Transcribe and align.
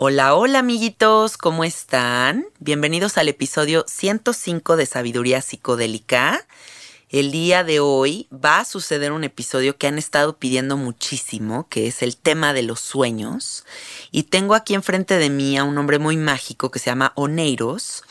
Hola, 0.00 0.36
hola 0.36 0.60
amiguitos, 0.60 1.36
¿cómo 1.36 1.64
están? 1.64 2.46
Bienvenidos 2.60 3.18
al 3.18 3.28
episodio 3.28 3.84
105 3.88 4.76
de 4.76 4.86
Sabiduría 4.86 5.42
Psicodélica. 5.42 6.46
El 7.10 7.32
día 7.32 7.64
de 7.64 7.80
hoy 7.80 8.28
va 8.32 8.60
a 8.60 8.64
suceder 8.64 9.10
un 9.10 9.24
episodio 9.24 9.76
que 9.76 9.88
han 9.88 9.98
estado 9.98 10.38
pidiendo 10.38 10.76
muchísimo, 10.76 11.66
que 11.68 11.88
es 11.88 12.02
el 12.02 12.16
tema 12.16 12.52
de 12.52 12.62
los 12.62 12.78
sueños. 12.78 13.64
Y 14.12 14.22
tengo 14.22 14.54
aquí 14.54 14.74
enfrente 14.74 15.18
de 15.18 15.30
mí 15.30 15.58
a 15.58 15.64
un 15.64 15.76
hombre 15.76 15.98
muy 15.98 16.16
mágico 16.16 16.70
que 16.70 16.78
se 16.78 16.90
llama 16.90 17.12
Oneiros, 17.16 18.04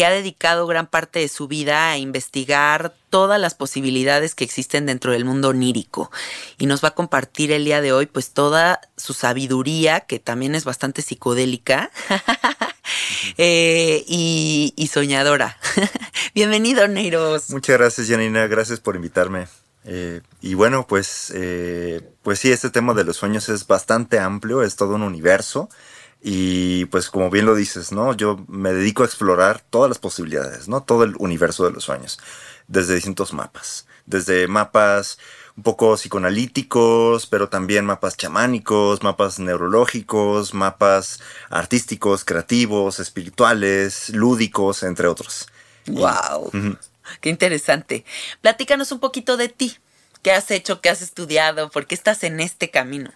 que 0.00 0.06
ha 0.06 0.10
dedicado 0.10 0.66
gran 0.66 0.86
parte 0.86 1.18
de 1.18 1.28
su 1.28 1.46
vida 1.46 1.90
a 1.90 1.98
investigar 1.98 2.94
todas 3.10 3.38
las 3.38 3.54
posibilidades 3.54 4.34
que 4.34 4.44
existen 4.44 4.86
dentro 4.86 5.12
del 5.12 5.26
mundo 5.26 5.50
onírico 5.50 6.10
y 6.56 6.64
nos 6.64 6.82
va 6.82 6.88
a 6.88 6.94
compartir 6.94 7.52
el 7.52 7.66
día 7.66 7.82
de 7.82 7.92
hoy 7.92 8.06
pues 8.06 8.30
toda 8.30 8.80
su 8.96 9.12
sabiduría 9.12 10.00
que 10.00 10.18
también 10.18 10.54
es 10.54 10.64
bastante 10.64 11.02
psicodélica 11.02 11.90
eh, 13.36 14.02
y, 14.08 14.90
soñadora. 14.90 15.58
Bienvenido, 16.34 16.88
Neiros. 16.88 17.50
Muchas 17.50 17.76
gracias, 17.76 18.08
Janina. 18.08 18.46
Gracias 18.46 18.80
por 18.80 18.96
invitarme. 18.96 19.48
Eh, 19.84 20.22
y 20.40 20.54
bueno, 20.54 20.86
pues, 20.86 21.30
eh, 21.34 22.00
pues 22.22 22.38
sí, 22.38 22.50
este 22.50 22.70
tema 22.70 22.94
de 22.94 23.04
los 23.04 23.18
sueños 23.18 23.50
es 23.50 23.66
bastante 23.66 24.18
amplio, 24.18 24.62
es 24.62 24.76
todo 24.76 24.94
un 24.94 25.02
universo. 25.02 25.68
Y 26.22 26.84
pues 26.86 27.08
como 27.08 27.30
bien 27.30 27.46
lo 27.46 27.54
dices, 27.54 27.92
¿no? 27.92 28.14
Yo 28.14 28.44
me 28.46 28.72
dedico 28.72 29.02
a 29.02 29.06
explorar 29.06 29.62
todas 29.70 29.88
las 29.88 29.98
posibilidades, 29.98 30.68
¿no? 30.68 30.82
Todo 30.82 31.04
el 31.04 31.14
universo 31.18 31.64
de 31.64 31.72
los 31.72 31.84
sueños, 31.84 32.18
desde 32.68 32.94
distintos 32.94 33.32
mapas, 33.32 33.86
desde 34.06 34.46
mapas 34.46 35.18
un 35.56 35.62
poco 35.62 35.94
psicoanalíticos, 35.96 37.26
pero 37.26 37.48
también 37.48 37.84
mapas 37.84 38.16
chamánicos, 38.16 39.02
mapas 39.02 39.38
neurológicos, 39.38 40.54
mapas 40.54 41.20
artísticos, 41.50 42.24
creativos, 42.24 43.00
espirituales, 43.00 44.10
lúdicos, 44.10 44.82
entre 44.82 45.06
otros. 45.06 45.48
¡Wow! 45.86 46.50
¡Qué 47.20 47.30
interesante! 47.30 48.04
Platícanos 48.40 48.92
un 48.92 49.00
poquito 49.00 49.36
de 49.36 49.48
ti. 49.48 49.76
¿Qué 50.22 50.32
has 50.32 50.50
hecho? 50.50 50.80
¿Qué 50.80 50.90
has 50.90 51.02
estudiado? 51.02 51.70
¿Por 51.70 51.86
qué 51.86 51.94
estás 51.94 52.24
en 52.24 52.40
este 52.40 52.70
camino? 52.70 53.10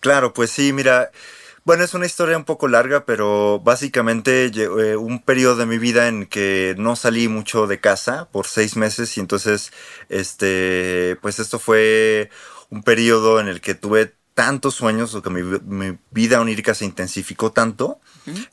Claro, 0.00 0.32
pues 0.34 0.50
sí, 0.50 0.72
mira, 0.72 1.10
bueno, 1.64 1.84
es 1.84 1.94
una 1.94 2.06
historia 2.06 2.36
un 2.36 2.44
poco 2.44 2.68
larga, 2.68 3.04
pero 3.04 3.60
básicamente 3.60 4.46
eh, 4.46 4.96
un 4.96 5.20
periodo 5.20 5.56
de 5.56 5.66
mi 5.66 5.78
vida 5.78 6.08
en 6.08 6.26
que 6.26 6.74
no 6.78 6.96
salí 6.96 7.28
mucho 7.28 7.66
de 7.66 7.80
casa 7.80 8.28
por 8.32 8.46
seis 8.46 8.76
meses 8.76 9.16
y 9.16 9.20
entonces, 9.20 9.72
este, 10.08 11.16
pues 11.22 11.38
esto 11.38 11.58
fue 11.58 12.30
un 12.70 12.82
periodo 12.82 13.38
en 13.38 13.48
el 13.48 13.60
que 13.60 13.74
tuve 13.74 14.14
tantos 14.34 14.74
sueños 14.74 15.14
o 15.14 15.22
que 15.22 15.30
mi, 15.30 15.98
vida 16.10 16.40
onírica 16.40 16.74
se 16.74 16.86
intensificó 16.86 17.52
tanto 17.52 18.00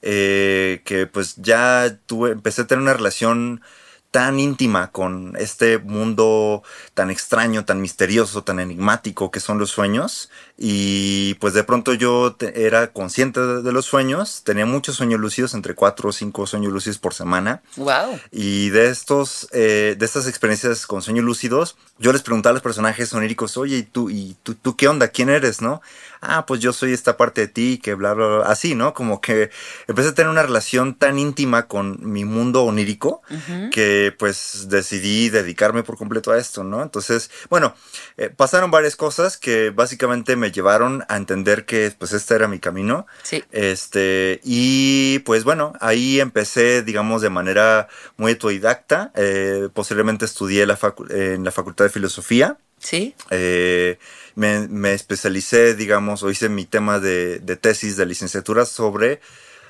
eh, 0.02 0.82
que 0.84 1.08
pues 1.08 1.36
ya 1.38 1.98
tuve, 2.06 2.32
empecé 2.32 2.64
a 2.64 2.68
tener 2.68 2.82
una 2.82 2.94
relación 2.94 3.62
tan 4.12 4.40
íntima 4.40 4.92
con 4.92 5.36
este 5.38 5.78
mundo 5.78 6.64
tan 6.96 7.12
extraño, 7.12 7.66
tan 7.66 7.80
misterioso, 7.80 8.44
tan 8.44 8.60
enigmático 8.60 9.30
que 9.30 9.40
son 9.40 9.60
los 9.60 9.70
sueños. 9.70 10.30
Y 10.58 11.36
pues 11.36 11.54
de 11.54 11.64
pronto 11.64 11.94
yo 11.94 12.36
era 12.40 12.92
consciente 12.92 13.40
de, 13.40 13.72
los 13.72 13.86
sueños, 13.86 14.42
tenía 14.44 14.66
muchos 14.66 14.96
sueños 14.96 15.20
lúcidos, 15.20 15.54
entre 15.54 15.76
cuatro 15.76 16.10
o 16.10 16.12
cinco 16.12 16.48
sueños 16.48 16.74
lúcidos 16.74 16.98
por 16.98 17.14
semana. 17.14 17.62
Wow. 17.78 18.20
Y 18.32 18.70
de 18.70 18.90
estos, 18.90 19.48
eh, 19.52 19.96
de 19.98 20.06
estas 20.06 20.28
experiencias 20.28 20.86
con 20.86 21.02
sueños 21.02 21.24
lúcidos, 21.24 21.78
yo 22.00 22.12
les 22.12 22.24
preguntaba 22.24 22.52
a 22.52 22.54
los 22.56 22.64
personajes 22.64 23.14
oníricos, 23.14 23.58
oye, 23.58 23.78
¿y 23.78 23.84
tú, 23.84 24.10
y 24.10 24.36
tú, 24.44 24.56
tú 24.56 24.76
qué 24.76 24.88
onda? 24.88 25.10
¿Quién 25.10 25.30
eres? 25.30 25.62
¿No? 25.62 25.82
Ah, 26.22 26.46
pues 26.46 26.60
yo 26.60 26.74
soy 26.74 26.92
esta 26.92 27.16
parte 27.16 27.42
de 27.42 27.48
ti, 27.48 27.80
que 27.82 27.94
bla, 27.94 28.14
bla, 28.14 28.28
bla, 28.28 28.46
así, 28.48 28.76
¿no? 28.76 28.94
Como 28.94 29.22
que 29.22 29.52
empecé 29.88 30.10
a 30.10 30.14
tener 30.14 30.30
una 30.30 30.44
relación 30.44 30.96
tan 30.96 31.18
íntima 31.18 31.68
con 31.68 31.98
mi 32.02 32.26
mundo 32.26 32.64
onírico 32.64 33.22
que 33.72 33.99
eh, 34.00 34.12
pues 34.12 34.68
decidí 34.70 35.30
dedicarme 35.30 35.84
por 35.84 35.98
completo 35.98 36.32
a 36.32 36.38
esto, 36.38 36.64
¿no? 36.64 36.82
Entonces, 36.82 37.30
bueno, 37.50 37.76
eh, 38.18 38.30
pasaron 38.30 38.72
varias 38.72 38.96
cosas 38.96 39.38
que 39.38 39.72
básicamente 39.72 40.36
me 40.36 40.52
llevaron 40.52 41.04
a 41.10 41.18
entender 41.18 41.66
que 41.66 41.94
pues 41.98 42.14
este 42.14 42.36
era 42.36 42.48
mi 42.48 42.60
camino. 42.60 43.08
Sí. 43.24 43.44
Este, 43.52 44.40
y 44.44 45.20
pues 45.20 45.44
bueno, 45.44 45.74
ahí 45.82 46.20
empecé, 46.20 46.82
digamos, 46.82 47.22
de 47.22 47.30
manera 47.30 47.90
muy 48.18 48.32
autodidacta. 48.34 49.12
Eh, 49.16 49.70
posiblemente 49.74 50.26
estudié 50.26 50.66
la 50.66 50.80
en 51.10 51.44
la 51.44 51.52
Facultad 51.52 51.86
de 51.86 51.92
Filosofía. 51.92 52.58
Sí. 52.80 53.16
Me, 54.36 54.94
especialicé, 54.94 55.76
digamos, 55.76 56.24
o 56.24 56.30
hice 56.30 56.48
mi 56.48 56.66
tema 56.66 57.00
de, 57.00 57.40
de 57.40 57.56
tesis 57.58 57.98
de 57.98 58.06
licenciatura 58.06 58.66
sobre 58.66 59.20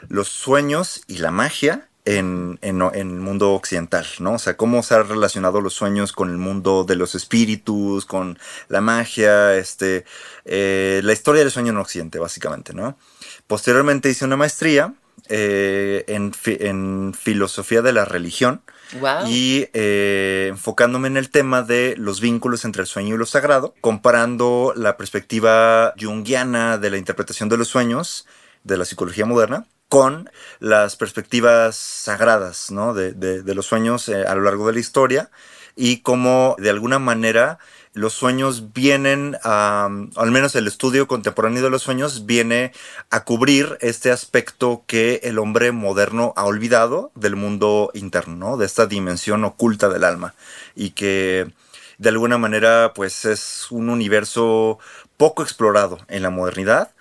los 0.08 0.28
sueños 0.28 1.02
y 1.08 1.18
la 1.18 1.32
magia 1.32 1.89
en, 2.18 2.60
el 2.62 3.06
mundo 3.06 3.54
occidental, 3.54 4.06
¿no? 4.20 4.34
O 4.34 4.40
sea, 4.40 4.58
cómo 4.58 4.82
se 4.82 4.96
han 4.96 5.08
relacionado 5.08 5.62
los 5.62 5.74
sueños 5.74 6.12
con 6.12 6.30
el 6.30 6.38
mundo 6.38 6.84
de 6.84 6.96
los 6.96 7.14
espíritus, 7.14 8.06
con 8.06 8.40
la 8.68 8.82
magia, 8.82 9.56
este, 9.56 10.06
eh, 10.46 11.02
la 11.04 11.14
historia 11.14 11.42
del 11.42 11.52
sueño 11.52 11.72
en 11.72 11.78
Occidente, 11.78 12.18
básicamente, 12.18 12.74
¿no? 12.74 12.98
Posteriormente 13.48 14.10
hice 14.10 14.26
una 14.26 14.38
maestría 14.38 14.94
eh, 15.28 16.06
en, 16.08 17.14
filosofía 17.14 17.82
de 17.84 17.94
la 17.94 18.06
religión 18.06 18.62
y 19.28 19.68
eh, 19.74 20.48
enfocándome 20.50 21.08
en 21.10 21.18
el 21.18 21.30
tema 21.30 21.62
de 21.62 21.94
los 21.98 22.22
vínculos 22.22 22.66
entre 22.66 22.82
el 22.82 22.88
sueño 22.88 23.14
y 23.14 23.18
lo 23.20 23.28
sagrado, 23.28 23.76
comparando 23.82 24.74
la 24.76 24.98
perspectiva 24.98 25.94
junguiana 26.00 26.80
de 26.80 26.90
la 26.90 26.98
interpretación 26.98 27.50
de 27.50 27.58
los 27.58 27.68
sueños 27.68 28.26
de 28.64 28.78
la 28.78 28.86
psicología 28.86 29.26
moderna 29.26 29.68
con 29.90 30.30
las 30.60 30.96
perspectivas 30.96 31.76
sagradas 31.76 32.72
¿no? 32.72 32.94
de, 32.94 33.42
los 33.56 33.66
sueños 33.66 34.08
eh, 34.08 34.24
a 34.26 34.36
lo 34.36 34.44
largo 34.44 34.68
de 34.68 34.74
la 34.74 34.80
historia 34.80 35.32
y 35.76 35.98
cómo 35.98 36.56
de 36.60 36.70
alguna 36.70 37.00
manera 37.00 37.58
los 37.94 38.14
sueños 38.14 38.72
vienen 38.72 39.36
a, 39.44 39.90
al 40.16 40.32
menos 40.32 40.56
el 40.56 40.68
estudio 40.68 41.08
contemporáneo 41.08 41.64
de 41.64 41.72
los 41.72 41.82
sueños 41.82 42.28
viene 42.28 42.72
a 43.10 43.24
cubrir 43.24 43.80
este 43.82 44.12
aspecto 44.12 44.84
que 44.86 45.22
el 45.24 45.40
hombre 45.40 45.72
moderno 45.72 46.34
ha 46.38 46.46
olvidado 46.46 47.12
del 47.16 47.36
mundo 47.36 47.90
interno, 47.96 48.58
de 48.58 48.68
esta 48.68 48.86
dimensión 48.86 49.44
oculta 49.44 49.90
del 49.90 50.04
alma 50.04 50.36
y 50.76 50.92
que 50.92 51.52
de 51.98 52.10
alguna 52.10 52.38
manera 52.38 52.94
pues 52.94 53.26
es 53.26 53.68
un 53.72 53.90
universo 53.90 54.78
poco 55.18 55.42
explorado 55.42 55.98
en 56.08 56.22
la 56.22 56.30
modernidad 56.30 56.92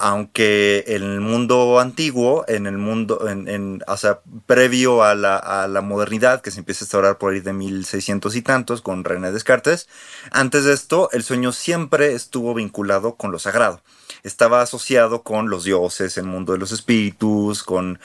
aunque 0.00 0.84
en 0.86 1.02
el 1.02 1.20
mundo 1.20 1.78
antiguo, 1.80 2.44
en 2.48 2.66
el 2.66 2.78
mundo, 2.78 3.28
en, 3.28 3.82
o 3.86 3.96
sea, 3.96 4.20
previo 4.46 5.02
a 5.02 5.14
la, 5.14 5.36
a 5.36 5.68
la, 5.68 5.80
modernidad, 5.80 6.40
que 6.40 6.50
se 6.50 6.60
empieza 6.60 6.84
a 6.84 6.86
instaurar 6.86 7.18
por 7.18 7.32
ahí 7.32 7.40
de 7.40 7.52
1600 7.52 8.34
y 8.36 8.42
tantos 8.42 8.82
con 8.82 9.04
René 9.04 9.32
Descartes, 9.32 9.88
antes 10.30 10.64
de 10.64 10.72
esto, 10.72 11.08
el 11.12 11.22
sueño 11.22 11.52
siempre 11.52 12.14
estuvo 12.14 12.54
vinculado 12.54 13.14
con 13.16 13.32
lo 13.32 13.38
sagrado. 13.38 13.82
Estaba 14.22 14.62
asociado 14.62 15.22
con 15.22 15.48
los 15.48 15.64
dioses, 15.64 16.18
el 16.18 16.24
mundo 16.24 16.52
de 16.52 16.58
los 16.58 16.72
espíritus, 16.72 17.62
con 17.62 17.98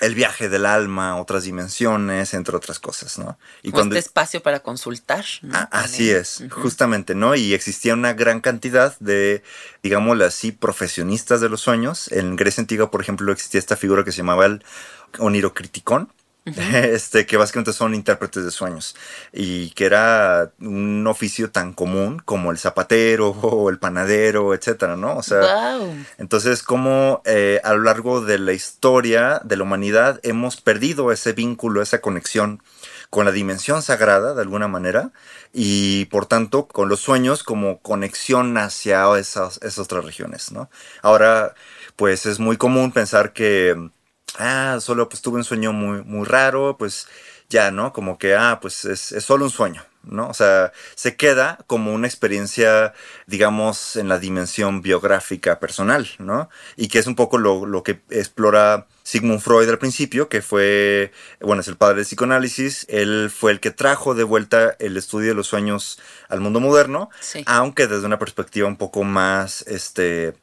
el 0.00 0.14
viaje 0.14 0.48
del 0.48 0.66
alma, 0.66 1.20
otras 1.20 1.44
dimensiones, 1.44 2.32
entre 2.34 2.56
otras 2.56 2.78
cosas, 2.78 3.18
¿no? 3.18 3.38
Y 3.62 3.70
cuando 3.70 3.96
este 3.96 4.08
espacio 4.08 4.42
para 4.42 4.60
consultar. 4.60 5.24
Ah, 5.52 5.68
así 5.70 6.10
es, 6.10 6.42
justamente, 6.50 7.14
¿no? 7.14 7.34
Y 7.34 7.52
existía 7.52 7.94
una 7.94 8.14
gran 8.14 8.40
cantidad 8.40 8.98
de, 8.98 9.42
digámoslo 9.82 10.24
así, 10.24 10.52
profesionistas 10.52 11.40
de 11.40 11.50
los 11.50 11.60
sueños. 11.60 12.10
En 12.12 12.36
Grecia 12.36 12.62
antigua, 12.62 12.90
por 12.90 13.02
ejemplo, 13.02 13.30
existía 13.30 13.58
esta 13.58 13.76
figura 13.76 14.02
que 14.02 14.12
se 14.12 14.18
llamaba 14.18 14.46
el 14.46 14.64
onirocriticón, 15.18 16.10
este, 16.44 17.26
que 17.26 17.36
básicamente 17.36 17.72
son 17.72 17.94
intérpretes 17.94 18.44
de 18.44 18.50
sueños 18.50 18.96
y 19.32 19.70
que 19.70 19.84
era 19.84 20.52
un 20.60 21.06
oficio 21.06 21.50
tan 21.50 21.74
común 21.74 22.20
como 22.24 22.50
el 22.50 22.58
zapatero 22.58 23.30
o 23.30 23.68
el 23.70 23.78
panadero, 23.78 24.54
etcétera, 24.54 24.96
¿no? 24.96 25.16
O 25.16 25.22
sea, 25.22 25.78
entonces 26.18 26.62
como 26.62 27.22
eh, 27.24 27.60
a 27.62 27.74
lo 27.74 27.82
largo 27.82 28.22
de 28.22 28.38
la 28.38 28.52
historia 28.52 29.40
de 29.44 29.56
la 29.56 29.64
humanidad 29.64 30.20
hemos 30.22 30.60
perdido 30.60 31.12
ese 31.12 31.32
vínculo, 31.32 31.82
esa 31.82 32.00
conexión 32.00 32.62
con 33.10 33.24
la 33.24 33.32
dimensión 33.32 33.82
sagrada 33.82 34.34
de 34.34 34.40
alguna 34.40 34.68
manera 34.68 35.10
y 35.52 36.04
por 36.06 36.26
tanto 36.26 36.68
con 36.68 36.88
los 36.88 37.00
sueños 37.00 37.42
como 37.42 37.80
conexión 37.80 38.56
hacia 38.56 39.06
esas, 39.18 39.58
esas 39.58 39.80
otras 39.80 40.04
regiones, 40.04 40.52
¿no? 40.52 40.70
Ahora, 41.02 41.54
pues 41.96 42.24
es 42.24 42.38
muy 42.38 42.56
común 42.56 42.92
pensar 42.92 43.32
que 43.32 43.90
ah, 44.38 44.78
solo 44.80 45.08
pues 45.08 45.22
tuve 45.22 45.38
un 45.38 45.44
sueño 45.44 45.72
muy, 45.72 46.02
muy 46.02 46.26
raro, 46.26 46.76
pues 46.78 47.06
ya, 47.50 47.70
¿no? 47.70 47.92
Como 47.92 48.18
que, 48.18 48.34
ah, 48.34 48.58
pues 48.62 48.84
es, 48.84 49.12
es 49.12 49.24
solo 49.24 49.44
un 49.44 49.50
sueño, 49.50 49.84
¿no? 50.04 50.28
O 50.28 50.34
sea, 50.34 50.72
se 50.94 51.16
queda 51.16 51.58
como 51.66 51.92
una 51.92 52.06
experiencia, 52.06 52.94
digamos, 53.26 53.96
en 53.96 54.08
la 54.08 54.18
dimensión 54.18 54.82
biográfica 54.82 55.58
personal, 55.58 56.08
¿no? 56.18 56.48
Y 56.76 56.88
que 56.88 57.00
es 57.00 57.06
un 57.06 57.16
poco 57.16 57.38
lo, 57.38 57.66
lo 57.66 57.82
que 57.82 58.00
explora 58.10 58.86
Sigmund 59.02 59.40
Freud 59.40 59.68
al 59.68 59.78
principio, 59.78 60.28
que 60.28 60.42
fue, 60.42 61.10
bueno, 61.40 61.62
es 61.62 61.68
el 61.68 61.76
padre 61.76 61.96
del 61.96 62.04
psicoanálisis, 62.04 62.86
él 62.88 63.32
fue 63.34 63.50
el 63.50 63.58
que 63.58 63.72
trajo 63.72 64.14
de 64.14 64.22
vuelta 64.22 64.76
el 64.78 64.96
estudio 64.96 65.30
de 65.30 65.34
los 65.34 65.48
sueños 65.48 65.98
al 66.28 66.40
mundo 66.40 66.60
moderno, 66.60 67.10
aunque 67.46 67.88
desde 67.88 68.06
una 68.06 68.20
perspectiva 68.20 68.68
un 68.68 68.76
poco 68.76 69.02
más, 69.02 69.62
este, 69.62 70.34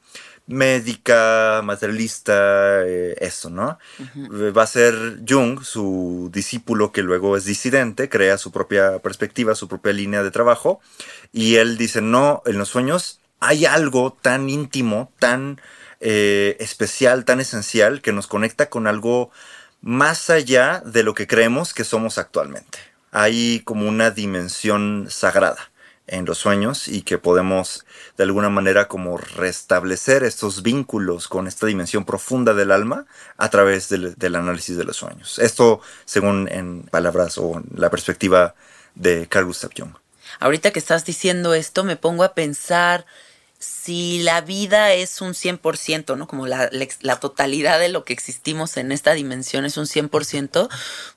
médica, 0.48 1.62
materialista, 1.64 2.82
eh, 2.86 3.16
eso, 3.20 3.50
¿no? 3.50 3.78
Va 4.58 4.64
a 4.64 4.68
ser 4.68 5.20
Jung, 5.28 5.62
su 5.62 6.30
discípulo 6.34 6.92
que 6.92 7.04
luego 7.04 7.36
es 7.36 7.46
disidente, 7.46 8.10
crea 8.10 8.38
su 8.38 8.52
propia 8.52 9.00
perspectiva, 9.00 9.56
su 9.56 9.68
propia 9.68 9.94
línea 9.94 10.24
de 10.24 10.32
trabajo, 10.32 10.80
y 11.34 11.56
él 11.56 11.78
dice, 11.78 12.02
no, 12.02 12.42
en 12.46 12.58
los 12.58 12.70
sueños 12.70 13.20
hay 13.40 13.66
algo 13.66 14.18
tan 14.20 14.50
íntimo, 14.50 15.12
tan 15.20 15.62
eh, 16.00 16.56
especial, 16.60 17.26
tan 17.26 17.42
esencial, 17.42 18.02
que 18.02 18.14
nos 18.14 18.28
conecta 18.28 18.70
con 18.70 18.88
algo 18.88 19.32
más 19.82 20.30
allá 20.30 20.82
de 20.86 21.04
lo 21.04 21.14
que 21.14 21.28
creemos 21.28 21.74
que 21.74 21.84
somos 21.84 22.18
actualmente. 22.18 22.80
Hay 23.12 23.62
como 23.66 23.88
una 23.88 24.12
dimensión 24.12 25.08
sagrada 25.10 25.72
en 26.07 26.25
los 26.25 26.38
sueños 26.38 26.88
y 26.88 27.01
que 27.01 27.18
podemos 27.18 27.86
de 28.18 28.24
alguna 28.24 28.50
manera 28.50 28.88
como 28.88 29.18
restablecer 29.18 30.24
estos 30.24 30.63
vínculos 30.63 31.27
con 31.27 31.48
esta 31.48 31.68
dimensión 31.68 32.06
profunda 32.06 32.54
del 32.54 32.71
alma 32.71 33.06
a 33.38 33.50
través 33.50 33.89
del, 33.89 34.36
análisis 34.36 34.77
de 34.77 34.86
los 34.86 34.98
sueños. 34.98 35.38
Esto 35.39 35.81
según 36.06 36.48
en 36.50 36.83
palabras 36.83 37.38
o 37.38 37.57
en 37.57 37.65
la 37.75 37.89
perspectiva 37.89 38.56
de 38.95 39.27
Carl 39.27 39.45
Gustav 39.45 39.71
Jung. 39.77 39.94
Ahorita 40.39 40.71
que 40.71 40.80
estás 40.80 41.06
diciendo 41.06 41.54
esto 41.54 41.83
me 41.83 41.98
pongo 41.98 42.24
a 42.24 42.33
pensar 42.33 43.06
si 43.59 44.19
la 44.19 44.42
vida 44.42 44.94
es 44.94 45.19
un 45.19 45.33
100%, 45.33 46.15
¿no? 46.15 46.27
Como 46.27 46.45
la, 46.45 46.69
la, 47.01 47.20
totalidad 47.20 47.79
de 47.79 47.89
lo 47.89 48.05
que 48.05 48.13
existimos 48.13 48.77
en 48.77 48.91
esta 48.91 49.13
dimensión 49.13 49.65
es 49.65 49.77
un 49.77 49.86
100%, 49.86 50.70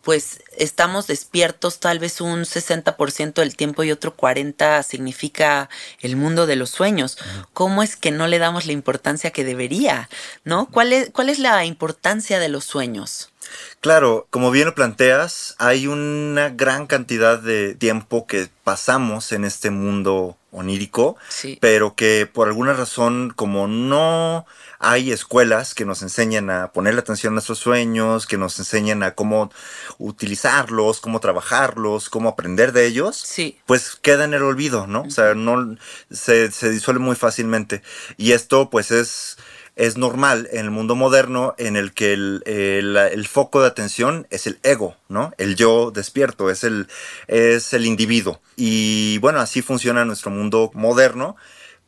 pues 0.02 0.42
estamos 0.56 1.06
despiertos 1.06 1.80
tal 1.80 1.98
vez 1.98 2.20
un 2.20 2.40
60% 2.40 3.34
del 3.34 3.56
tiempo 3.56 3.84
y 3.84 3.92
otro 3.92 4.16
40% 4.16 4.82
significa 4.82 5.68
el 6.00 6.16
mundo 6.16 6.46
de 6.46 6.56
los 6.56 6.70
sueños. 6.70 7.18
¿Cómo 7.52 7.82
es 7.82 7.96
que 7.96 8.10
no 8.10 8.26
le 8.26 8.38
damos 8.38 8.64
la 8.66 8.72
importancia 8.72 9.30
que 9.30 9.44
debería, 9.44 10.08
¿no? 10.44 10.66
¿Cuál 10.70 10.94
es, 10.94 11.10
cuál 11.10 11.28
es 11.28 11.38
la 11.38 11.64
importancia 11.66 12.38
de 12.38 12.48
los 12.48 12.64
sueños? 12.64 13.30
Claro, 13.80 14.26
como 14.30 14.50
bien 14.50 14.66
lo 14.66 14.74
planteas, 14.74 15.54
hay 15.58 15.86
una 15.86 16.50
gran 16.50 16.86
cantidad 16.86 17.38
de 17.38 17.74
tiempo 17.74 18.26
que 18.26 18.48
pasamos 18.64 19.32
en 19.32 19.44
este 19.44 19.70
mundo 19.70 20.36
onírico, 20.52 21.16
pero 21.60 21.94
que 21.94 22.28
por 22.30 22.48
alguna 22.48 22.72
razón, 22.72 23.32
como 23.34 23.68
no 23.68 24.46
hay 24.78 25.12
escuelas 25.12 25.74
que 25.74 25.84
nos 25.84 26.02
enseñan 26.02 26.50
a 26.50 26.72
ponerle 26.72 27.00
atención 27.00 27.32
a 27.32 27.34
nuestros 27.34 27.58
sueños, 27.58 28.26
que 28.26 28.38
nos 28.38 28.58
enseñan 28.58 29.02
a 29.02 29.14
cómo 29.14 29.50
utilizarlos, 29.98 31.00
cómo 31.00 31.20
trabajarlos, 31.20 32.10
cómo 32.10 32.30
aprender 32.30 32.72
de 32.72 32.86
ellos, 32.86 33.24
pues 33.66 33.96
queda 33.96 34.24
en 34.24 34.34
el 34.34 34.42
olvido, 34.42 34.86
¿no? 34.86 35.02
O 35.02 35.10
sea, 35.10 35.34
no 35.34 35.76
se, 36.10 36.50
se 36.50 36.70
disuelve 36.70 37.00
muy 37.00 37.16
fácilmente. 37.16 37.82
Y 38.16 38.32
esto, 38.32 38.70
pues, 38.70 38.90
es 38.90 39.36
es 39.80 39.96
normal 39.96 40.46
en 40.52 40.66
el 40.66 40.70
mundo 40.70 40.94
moderno 40.94 41.54
en 41.56 41.74
el 41.74 41.94
que 41.94 42.12
el, 42.12 43.26
foco 43.26 43.62
de 43.62 43.68
atención 43.68 44.26
es 44.28 44.46
el 44.46 44.58
ego, 44.62 44.94
¿no? 45.08 45.32
El 45.38 45.56
yo 45.56 45.90
despierto, 45.90 46.50
es 46.50 46.64
el, 46.64 46.86
es 47.28 47.72
el 47.72 47.86
individuo. 47.86 48.42
Y 48.56 49.16
bueno, 49.18 49.40
así 49.40 49.62
funciona 49.62 50.04
nuestro 50.04 50.30
mundo 50.30 50.70
moderno. 50.74 51.36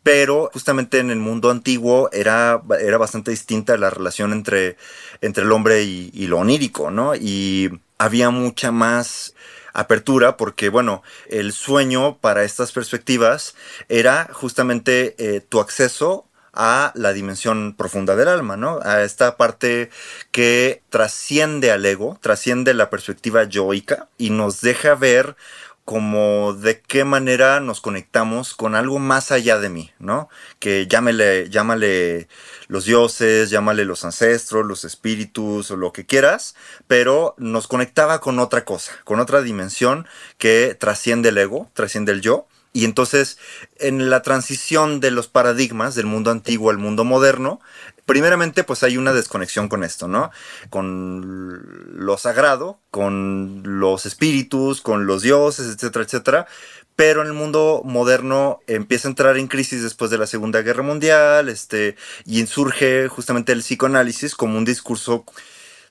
Pero 0.03 0.51
justamente 0.53 0.99
en 0.99 1.11
el 1.11 1.19
mundo 1.19 1.51
antiguo 1.51 2.11
era, 2.13 2.61
era 2.81 2.99
bastante 2.99 3.31
distinta 3.31 3.77
la 3.77 3.89
relación 3.89 4.33
entre, 4.33 4.77
entre 5.21 5.45
el 5.45 5.53
hombre 5.53 5.85
y, 5.85 6.27
lo 6.27 6.39
onírico, 6.39 6.91
¿no? 6.91 7.15
Y 7.15 7.71
había 7.99 8.31
mucha 8.31 8.73
más 8.73 9.35
apertura 9.75 10.37
porque, 10.37 10.71
bueno, 10.71 11.05
el 11.29 11.53
sueño 11.53 12.19
para 12.19 12.43
estas 12.43 12.73
perspectivas 12.73 13.55
era 13.89 14.29
justamente 14.33 15.15
eh, 15.19 15.41
tu 15.41 15.61
acceso 15.61 16.27
a 16.53 16.93
la 16.95 17.13
dimensión 17.13 17.75
profunda 17.77 18.17
del 18.17 18.29
alma, 18.29 18.57
¿no? 18.57 18.79
A 18.83 19.03
esta 19.03 19.37
parte 19.37 19.91
que 20.31 20.83
trasciende 20.91 21.71
al 21.71 21.85
ego, 21.87 22.19
trasciende 22.21 22.75
la 22.75 22.91
perspectiva 22.91 23.45
yoica 23.45 24.09
y 24.19 24.31
nos 24.31 24.61
deja 24.61 24.95
ver 24.95 25.37
como 25.85 26.55
de 26.55 26.81
qué 26.81 27.05
manera 27.05 27.59
nos 27.61 27.81
conectamos 27.81 28.55
con 28.55 28.77
algo 28.77 28.99
más 28.99 29.33
allá 29.33 29.59
de 29.59 29.69
mí, 29.69 29.91
¿no? 29.99 30.29
Que 30.61 30.87
llámale, 30.87 31.51
llámale 31.51 32.29
los 32.69 32.85
dioses, 32.85 33.51
llámale 33.51 33.85
los 33.85 34.05
ancestros, 34.05 34.65
los 34.65 34.85
espíritus 34.85 35.71
o 35.71 35.77
lo 35.77 35.93
que 35.93 36.07
quieras, 36.07 36.55
pero 36.87 37.35
nos 37.37 37.67
conectaba 37.67 38.21
con 38.21 38.39
otra 38.39 38.65
cosa, 38.65 38.93
con 39.05 39.19
otra 39.19 39.43
dimensión 39.43 40.07
que 40.39 40.77
trasciende 40.79 41.31
el 41.31 41.39
ego, 41.39 41.69
trasciende 41.75 42.13
el 42.13 42.21
yo. 42.21 42.47
Y 42.73 42.87
entonces, 42.87 43.39
en 43.79 44.09
la 44.09 44.23
transición 44.23 45.01
de 45.01 45.11
los 45.11 45.29
paradigmas 45.29 45.95
del 45.95 46.07
mundo 46.07 46.31
antiguo 46.31 46.71
al 46.71 46.79
mundo 46.79 47.05
moderno, 47.05 47.61
primeramente 48.07 48.65
pues 48.65 48.83
hay 48.83 48.97
una 48.97 49.13
desconexión 49.13 49.69
con 49.69 49.85
esto, 49.85 50.09
¿no? 50.09 50.31
Con 50.71 51.63
lo 51.95 52.17
sagrado, 52.17 52.81
con 52.91 53.63
los 53.65 54.07
espíritus, 54.07 54.81
con 54.81 55.07
los 55.07 55.23
dioses, 55.23 55.67
etcétera, 55.67 56.05
etcétera. 56.05 56.47
Pero 56.97 57.23
en 57.23 57.29
el 57.29 57.33
mundo 57.35 57.83
moderno 57.85 58.61
empieza 58.67 59.09
a 59.09 59.11
entrar 59.11 59.37
en 59.37 59.49
crisis 59.49 59.83
después 59.83 60.11
de 60.11 60.19
la 60.19 60.27
Segunda 60.27 60.63
Guerra 60.63 60.83
Mundial, 60.83 61.49
este, 61.49 61.97
y 62.25 62.41
insurge 62.41 63.09
justamente 63.09 63.53
el 63.53 63.61
psicoanálisis 63.61 64.35
como 64.35 64.59
un 64.59 64.65
discurso, 64.65 65.25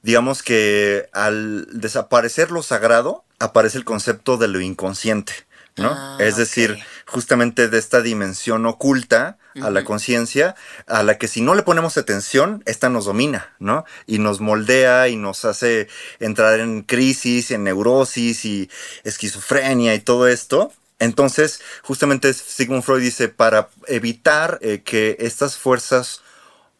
digamos 0.01 0.43
que 0.43 1.09
al 1.13 1.67
desaparecer 1.71 2.51
lo 2.51 2.63
sagrado, 2.63 3.23
aparece 3.39 3.77
el 3.77 3.85
concepto 3.85 4.38
de 4.38 4.47
lo 4.47 4.61
inconsciente. 4.61 5.33
¿No? 5.77 5.91
Ah, 5.91 6.17
es 6.19 6.37
decir, 6.37 6.77
justamente 7.05 7.67
de 7.67 7.77
esta 7.77 8.01
dimensión 8.01 8.65
oculta 8.65 9.37
a 9.61 9.69
la 9.69 9.83
conciencia, 9.83 10.55
a 10.87 11.03
la 11.03 11.17
que 11.17 11.27
si 11.27 11.41
no 11.41 11.55
le 11.55 11.63
ponemos 11.63 11.97
atención, 11.97 12.63
esta 12.65 12.89
nos 12.89 13.05
domina, 13.05 13.53
¿no? 13.59 13.83
Y 14.07 14.19
nos 14.19 14.39
moldea 14.39 15.09
y 15.09 15.17
nos 15.17 15.43
hace 15.43 15.89
entrar 16.19 16.59
en 16.59 16.83
crisis, 16.83 17.51
en 17.51 17.65
neurosis 17.65 18.45
y 18.45 18.69
esquizofrenia 19.03 19.93
y 19.93 19.99
todo 19.99 20.27
esto. 20.27 20.71
Entonces, 20.99 21.61
justamente 21.83 22.33
Sigmund 22.33 22.83
Freud 22.83 23.01
dice, 23.01 23.27
para 23.27 23.69
evitar 23.87 24.59
eh, 24.61 24.83
que 24.85 25.17
estas 25.19 25.57
fuerzas 25.57 26.21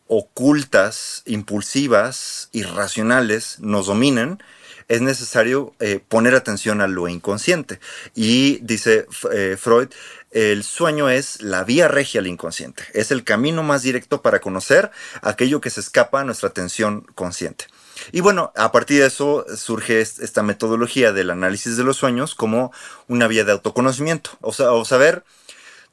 ocultas, 0.08 1.24
impulsivas, 1.26 2.50
irracionales 2.52 3.58
nos 3.60 3.88
dominen, 3.88 4.44
es 4.92 5.02
necesario 5.02 5.74
eh, 5.80 6.00
poner 6.08 6.36
atención 6.36 6.82
a 6.82 6.88
lo 6.88 7.08
inconsciente. 7.08 7.80
Y 8.14 8.60
dice 8.62 9.06
eh, 9.32 9.58
Freud, 9.60 9.90
el 10.32 10.64
sueño 10.64 11.10
es 11.10 11.42
la 11.42 11.64
vía 11.64 11.88
regia 11.88 12.20
al 12.22 12.28
inconsciente, 12.28 12.84
es 12.94 13.12
el 13.12 13.24
camino 13.24 13.64
más 13.64 13.82
directo 13.84 14.22
para 14.22 14.40
conocer 14.40 14.92
aquello 15.22 15.60
que 15.62 15.70
se 15.70 15.82
escapa 15.82 16.22
a 16.22 16.24
nuestra 16.24 16.50
atención 16.50 17.06
consciente. 17.16 17.66
Y 18.12 18.22
bueno, 18.22 18.52
a 18.56 18.72
partir 18.72 19.00
de 19.02 19.08
eso 19.08 19.46
surge 19.56 20.02
est- 20.02 20.20
esta 20.22 20.42
metodología 20.42 21.12
del 21.12 21.30
análisis 21.30 21.78
de 21.78 21.84
los 21.84 21.98
sueños 21.98 22.34
como 22.36 22.72
una 23.08 23.28
vía 23.28 23.44
de 23.44 23.52
autoconocimiento, 23.52 24.32
o, 24.42 24.54
sea, 24.54 24.72
o 24.72 24.86
saber 24.86 25.24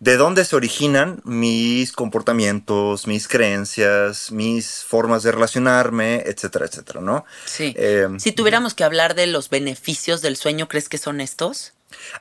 de 0.01 0.17
dónde 0.17 0.45
se 0.45 0.55
originan 0.55 1.21
mis 1.25 1.93
comportamientos, 1.93 3.07
mis 3.07 3.27
creencias, 3.27 4.31
mis 4.31 4.85
formas 4.85 5.23
de 5.23 5.33
relacionarme, 5.33 6.23
etcétera, 6.27 6.67
etcétera, 6.67 7.01
¿no? 7.01 7.25
Sí. 7.45 7.75
Eh, 7.77 8.09
si 8.19 8.33
tuviéramos 8.33 8.75
que 8.75 8.85
hablar 8.85 9.15
de 9.15 9.27
los 9.27 9.49
beneficios 9.51 10.23
del 10.23 10.37
sueño, 10.37 10.69
¿crees 10.69 10.89
que 10.89 10.99
son 10.99 11.21
estos? 11.21 11.73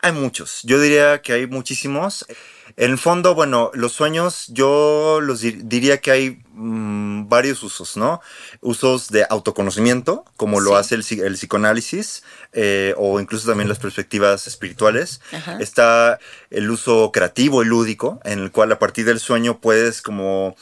Hay 0.01 0.11
muchos, 0.11 0.61
yo 0.63 0.79
diría 0.79 1.21
que 1.21 1.33
hay 1.33 1.47
muchísimos. 1.47 2.25
En 2.77 2.91
el 2.91 2.97
fondo, 2.99 3.33
bueno, 3.33 3.71
los 3.73 3.91
sueños 3.93 4.45
yo 4.49 5.19
los 5.21 5.43
dir- 5.43 5.63
diría 5.63 5.97
que 5.99 6.11
hay 6.11 6.43
mm, 6.53 7.27
varios 7.27 7.63
usos, 7.63 7.97
¿no? 7.97 8.21
Usos 8.61 9.09
de 9.09 9.25
autoconocimiento, 9.29 10.23
como 10.37 10.59
lo 10.59 10.75
hace 10.75 10.93
el, 10.93 11.01
psi- 11.03 11.21
el 11.21 11.33
psicoanálisis, 11.33 12.21
eh, 12.53 12.93
o 12.97 13.19
incluso 13.19 13.47
también 13.47 13.67
las 13.67 13.79
perspectivas 13.79 14.45
espirituales. 14.45 15.21
Ajá. 15.33 15.57
Está 15.59 16.19
el 16.51 16.69
uso 16.69 17.11
creativo 17.11 17.63
y 17.63 17.65
lúdico, 17.65 18.19
en 18.23 18.39
el 18.39 18.51
cual 18.51 18.71
a 18.71 18.77
partir 18.79 19.05
del 19.05 19.19
sueño 19.19 19.59
puedes 19.59 20.03
como 20.03 20.55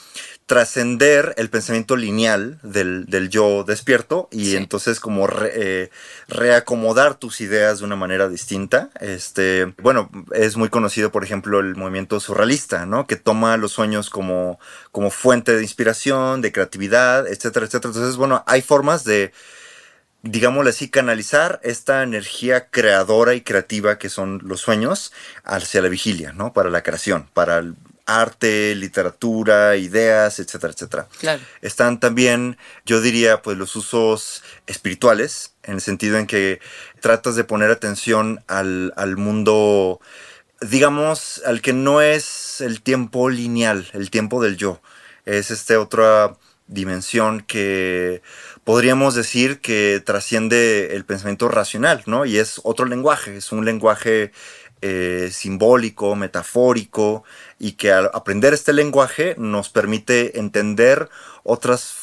trascender 0.46 1.34
el 1.38 1.50
pensamiento 1.50 1.96
lineal 1.96 2.60
del, 2.62 3.06
del 3.08 3.30
yo 3.30 3.64
despierto 3.64 4.28
y 4.32 4.52
Sí. 4.52 4.58
entonces 4.58 5.00
como 5.00 5.26
re- 5.26 5.52
eh, 5.56 5.90
reacomodar 6.28 7.16
tus 7.16 7.42
ideas 7.42 7.80
de 7.80 7.86
una 7.86 7.96
manera 7.96 8.30
distinta. 8.30 8.92
Este, 9.00 9.74
bueno, 9.82 10.12
es 10.34 10.56
muy 10.56 10.70
conocido, 10.70 11.12
por 11.12 11.24
ejemplo, 11.24 11.60
el 11.60 11.76
movimiento 11.76 12.20
surrealista, 12.20 12.86
¿no? 12.86 13.08
Que 13.08 13.16
toma 13.16 13.58
los 13.58 13.72
sueños 13.72 14.12
como, 14.12 14.60
como 14.92 15.10
fuente 15.10 15.56
de 15.56 15.64
inspiración, 15.64 16.42
de 16.42 16.52
creatividad, 16.52 17.28
etcétera, 17.28 17.66
etcétera. 17.66 17.90
Entonces, 17.94 18.16
bueno, 18.16 18.44
hay 18.46 18.62
formas 18.62 19.04
de, 19.04 19.34
digámosle 20.22 20.70
así, 20.70 20.90
canalizar 20.90 21.60
esta 21.64 22.04
energía 22.04 22.68
creadora 22.70 23.34
y 23.34 23.42
creativa 23.42 23.98
que 23.98 24.10
son 24.10 24.42
los 24.44 24.62
sueños 24.62 25.12
hacia 25.44 25.82
la 25.82 25.90
vigilia, 25.90 26.34
¿no? 26.34 26.54
Para 26.54 26.70
la 26.70 26.84
creación, 26.84 27.30
para 27.34 27.58
el 27.58 27.76
arte, 28.06 28.76
literatura, 28.76 29.76
ideas, 29.78 30.40
etcétera, 30.40 30.74
etcétera. 30.74 31.08
Claro. 31.20 31.42
Están 31.62 32.00
también, 32.00 32.58
yo 32.86 33.02
diría, 33.02 33.42
pues 33.42 33.58
los 33.58 33.76
usos 33.76 34.44
espirituales, 34.68 35.54
en 35.64 35.76
el 35.76 35.82
sentido 35.82 36.18
en 36.18 36.28
que 36.28 36.60
tratas 37.00 37.36
de 37.36 37.44
poner 37.44 37.72
atención 37.72 38.44
al, 38.48 38.94
al 38.96 39.18
mundo, 39.18 40.00
digamos, 40.62 41.42
al 41.46 41.62
que 41.62 41.74
no 41.74 42.02
es 42.02 42.62
el 42.62 42.82
tiempo 42.82 43.30
lineal, 43.30 43.90
el 43.94 44.12
tiempo 44.12 44.42
del 44.42 44.58
yo. 44.58 44.82
Es 45.26 45.50
esta 45.50 45.80
otra 45.80 46.36
dimensión 46.68 47.42
que 47.42 48.22
podríamos 48.64 49.14
decir 49.16 49.62
que 49.62 50.02
trasciende 50.04 50.96
el 50.96 51.06
pensamiento 51.06 51.48
racional, 51.48 52.04
¿no? 52.06 52.26
Y 52.26 52.38
es 52.38 52.60
otro 52.64 52.86
lenguaje, 52.86 53.38
es 53.38 53.52
un 53.52 53.66
lenguaje 53.66 54.32
eh, 54.82 55.30
simbólico, 55.32 56.16
metafórico, 56.16 57.24
y 57.60 57.74
que 57.74 57.92
al 57.92 58.10
aprender 58.14 58.54
este 58.54 58.74
lenguaje 58.74 59.36
nos 59.38 59.70
permite 59.70 60.40
entender 60.40 61.10
otras, 61.44 61.96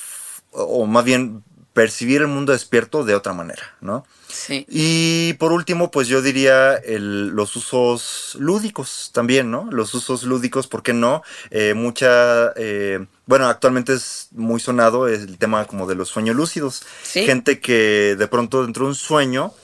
o 0.50 0.86
más 0.86 1.04
bien 1.04 1.42
percibir 1.72 2.20
el 2.20 2.26
mundo 2.28 2.52
despierto 2.52 3.02
de 3.04 3.14
otra 3.14 3.32
manera, 3.32 3.62
¿no? 3.80 4.04
Sí. 4.28 4.66
Y 4.68 5.32
por 5.34 5.52
último, 5.52 5.90
pues 5.90 6.06
yo 6.08 6.20
diría 6.20 6.74
el- 6.74 7.28
los 7.28 7.56
usos 7.56 8.36
lúdicos 8.38 9.10
también, 9.14 9.50
¿no? 9.50 9.68
Los 9.70 9.94
usos 9.94 10.24
lúdicos, 10.24 10.66
¿por 10.66 10.82
qué 10.82 10.92
no? 10.92 11.22
Eh, 11.50 11.72
mucha, 11.74 12.52
eh, 12.56 13.06
bueno, 13.24 13.46
actualmente 13.46 13.94
es 13.94 14.28
muy 14.32 14.60
sonado 14.60 15.08
el 15.08 15.38
tema 15.38 15.64
como 15.66 15.86
de 15.86 15.94
los 15.94 16.08
sueños 16.10 16.36
lúcidos. 16.36 16.82
Sí. 17.02 17.24
Gente 17.24 17.58
que 17.60 18.16
de 18.18 18.26
pronto 18.26 18.62
dentro 18.64 18.84
de 18.84 18.90
un 18.90 18.94
sueño 18.94 19.54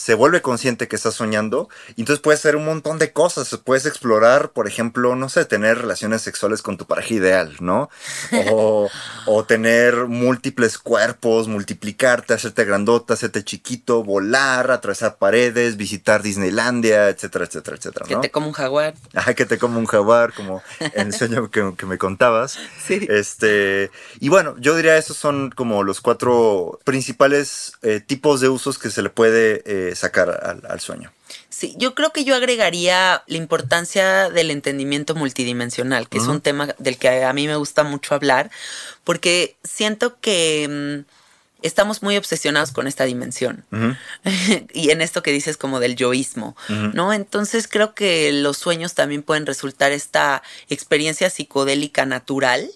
se 0.00 0.14
vuelve 0.14 0.40
consciente 0.40 0.88
que 0.88 0.96
está 0.96 1.10
soñando 1.10 1.68
y 1.94 2.00
entonces 2.00 2.22
puedes 2.22 2.40
hacer 2.40 2.56
un 2.56 2.64
montón 2.64 2.98
de 2.98 3.12
cosas. 3.12 3.54
Puedes 3.62 3.84
explorar, 3.84 4.52
por 4.52 4.66
ejemplo, 4.66 5.14
no 5.14 5.28
sé, 5.28 5.44
tener 5.44 5.76
relaciones 5.76 6.22
sexuales 6.22 6.62
con 6.62 6.78
tu 6.78 6.86
pareja 6.86 7.12
ideal, 7.12 7.56
¿no? 7.60 7.90
O, 8.50 8.88
o 9.26 9.44
tener 9.44 10.06
múltiples 10.06 10.78
cuerpos, 10.78 11.48
multiplicarte, 11.48 12.32
hacerte 12.32 12.64
grandota, 12.64 13.12
hacerte 13.12 13.44
chiquito, 13.44 14.02
volar, 14.02 14.70
atravesar 14.70 15.16
paredes, 15.16 15.76
visitar 15.76 16.22
Disneylandia, 16.22 17.10
etcétera, 17.10 17.44
etcétera, 17.44 17.76
etcétera, 17.76 18.06
Que 18.06 18.16
te 18.16 18.30
como 18.30 18.46
un 18.46 18.54
jaguar. 18.54 18.94
Ajá, 19.14 19.34
que 19.34 19.44
te 19.44 19.58
como 19.58 19.78
un 19.78 19.86
jaguar, 19.86 20.32
como 20.32 20.62
en 20.78 21.08
el 21.08 21.12
sueño 21.12 21.50
que, 21.50 21.74
que 21.76 21.86
me 21.86 21.98
contabas. 21.98 22.58
Sí. 22.86 23.06
Este, 23.08 23.90
y 24.20 24.30
bueno, 24.30 24.56
yo 24.58 24.74
diría 24.74 24.96
esos 24.96 25.16
son 25.16 25.50
como 25.50 25.82
los 25.82 26.00
cuatro 26.00 26.80
principales 26.84 27.74
eh, 27.82 28.00
tipos 28.00 28.40
de 28.40 28.48
usos 28.48 28.78
que 28.78 28.90
se 28.90 29.02
le 29.02 29.10
puede 29.10 29.62
eh, 29.66 29.89
sacar 29.94 30.30
al, 30.42 30.62
al 30.68 30.80
sueño. 30.80 31.12
Sí, 31.48 31.74
yo 31.78 31.94
creo 31.94 32.10
que 32.12 32.24
yo 32.24 32.34
agregaría 32.34 33.22
la 33.26 33.36
importancia 33.36 34.30
del 34.30 34.50
entendimiento 34.50 35.14
multidimensional, 35.14 36.08
que 36.08 36.18
es 36.18 36.26
un 36.26 36.40
tema 36.40 36.74
del 36.78 36.96
que 36.96 37.24
a 37.24 37.32
mí 37.32 37.46
me 37.46 37.56
gusta 37.56 37.82
mucho 37.82 38.14
hablar, 38.14 38.50
porque 39.04 39.56
siento 39.62 40.18
que 40.20 41.04
mm, 41.06 41.19
estamos 41.62 42.02
muy 42.02 42.16
obsesionados 42.16 42.72
con 42.72 42.86
esta 42.86 43.04
dimensión. 43.04 43.64
Y 44.72 44.90
en 44.90 45.00
esto 45.00 45.22
que 45.22 45.32
dices 45.32 45.56
como 45.56 45.80
del 45.80 45.96
yoísmo. 45.96 46.56
¿no? 46.68 47.12
Entonces 47.12 47.68
creo 47.68 47.94
que 47.94 48.32
los 48.32 48.58
sueños 48.58 48.94
también 48.94 49.22
pueden 49.22 49.46
resultar 49.46 49.92
esta 49.92 50.42
experiencia 50.68 51.30
psicodélica 51.30 52.06
natural 52.06 52.70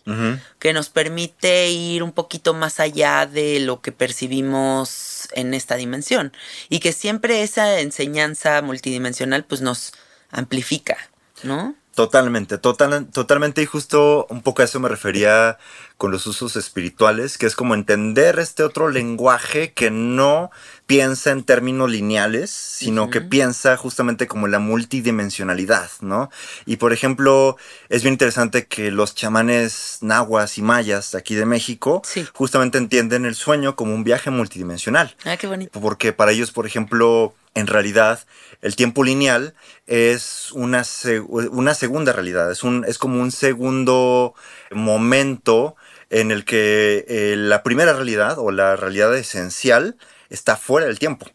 que 0.58 0.72
nos 0.72 0.88
permite 0.88 1.70
ir 1.70 2.02
un 2.02 2.12
poquito 2.12 2.54
más 2.54 2.80
allá 2.80 3.26
de 3.26 3.60
lo 3.60 3.80
que 3.80 3.92
percibimos 3.92 5.28
en 5.32 5.54
esta 5.54 5.76
dimensión 5.76 6.32
y 6.68 6.80
que 6.80 6.92
siempre 6.92 7.42
esa 7.42 7.80
enseñanza 7.80 8.62
multidimensional 8.62 9.44
pues 9.44 9.60
nos 9.60 9.92
amplifica, 10.30 10.96
¿no? 11.42 11.74
Totalmente, 11.94 12.58
total, 12.58 13.06
totalmente 13.06 13.62
y 13.62 13.66
justo 13.66 14.26
un 14.28 14.42
poco 14.42 14.62
a 14.62 14.64
eso 14.64 14.80
me 14.80 14.88
refería 14.88 15.58
con 15.96 16.10
los 16.10 16.26
usos 16.26 16.56
espirituales, 16.56 17.38
que 17.38 17.46
es 17.46 17.54
como 17.54 17.74
entender 17.74 18.40
este 18.40 18.64
otro 18.64 18.90
lenguaje 18.90 19.72
que 19.72 19.92
no 19.92 20.50
piensa 20.86 21.30
en 21.30 21.44
términos 21.44 21.88
lineales, 21.88 22.50
sino 22.50 23.10
que 23.10 23.20
piensa 23.20 23.76
justamente 23.76 24.26
como 24.26 24.48
la 24.48 24.58
multidimensionalidad, 24.58 25.88
¿no? 26.00 26.30
Y 26.66 26.76
por 26.76 26.92
ejemplo, 26.92 27.56
es 27.88 28.02
bien 28.02 28.14
interesante 28.14 28.66
que 28.66 28.90
los 28.90 29.14
chamanes 29.14 29.98
nahuas 30.00 30.58
y 30.58 30.62
mayas 30.62 31.14
aquí 31.14 31.36
de 31.36 31.46
México 31.46 32.02
justamente 32.32 32.78
entienden 32.78 33.24
el 33.24 33.36
sueño 33.36 33.76
como 33.76 33.94
un 33.94 34.02
viaje 34.02 34.30
multidimensional. 34.30 35.16
Ah, 35.24 35.36
qué 35.36 35.46
bonito. 35.46 35.80
Porque 35.80 36.12
para 36.12 36.32
ellos, 36.32 36.50
por 36.50 36.66
ejemplo, 36.66 37.34
en 37.54 37.66
realidad 37.66 38.20
el 38.60 38.76
tiempo 38.76 39.04
lineal 39.04 39.54
es 39.86 40.50
una, 40.52 40.84
una 41.28 41.74
segunda 41.74 42.12
realidad, 42.12 42.50
es, 42.50 42.64
un, 42.64 42.84
es 42.86 42.98
como 42.98 43.20
un 43.20 43.30
segundo 43.30 44.34
momento 44.70 45.76
en 46.10 46.30
el 46.30 46.44
que 46.44 47.04
eh, 47.08 47.34
la 47.36 47.62
primera 47.62 47.92
realidad 47.92 48.38
o 48.38 48.50
la 48.50 48.76
realidad 48.76 49.16
esencial 49.16 49.96
está 50.30 50.56
fuera 50.56 50.86
del 50.86 50.98
tiempo. 50.98 51.26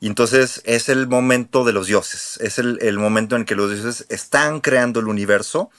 Y 0.00 0.06
entonces 0.06 0.62
es 0.64 0.88
el 0.88 1.08
momento 1.08 1.64
de 1.64 1.72
los 1.72 1.88
dioses, 1.88 2.38
es 2.40 2.58
el, 2.58 2.78
el 2.82 2.98
momento 2.98 3.36
en 3.36 3.44
que 3.44 3.56
los 3.56 3.70
dioses 3.70 4.06
están 4.08 4.60
creando 4.60 5.00
el 5.00 5.08
universo. 5.08 5.70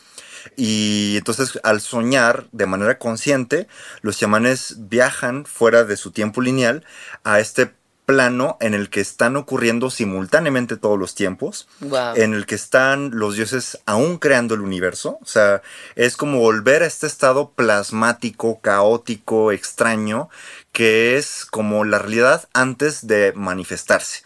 Y 0.55 1.15
entonces 1.17 1.59
al 1.63 1.81
soñar 1.81 2.47
de 2.51 2.65
manera 2.65 2.97
consciente, 2.97 3.67
los 4.01 4.17
chamanes 4.17 4.75
viajan 4.77 5.45
fuera 5.45 5.83
de 5.83 5.97
su 5.97 6.11
tiempo 6.11 6.41
lineal 6.41 6.85
a 7.23 7.39
este 7.39 7.71
plano 8.09 8.57
en 8.59 8.73
el 8.73 8.89
que 8.89 9.01
están 9.01 9.35
ocurriendo 9.35 9.91
simultáneamente 9.91 10.77
todos 10.77 10.97
los 10.97 11.13
tiempos, 11.13 11.67
en 12.15 12.33
el 12.33 12.47
que 12.47 12.55
están 12.55 13.11
los 13.13 13.35
dioses 13.35 13.77
aún 13.85 14.17
creando 14.17 14.55
el 14.55 14.61
universo, 14.61 15.19
o 15.21 15.25
sea, 15.27 15.61
es 15.93 16.17
como 16.17 16.39
volver 16.39 16.81
a 16.81 16.87
este 16.87 17.05
estado 17.05 17.51
plasmático, 17.51 18.61
caótico, 18.61 19.51
extraño, 19.51 20.29
que 20.71 21.17
es 21.17 21.45
como 21.45 21.85
la 21.85 21.99
realidad 21.99 22.49
antes 22.51 23.05
de 23.05 23.31
manifestarse. 23.35 24.23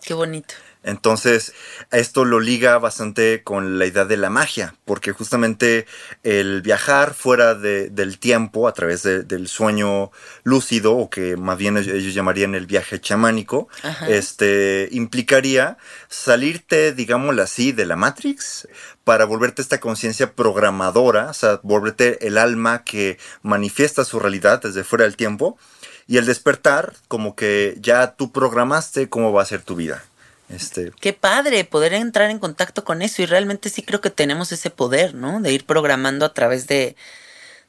Qué 0.00 0.14
bonito. 0.14 0.54
Entonces, 0.86 1.52
esto 1.90 2.24
lo 2.24 2.38
liga 2.38 2.78
bastante 2.78 3.42
con 3.42 3.76
la 3.76 3.86
idea 3.86 4.04
de 4.04 4.16
la 4.16 4.30
magia, 4.30 4.76
porque 4.84 5.10
justamente 5.10 5.84
el 6.22 6.62
viajar 6.62 7.12
fuera 7.12 7.56
del 7.56 8.18
tiempo 8.20 8.68
a 8.68 8.72
través 8.72 9.02
del 9.02 9.48
sueño 9.48 10.12
lúcido, 10.44 10.96
o 10.96 11.10
que 11.10 11.36
más 11.36 11.58
bien 11.58 11.76
ellos 11.76 12.14
llamarían 12.14 12.54
el 12.54 12.66
viaje 12.66 13.00
chamánico, 13.00 13.68
este, 14.08 14.88
implicaría 14.92 15.76
salirte, 16.08 16.92
digámoslo 16.92 17.42
así, 17.42 17.72
de 17.72 17.84
la 17.84 17.96
Matrix 17.96 18.68
para 19.02 19.24
volverte 19.24 19.62
esta 19.62 19.80
conciencia 19.80 20.34
programadora, 20.34 21.30
o 21.30 21.34
sea, 21.34 21.58
volverte 21.64 22.28
el 22.28 22.38
alma 22.38 22.84
que 22.84 23.18
manifiesta 23.42 24.04
su 24.04 24.20
realidad 24.20 24.62
desde 24.62 24.84
fuera 24.84 25.04
del 25.04 25.16
tiempo, 25.16 25.58
y 26.06 26.18
el 26.18 26.26
despertar 26.26 26.94
como 27.08 27.34
que 27.34 27.76
ya 27.80 28.14
tú 28.14 28.30
programaste 28.30 29.08
cómo 29.08 29.32
va 29.32 29.42
a 29.42 29.46
ser 29.46 29.62
tu 29.62 29.74
vida. 29.74 30.04
Este... 30.48 30.92
Qué 31.00 31.12
padre 31.12 31.64
poder 31.64 31.94
entrar 31.94 32.30
en 32.30 32.38
contacto 32.38 32.84
con 32.84 33.02
eso 33.02 33.22
y 33.22 33.26
realmente 33.26 33.68
sí 33.68 33.82
creo 33.82 34.00
que 34.00 34.10
tenemos 34.10 34.52
ese 34.52 34.70
poder, 34.70 35.14
¿no? 35.14 35.40
De 35.40 35.52
ir 35.52 35.66
programando 35.66 36.24
a 36.24 36.32
través 36.32 36.66
de, 36.66 36.96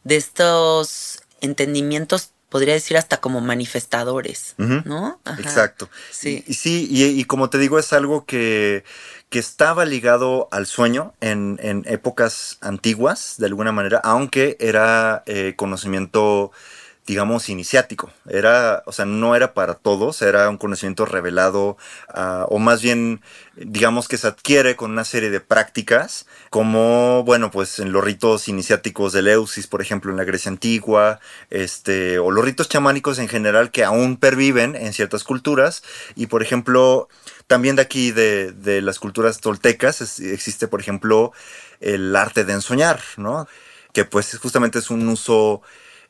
de 0.04 0.16
estos 0.16 1.22
entendimientos, 1.42 2.32
podría 2.50 2.74
decir 2.74 2.98
hasta 2.98 3.18
como 3.18 3.42
manifestadores, 3.42 4.56
¿no? 4.58 5.20
Exacto. 5.38 5.90
Sí. 6.12 6.44
Y, 6.48 6.54
sí, 6.54 6.88
y, 6.90 7.24
como 7.26 7.50
te 7.50 7.58
digo, 7.58 7.78
es 7.78 7.92
algo 7.94 8.26
que, 8.26 8.86
que 9.30 9.40
estaba 9.40 9.86
ligado 9.86 10.48
al 10.52 10.66
sueño 10.66 11.14
en, 11.20 11.60
en, 11.62 11.84
épocas 11.88 12.58
antiguas, 12.62 13.36
de 13.38 13.48
alguna 13.48 13.74
manera, 13.74 14.00
aunque 14.04 14.56
era 14.60 15.24
eh, 15.26 15.56
conocimiento 15.58 16.52
digamos, 17.08 17.48
iniciático. 17.48 18.12
Era, 18.30 18.84
o 18.86 18.92
sea, 18.92 19.06
no 19.06 19.34
era 19.36 19.54
para 19.54 19.76
todos, 19.76 20.22
era 20.22 20.50
un 20.50 20.58
conocimiento 20.58 21.06
revelado, 21.06 21.78
ah, 22.10 22.46
o 22.50 22.60
más 22.60 22.82
bien, 22.82 23.22
digamos 23.56 24.10
que 24.10 24.18
se 24.18 24.28
adquiere 24.28 24.76
con 24.76 24.92
una 24.92 25.06
serie 25.06 25.30
de 25.30 25.40
prácticas, 25.40 26.28
como, 26.50 27.24
bueno, 27.24 27.50
pues 27.50 27.80
en 27.80 27.94
los 27.94 28.04
ritos 28.04 28.50
iniciáticos 28.50 29.14
de 29.14 29.22
Leusis, 29.22 29.68
por 29.68 29.82
ejemplo, 29.82 30.12
en 30.12 30.18
la 30.18 30.26
Grecia 30.26 30.52
antigua, 30.52 31.22
este, 31.50 32.20
o 32.20 32.30
los 32.30 32.44
ritos 32.44 32.68
chamánicos 32.68 33.20
en 33.20 33.30
general 33.30 33.72
que 33.72 33.86
aún 33.86 34.18
perviven 34.18 34.76
en 34.76 34.92
ciertas 34.92 35.24
culturas, 35.24 35.84
y 36.16 36.28
por 36.28 36.44
ejemplo, 36.44 37.08
también 37.48 37.78
de 37.78 37.84
aquí, 37.84 38.12
de, 38.12 38.52
de 38.52 38.82
las 38.82 39.00
culturas 39.00 39.40
toltecas, 39.40 40.20
existe, 40.20 40.68
por 40.68 40.82
ejemplo, 40.82 41.32
el 41.80 42.14
arte 42.18 42.44
de 42.44 42.52
ensoñar, 42.52 43.00
¿no? 43.16 43.48
Que 43.94 44.04
pues 44.04 44.38
justamente 44.38 44.80
es 44.80 44.90
un 44.90 45.08
uso 45.08 45.62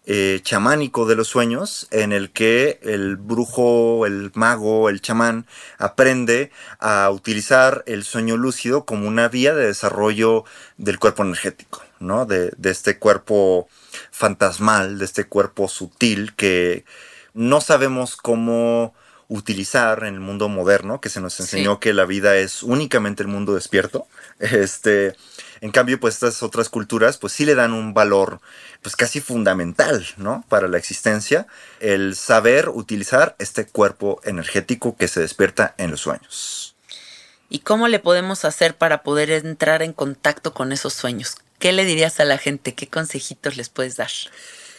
eh, 0.09 0.39
chamánico 0.41 1.05
de 1.05 1.17
los 1.17 1.27
sueños 1.27 1.89
en 1.91 2.13
el 2.13 2.31
que 2.31 2.79
el 2.81 3.17
brujo, 3.17 4.05
el 4.05 4.31
mago, 4.35 4.87
el 4.87 5.01
chamán 5.01 5.45
aprende 5.77 6.49
a 6.79 7.09
utilizar 7.09 7.83
el 7.87 8.05
sueño 8.05 8.37
lúcido 8.37 8.85
como 8.85 9.05
una 9.05 9.27
vía 9.27 9.53
de 9.53 9.67
desarrollo 9.67 10.45
del 10.77 10.97
cuerpo 10.97 11.23
energético, 11.23 11.83
¿no? 11.99 12.25
De, 12.25 12.53
de 12.57 12.71
este 12.71 12.97
cuerpo 12.99 13.67
fantasmal, 14.11 14.97
de 14.97 15.03
este 15.03 15.25
cuerpo 15.25 15.67
sutil 15.67 16.35
que 16.35 16.85
no 17.33 17.59
sabemos 17.59 18.15
cómo 18.15 18.93
utilizar 19.27 20.05
en 20.05 20.13
el 20.13 20.19
mundo 20.21 20.47
moderno, 20.47 21.01
que 21.01 21.09
se 21.09 21.19
nos 21.19 21.37
enseñó 21.39 21.79
que 21.79 21.93
la 21.93 22.05
vida 22.05 22.37
es 22.37 22.63
únicamente 22.63 23.23
el 23.23 23.29
mundo 23.29 23.53
despierto. 23.55 24.07
Este, 24.39 25.15
en 25.61 25.71
cambio, 25.71 25.99
pues 25.99 26.15
estas 26.15 26.43
otras 26.43 26.69
culturas, 26.69 27.17
pues 27.17 27.33
sí 27.33 27.45
le 27.45 27.55
dan 27.55 27.73
un 27.73 27.93
valor, 27.93 28.39
pues 28.81 28.95
casi 28.95 29.21
fundamental, 29.21 30.05
¿no? 30.17 30.43
Para 30.49 30.67
la 30.67 30.77
existencia, 30.77 31.47
el 31.79 32.15
saber 32.15 32.69
utilizar 32.69 33.35
este 33.39 33.65
cuerpo 33.65 34.21
energético 34.23 34.95
que 34.97 35.07
se 35.07 35.19
despierta 35.19 35.75
en 35.77 35.91
los 35.91 36.01
sueños. 36.01 36.75
¿Y 37.49 37.59
cómo 37.59 37.87
le 37.87 37.99
podemos 37.99 38.43
hacer 38.45 38.75
para 38.75 39.03
poder 39.03 39.31
entrar 39.31 39.81
en 39.81 39.93
contacto 39.93 40.53
con 40.53 40.71
esos 40.71 40.93
sueños? 40.93 41.37
¿Qué 41.59 41.71
le 41.71 41.85
dirías 41.85 42.19
a 42.19 42.25
la 42.25 42.37
gente? 42.37 42.73
¿Qué 42.75 42.87
consejitos 42.87 43.55
les 43.55 43.69
puedes 43.69 43.95
dar? 43.95 44.11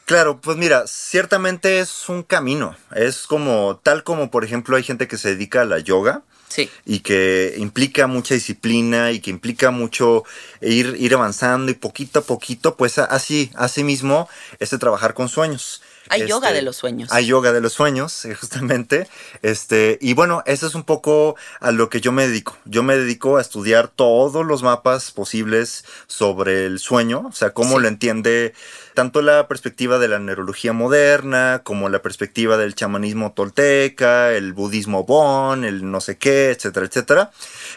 Claro, 0.05 0.41
pues 0.41 0.57
mira, 0.57 0.87
ciertamente 0.87 1.81
es 1.81 2.09
un 2.09 2.23
camino. 2.23 2.77
Es 2.95 3.27
como, 3.27 3.81
tal 3.83 4.05
como 4.05 4.31
por 4.31 4.45
ejemplo 4.45 4.77
hay 4.77 4.83
gente 4.83 5.09
que 5.09 5.19
se 5.19 5.31
dedica 5.31 5.62
a 5.62 5.67
la 5.67 5.79
yoga. 5.79 6.23
Sí. 6.49 6.71
Y 6.85 7.01
que 7.01 7.55
implica 7.59 8.07
mucha 8.07 8.35
disciplina 8.35 9.13
y 9.13 9.21
que 9.21 9.31
implica 9.31 9.71
mucho 9.71 10.25
ir, 10.61 10.97
ir 10.99 11.15
avanzando 11.15 11.71
y 11.71 11.75
poquito 11.75 12.21
a 12.21 12.23
poquito, 12.23 12.77
pues 12.77 12.99
así, 12.99 13.51
así 13.55 13.85
mismo, 13.85 14.29
este 14.59 14.79
trabajar 14.79 15.15
con 15.15 15.29
sueños. 15.29 15.83
Hay 16.11 16.27
yoga 16.27 16.49
de 16.49 16.55
este, 16.55 16.65
los 16.65 16.77
sueños. 16.77 17.11
Hay 17.13 17.27
yoga 17.27 17.53
de 17.53 17.61
los 17.61 17.73
sueños, 17.73 18.27
justamente. 18.41 19.09
Este, 19.43 19.99
y 20.01 20.15
bueno, 20.15 20.43
eso 20.47 20.67
es 20.67 20.75
un 20.75 20.85
poco 20.85 21.37
a 21.61 21.71
lo 21.71 21.89
que 21.91 22.01
yo 22.01 22.13
me 22.13 22.27
dedico. 22.27 22.57
Yo 22.65 22.83
me 22.83 22.97
dedico 22.97 23.37
a 23.37 23.41
estudiar 23.41 23.89
todos 23.89 24.45
los 24.45 24.63
mapas 24.63 25.11
posibles 25.11 25.85
sobre 26.07 26.67
el 26.67 26.79
sueño, 26.79 27.27
o 27.29 27.33
sea, 27.33 27.51
cómo 27.51 27.79
lo 27.79 27.89
entiende 27.89 28.55
tanto 28.99 29.23
la 29.23 29.47
perspectiva 29.47 30.01
de 30.01 30.09
la 30.09 30.19
neurología 30.19 30.73
moderna, 30.73 31.61
como 31.63 31.89
la 31.89 32.03
perspectiva 32.03 32.57
del 32.57 32.75
chamanismo 32.75 33.31
tolteca, 33.31 34.33
el 34.33 34.55
budismo 34.55 35.05
bon, 35.05 35.63
el 35.63 35.89
no 35.89 36.01
sé 36.01 36.19
qué, 36.19 36.51
etcétera, 36.51 36.87
etcétera. 36.87 37.31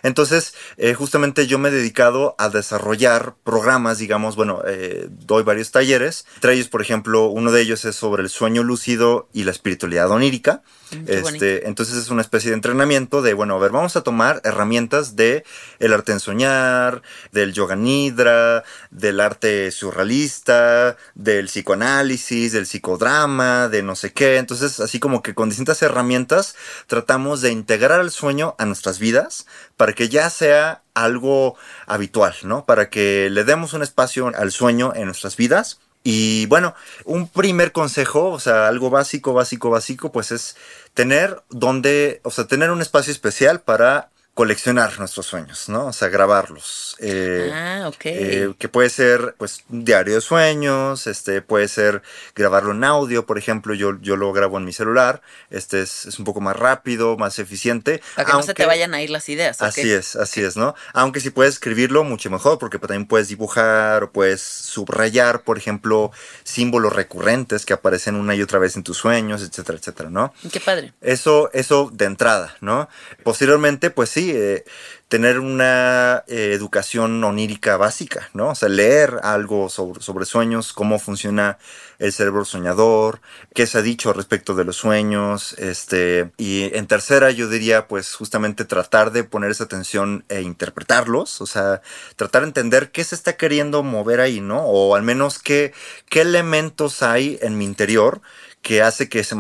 Entonces, 0.03 0.53
eh, 0.77 0.93
justamente 0.93 1.47
yo 1.47 1.59
me 1.59 1.69
he 1.69 1.71
dedicado 1.71 2.35
a 2.37 2.49
desarrollar 2.49 3.35
programas, 3.43 3.97
digamos, 3.99 4.35
bueno, 4.35 4.61
eh, 4.65 5.07
doy 5.09 5.43
varios 5.43 5.71
talleres. 5.71 6.25
Entre 6.35 6.53
ellos, 6.53 6.67
por 6.67 6.81
ejemplo, 6.81 7.25
uno 7.25 7.51
de 7.51 7.61
ellos 7.61 7.85
es 7.85 7.95
sobre 7.95 8.23
el 8.23 8.29
sueño 8.29 8.63
lúcido 8.63 9.29
y 9.33 9.43
la 9.43 9.51
espiritualidad 9.51 10.09
onírica. 10.09 10.63
Mm, 10.91 11.03
este, 11.07 11.67
entonces 11.67 11.95
es 11.95 12.09
una 12.09 12.21
especie 12.21 12.49
de 12.49 12.55
entrenamiento 12.55 13.21
de, 13.21 13.33
bueno, 13.33 13.55
a 13.55 13.59
ver, 13.59 13.71
vamos 13.71 13.95
a 13.95 14.01
tomar 14.01 14.41
herramientas 14.43 15.15
de 15.15 15.45
el 15.79 15.93
arte 15.93 16.11
en 16.11 16.19
soñar, 16.19 17.01
del 17.31 17.53
yoga 17.53 17.75
nidra, 17.75 18.63
del 18.89 19.19
arte 19.19 19.71
surrealista, 19.71 20.97
del 21.15 21.45
psicoanálisis, 21.45 22.51
del 22.51 22.65
psicodrama, 22.65 23.69
de 23.69 23.83
no 23.83 23.95
sé 23.95 24.11
qué. 24.11 24.37
Entonces, 24.37 24.79
así 24.79 24.99
como 24.99 25.23
que 25.23 25.33
con 25.33 25.49
distintas 25.49 25.81
herramientas 25.81 26.55
tratamos 26.87 27.41
de 27.41 27.51
integrar 27.51 28.01
el 28.01 28.11
sueño 28.11 28.55
a 28.57 28.65
nuestras 28.65 28.99
vidas 28.99 29.45
para 29.81 29.93
que 29.93 30.09
ya 30.09 30.29
sea 30.29 30.83
algo 30.93 31.55
habitual, 31.87 32.35
¿no? 32.43 32.65
Para 32.65 32.91
que 32.91 33.31
le 33.31 33.43
demos 33.43 33.73
un 33.73 33.81
espacio 33.81 34.31
al 34.35 34.51
sueño 34.51 34.93
en 34.95 35.05
nuestras 35.05 35.35
vidas 35.35 35.79
y 36.03 36.45
bueno, 36.45 36.75
un 37.03 37.27
primer 37.27 37.71
consejo, 37.71 38.29
o 38.29 38.39
sea, 38.39 38.67
algo 38.67 38.91
básico, 38.91 39.33
básico, 39.33 39.71
básico, 39.71 40.11
pues 40.11 40.31
es 40.31 40.55
tener 40.93 41.41
donde, 41.49 42.21
o 42.23 42.29
sea, 42.29 42.45
tener 42.45 42.69
un 42.69 42.79
espacio 42.79 43.11
especial 43.11 43.61
para 43.61 44.11
coleccionar 44.41 44.97
nuestros 44.97 45.27
sueños, 45.27 45.69
¿no? 45.69 45.85
O 45.85 45.93
sea, 45.93 46.07
grabarlos. 46.07 46.95
Eh, 46.97 47.51
ah, 47.53 47.83
ok. 47.87 48.05
Eh, 48.05 48.53
que 48.57 48.69
puede 48.69 48.89
ser, 48.89 49.35
pues, 49.37 49.63
un 49.69 49.85
diario 49.85 50.15
de 50.15 50.21
sueños, 50.21 51.05
este, 51.05 51.43
puede 51.43 51.67
ser 51.67 52.01
grabarlo 52.33 52.71
en 52.71 52.83
audio, 52.83 53.27
por 53.27 53.37
ejemplo, 53.37 53.75
yo, 53.75 53.99
yo 54.01 54.15
lo 54.15 54.33
grabo 54.33 54.57
en 54.57 54.65
mi 54.65 54.73
celular, 54.73 55.21
este 55.51 55.83
es, 55.83 56.17
un 56.17 56.25
poco 56.25 56.41
más 56.41 56.55
rápido, 56.55 57.17
más 57.17 57.37
eficiente. 57.37 58.01
Para 58.15 58.25
que 58.25 58.33
no 58.33 58.41
se 58.41 58.55
te 58.55 58.65
vayan 58.65 58.95
a 58.95 59.03
ir 59.03 59.11
las 59.11 59.29
ideas. 59.29 59.61
Así 59.61 59.91
es, 59.91 60.15
así 60.15 60.41
es, 60.41 60.57
¿no? 60.57 60.73
Aunque 60.93 61.19
si 61.19 61.29
puedes 61.29 61.53
escribirlo, 61.53 62.03
mucho 62.03 62.31
mejor, 62.31 62.57
porque 62.57 62.79
también 62.79 63.05
puedes 63.05 63.27
dibujar 63.27 64.05
o 64.05 64.11
puedes 64.11 64.41
subrayar, 64.41 65.43
por 65.43 65.59
ejemplo, 65.59 66.11
símbolos 66.43 66.93
recurrentes 66.93 67.63
que 67.63 67.73
aparecen 67.73 68.15
una 68.15 68.33
y 68.33 68.41
otra 68.41 68.57
vez 68.57 68.75
en 68.75 68.81
tus 68.81 68.97
sueños, 68.97 69.43
etcétera, 69.43 69.77
etcétera, 69.77 70.09
¿no? 70.09 70.33
Qué 70.51 70.59
padre. 70.59 70.93
Eso, 70.99 71.51
eso 71.53 71.91
de 71.93 72.05
entrada, 72.05 72.55
¿no? 72.59 72.89
Posteriormente, 73.21 73.91
pues 73.91 74.09
sí, 74.09 74.30
eh, 74.31 74.65
tener 75.11 75.39
una 75.39 76.23
eh, 76.27 76.53
educación 76.53 77.21
onírica 77.23 77.75
básica, 77.75 78.29
¿no? 78.33 78.51
O 78.51 78.55
sea, 78.55 78.69
leer 78.69 79.19
algo 79.23 79.67
sobre, 79.67 80.01
sobre, 80.01 80.25
sueños, 80.25 80.71
cómo 80.71 80.99
funciona 80.99 81.57
el 81.99 82.13
cerebro 82.13 82.45
soñador, 82.45 83.19
qué 83.53 83.67
se 83.67 83.77
ha 83.77 83.81
dicho 83.81 84.13
respecto 84.13 84.55
de 84.55 84.63
los 84.63 84.77
sueños, 84.77 85.53
este, 85.59 86.31
y 86.37 86.75
en 86.75 86.87
tercera 86.87 87.29
yo 87.29 87.49
diría, 87.49 87.89
pues 87.89 88.15
justamente 88.15 88.63
tratar 88.63 89.11
de 89.11 89.25
poner 89.25 89.51
esa 89.51 89.65
atención 89.65 90.23
e 90.29 90.41
interpretarlos, 90.41 91.41
o 91.41 91.45
sea, 91.45 91.81
tratar 92.15 92.43
de 92.43 92.47
entender 92.47 92.91
qué 92.91 93.03
se 93.03 93.15
está 93.15 93.35
queriendo 93.35 93.83
mover 93.83 94.21
ahí, 94.21 94.39
¿no? 94.39 94.61
O 94.63 94.95
al 94.95 95.03
menos 95.03 95.39
qué, 95.39 95.73
qué 96.09 96.21
elementos 96.21 97.03
hay 97.03 97.37
en 97.41 97.57
mi 97.57 97.65
interior 97.65 98.21
que 98.61 98.81
hace 98.81 99.09
que 99.09 99.23
se 99.23 99.35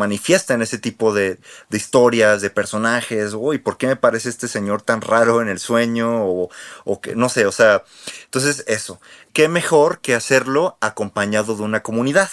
en 0.55 0.61
ese 0.61 0.77
tipo 0.79 1.13
de, 1.13 1.39
historias, 1.71 2.41
de 2.41 2.49
personajes, 2.49 3.33
uy, 3.33 3.59
¿por 3.59 3.77
qué 3.77 3.87
me 3.87 3.95
parece 3.95 4.29
este 4.29 4.47
señor 4.47 4.81
tan 4.81 5.01
raro 5.01 5.41
en 5.41 5.47
el 5.47 5.59
sueño? 5.59 6.25
O, 6.25 6.49
o 6.85 7.01
que, 7.01 7.15
no 7.15 7.29
sé, 7.29 7.45
o 7.45 7.51
sea, 7.51 7.83
entonces 8.25 8.63
eso, 8.67 8.99
¿qué 9.33 9.47
mejor 9.47 9.99
que 10.01 10.15
hacerlo 10.15 10.77
acompañado 10.81 11.55
de 11.55 11.63
una 11.63 11.83
comunidad? 11.83 12.29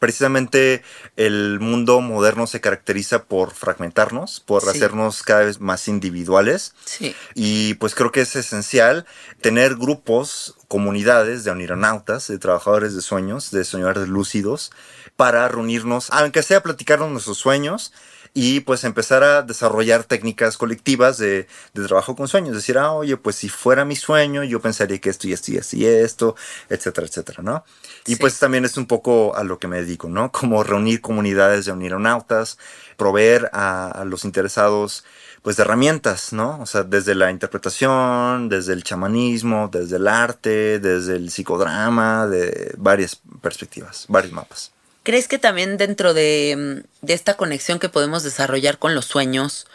Precisamente 0.00 0.82
el 1.16 1.60
mundo 1.60 2.00
moderno 2.00 2.48
se 2.48 2.60
caracteriza 2.60 3.24
por 3.24 3.52
fragmentarnos, 3.52 4.40
por 4.40 4.68
hacernos 4.68 5.22
cada 5.22 5.44
vez 5.44 5.60
más 5.60 5.86
individuales. 5.86 6.74
Sí. 6.84 7.14
Y 7.34 7.74
pues 7.74 7.94
creo 7.94 8.10
que 8.10 8.22
es 8.22 8.34
esencial 8.34 9.06
tener 9.40 9.76
grupos, 9.76 10.56
comunidades 10.66 11.44
de 11.44 11.52
onironautas, 11.52 12.26
de 12.26 12.38
trabajadores 12.38 12.96
de 12.96 13.02
sueños, 13.02 13.52
de 13.52 13.64
soñadores 13.64 14.08
lúcidos, 14.08 14.72
para 15.16 15.46
reunirnos, 15.48 16.08
aunque 16.10 16.42
sea 16.42 16.62
platicarnos 16.62 17.10
nuestros 17.10 17.38
sueños 17.38 17.92
y 18.32 18.60
pues 18.60 18.84
empezar 18.84 19.24
a 19.24 19.42
desarrollar 19.42 20.04
técnicas 20.04 20.56
colectivas 20.56 21.18
de, 21.18 21.48
trabajo 21.72 22.14
con 22.14 22.28
sueños. 22.28 22.54
Decir, 22.54 22.78
ah, 22.78 22.92
oye, 22.92 23.16
pues 23.16 23.36
si 23.36 23.48
fuera 23.48 23.84
mi 23.84 23.96
sueño, 23.96 24.44
yo 24.44 24.60
pensaría 24.60 25.00
que 25.00 25.10
esto 25.10 25.26
y 25.26 25.32
esto 25.32 25.50
y 25.50 25.56
esto 25.56 25.76
y 25.76 25.84
esto, 25.86 26.36
etcétera, 26.68 27.06
etcétera, 27.06 27.42
¿no? 27.42 27.64
Y 28.06 28.16
pues 28.16 28.38
también 28.38 28.64
es 28.64 28.76
un 28.76 28.86
poco 28.86 29.34
a 29.36 29.42
lo 29.42 29.58
que 29.58 29.68
me 29.68 29.80
dedico, 29.80 30.08
¿no? 30.08 30.30
Como 30.40 30.62
reunir 30.62 31.00
comunidades 31.00 31.64
de 31.64 31.72
onironautas, 31.72 32.58
proveer 32.96 33.50
a, 33.52 34.04
los 34.06 34.24
interesados 34.24 35.04
pues 35.42 35.56
de 35.56 35.62
herramientas, 35.62 36.32
¿no? 36.32 36.60
O 36.60 36.66
sea, 36.66 36.82
desde 36.82 37.14
la 37.14 37.30
interpretación, 37.30 38.48
desde 38.48 38.74
el 38.74 38.84
chamanismo, 38.84 39.70
desde 39.72 39.96
el 39.96 40.06
arte, 40.06 40.78
desde 40.78 41.16
el 41.16 41.30
psicodrama, 41.30 42.26
de 42.26 42.74
varias 42.76 43.20
perspectivas, 43.40 44.04
varios 44.08 44.34
mapas. 44.34 44.72
¿Crees 45.02 45.28
que 45.28 45.38
también 45.38 45.76
dentro 45.76 46.14
de, 46.14 46.84
de, 47.00 47.14
esta 47.14 47.36
conexión 47.36 47.78
que 47.78 47.88
podemos 47.88 48.22
desarrollar 48.22 48.78
con 48.78 48.94
los 48.94 49.06
sueños 49.06 49.66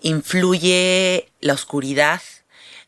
influye 0.00 1.28
la 1.40 1.54
oscuridad 1.54 2.22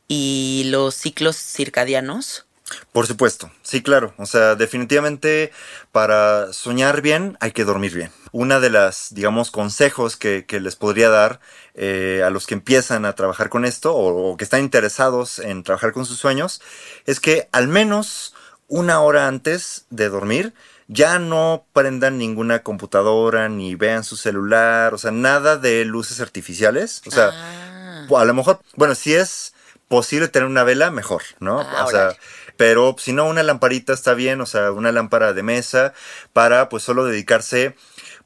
y 0.06 0.64
los 0.66 0.94
ciclos 0.94 1.36
circadianos? 1.36 2.46
Por 2.92 3.06
supuesto, 3.06 3.50
sí, 3.62 3.82
claro. 3.82 4.14
O 4.18 4.26
sea, 4.26 4.54
definitivamente 4.54 5.52
para 5.92 6.52
soñar 6.52 7.02
bien 7.02 7.36
hay 7.40 7.52
que 7.52 7.64
dormir 7.64 7.94
bien. 7.94 8.12
Una 8.32 8.60
de 8.60 8.70
las, 8.70 9.12
digamos, 9.12 9.50
consejos 9.50 10.16
que, 10.16 10.44
que 10.46 10.60
les 10.60 10.76
podría 10.76 11.08
dar 11.08 11.40
eh, 11.74 12.22
a 12.24 12.30
los 12.30 12.46
que 12.46 12.54
empiezan 12.54 13.04
a 13.04 13.14
trabajar 13.14 13.48
con 13.48 13.64
esto 13.64 13.94
o, 13.94 14.36
que 14.36 14.44
están 14.44 14.60
interesados 14.60 15.38
en 15.38 15.62
trabajar 15.62 15.92
con 15.92 16.06
sus 16.06 16.18
sueños 16.18 16.60
es 17.06 17.20
que 17.20 17.48
al 17.52 17.68
menos 17.68 18.34
una 18.68 19.00
hora 19.00 19.26
antes 19.26 19.86
de 19.90 20.08
dormir 20.08 20.54
ya 20.92 21.20
no 21.20 21.66
prendan 21.72 22.18
ninguna 22.18 22.64
computadora 22.64 23.48
ni 23.48 23.76
vean 23.76 24.02
su 24.02 24.16
celular, 24.16 24.92
o 24.92 24.98
sea, 24.98 25.12
nada 25.12 25.56
de 25.56 25.84
luces 25.84 26.20
artificiales. 26.20 27.02
O 27.06 27.12
sea, 27.12 27.30
ah. 27.32 28.06
a 28.18 28.24
lo 28.24 28.34
mejor, 28.34 28.60
bueno, 28.74 28.96
si 28.96 29.14
es 29.14 29.54
posible 29.86 30.26
tener 30.26 30.48
una 30.48 30.64
vela, 30.64 30.90
mejor, 30.90 31.22
¿no? 31.38 31.60
Ah, 31.60 31.84
o 31.86 31.90
sea, 31.90 32.16
pero 32.56 32.96
si 32.98 33.12
no, 33.12 33.26
una 33.26 33.44
lamparita 33.44 33.92
está 33.92 34.14
bien, 34.14 34.40
o 34.40 34.46
sea, 34.46 34.72
una 34.72 34.90
lámpara 34.90 35.32
de 35.32 35.44
mesa 35.44 35.94
para 36.32 36.68
pues 36.68 36.82
solo 36.82 37.04
dedicarse 37.04 37.76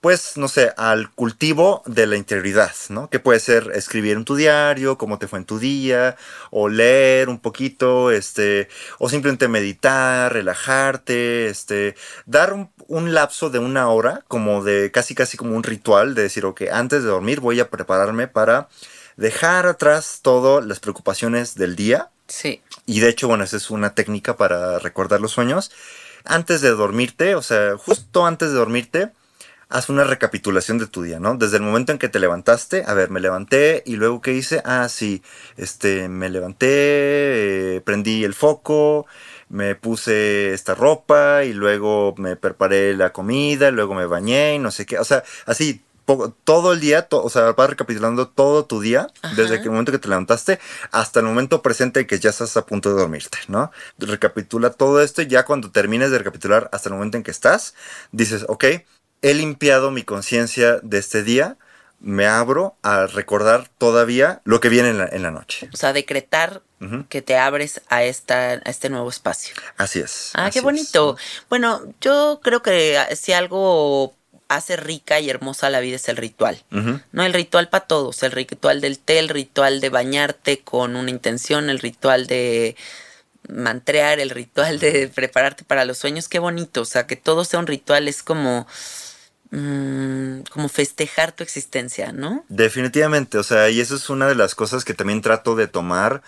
pues, 0.05 0.37
no 0.37 0.49
sé, 0.49 0.71
al 0.77 1.11
cultivo 1.13 1.83
de 1.87 2.07
la 2.07 2.17
integridad, 2.17 2.75
¿no? 2.91 3.09
Que 3.09 3.21
puede 3.21 3.41
ser 3.41 3.73
escribir 3.75 4.19
en 4.19 4.27
tu 4.27 4.37
diario, 4.37 4.99
cómo 4.99 5.19
te 5.19 5.29
fue 5.29 5.39
en 5.39 5.47
tu 5.47 5.59
día, 5.59 6.19
o 6.51 6.69
leer 6.69 7.31
un 7.31 7.39
poquito, 7.39 8.11
este, 8.11 8.69
o 8.99 9.09
simplemente 9.09 9.49
meditar, 9.49 10.31
relajarte, 10.31 11.47
este, 11.47 11.97
dar 12.27 12.53
un, 12.87 13.15
lapso 13.15 13.49
de 13.49 13.59
una 13.59 13.89
hora, 13.89 14.23
como 14.29 14.63
de 14.63 14.91
casi 14.91 15.15
casi 15.15 15.39
como 15.39 15.57
un 15.57 15.63
ritual, 15.63 16.15
de 16.15 16.25
decir, 16.25 16.45
ok, 16.45 16.65
antes 16.71 17.03
de 17.03 17.09
dormir 17.09 17.41
voy 17.41 17.61
a 17.61 17.71
prepararme 17.71 18.29
para 18.29 18.69
dejar 19.17 19.67
atrás 19.67 20.19
todas 20.21 20.67
las 20.67 20.81
preocupaciones 20.81 21.55
del 21.55 21.77
día. 21.77 22.11
Sí. 22.27 22.61
Y 22.85 23.01
de 23.01 23.09
hecho, 23.09 23.27
bueno, 23.27 23.45
esa 23.45 23.57
es 23.57 23.71
una 23.71 23.95
técnica 23.95 24.37
para 24.37 24.79
recordar 24.81 25.23
los 25.23 25.33
sueños. 25.33 25.71
Antes 26.27 26.61
de 26.61 26.73
dormirte, 26.73 27.37
o 27.37 27.43
sea, 27.43 27.79
justo 27.79 28.27
antes 28.27 28.51
de 28.51 28.57
dormirte, 28.57 29.11
haz 29.69 29.89
una 29.89 30.05
recapitulación 30.05 30.79
de 30.79 30.87
tu 30.87 31.03
día, 31.03 31.21
¿no? 31.21 31.37
Desde 31.37 31.57
el 31.57 31.63
momento 31.63 31.93
en 31.93 31.99
que 31.99 32.09
te 32.09 32.21
levantaste, 32.21 32.85
a 32.87 32.95
ver, 32.95 33.11
me 33.11 33.21
levanté 33.21 33.83
y 33.87 33.97
luego 33.97 34.21
qué 34.21 34.33
hice, 34.33 34.63
ah, 34.65 34.89
sí, 34.89 35.23
este, 35.57 36.09
me 36.09 36.29
levanté, 36.29 37.77
eh, 37.77 37.81
prendí 37.81 38.25
el 38.25 38.35
foco, 38.35 39.07
me 39.49 39.75
puse 39.75 40.53
esta 40.55 40.75
ropa 40.75 41.45
y 41.45 41.53
luego 41.53 42.15
me 42.19 42.37
preparé 42.37 42.97
la 42.97 43.13
comida, 43.13 43.71
luego 43.71 43.95
me 43.95 44.07
bañé 44.07 44.55
y 44.57 44.59
no 44.59 44.71
sé 44.71 44.87
qué, 44.87 44.99
o 44.99 45.05
sea, 45.05 45.23
así 45.47 45.83
todo 46.45 46.73
el 46.73 46.81
día, 46.81 47.07
o 47.11 47.31
sea, 47.31 47.53
vas 47.53 47.71
recapitulando 47.71 48.29
todo 48.29 48.67
tu 48.67 48.81
día, 48.81 49.09
desde 49.37 49.57
el 49.57 49.71
momento 49.71 49.91
que 49.91 49.99
te 49.99 50.09
levantaste 50.09 50.61
hasta 50.91 51.21
el 51.21 51.27
momento 51.27 51.63
presente 51.63 52.07
que 52.07 52.19
ya 52.19 52.31
estás 52.31 52.57
a 52.57 52.67
punto 52.67 52.91
de 52.91 53.01
dormirte, 53.01 53.39
¿no? 53.49 53.71
Recapitula 53.99 54.71
todo 54.71 55.01
esto 55.01 55.23
y 55.23 55.29
ya 55.29 55.45
cuando 55.45 55.71
termines 55.71 56.11
de 56.11 56.19
recapitular 56.19 56.69
hasta 56.73 56.91
el 56.91 56.95
momento 56.95 57.17
en 57.17 57.23
que 57.23 57.31
estás, 57.31 57.75
dices, 58.13 58.45
ok, 58.49 58.65
he 59.23 59.35
limpiado 59.35 59.91
mi 59.91 60.03
conciencia 60.03 60.79
de 60.83 60.99
este 60.99 61.23
día, 61.23 61.57
me 62.01 62.27
abro 62.27 62.77
a 62.83 63.07
recordar 63.07 63.69
todavía 63.79 64.43
lo 64.45 64.61
que 64.61 64.69
viene 64.69 64.91
en 64.91 65.23
la, 65.23 65.31
noche. 65.31 65.71
O 65.73 65.77
sea, 65.77 65.93
decretar 65.93 66.63
que 67.09 67.23
te 67.23 67.39
abres 67.39 67.81
a, 67.89 68.05
esta, 68.05 68.51
a 68.51 68.71
este 68.71 68.91
nuevo 68.91 69.09
espacio. 69.09 69.55
Así 69.79 70.01
es. 70.01 70.33
Ah, 70.35 70.51
qué 70.51 70.61
bonito. 70.61 71.17
Bueno, 71.49 71.81
yo 72.03 72.41
creo 72.43 72.63
que 72.63 72.99
si 73.17 73.33
algo 73.33 74.15
hace 74.49 74.77
rica 74.77 75.21
y 75.21 75.31
hermosa 75.31 75.71
la 75.71 75.81
vida 75.81 75.97
es 75.97 76.09
el 76.09 76.17
ritual. 76.17 76.63
No 77.13 77.25
el 77.25 77.33
ritual 77.33 77.69
para 77.69 77.87
todos, 77.87 78.23
el 78.23 78.33
ritual 78.33 78.81
del 78.81 78.99
té, 78.99 79.19
el 79.19 79.29
ritual 79.29 79.81
de 79.81 79.89
bañarte 79.89 80.61
con 80.61 80.97
una 80.97 81.11
intención, 81.11 81.71
el 81.71 81.79
ritual 81.79 82.27
de 82.27 82.77
mantrear, 83.49 84.21
el 84.21 84.31
ritual 84.31 84.79
de 84.79 85.09
prepararte 85.09 85.65
para 85.65 85.85
los 85.85 85.99
sueños, 85.99 86.29
qué 86.29 86.39
bonito, 86.39 86.83
o 86.83 86.87
sea, 86.87 87.07
que 87.07 87.17
todo 87.17 87.45
sea 87.45 87.61
un 87.61 87.67
ritual 87.67 88.09
es 88.09 88.23
como 88.23 88.67
Mm, 89.55 90.43
como 90.51 90.69
festejar 90.69 91.31
tu 91.31 91.45
existencia, 91.45 92.11
¿no? 92.11 92.45
Definitivamente, 92.49 93.39
o 93.39 93.45
sea, 93.45 93.71
y 93.71 93.79
eso 93.79 93.95
es 93.95 94.11
una 94.11 94.27
de 94.27 94.35
las 94.35 94.57
cosas 94.57 94.85
que 94.85 94.95
también 94.95 95.21
trato 95.21 95.55
de 95.55 95.69
tomar 95.69 96.23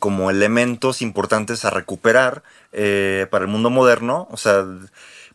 como 0.00 0.28
elementos 0.28 1.00
importantes 1.00 1.64
a 1.64 1.70
recuperar 1.70 2.42
eh, 2.72 3.28
para 3.30 3.44
el 3.44 3.50
mundo 3.50 3.70
moderno, 3.70 4.26
o 4.32 4.36
sea, 4.36 4.66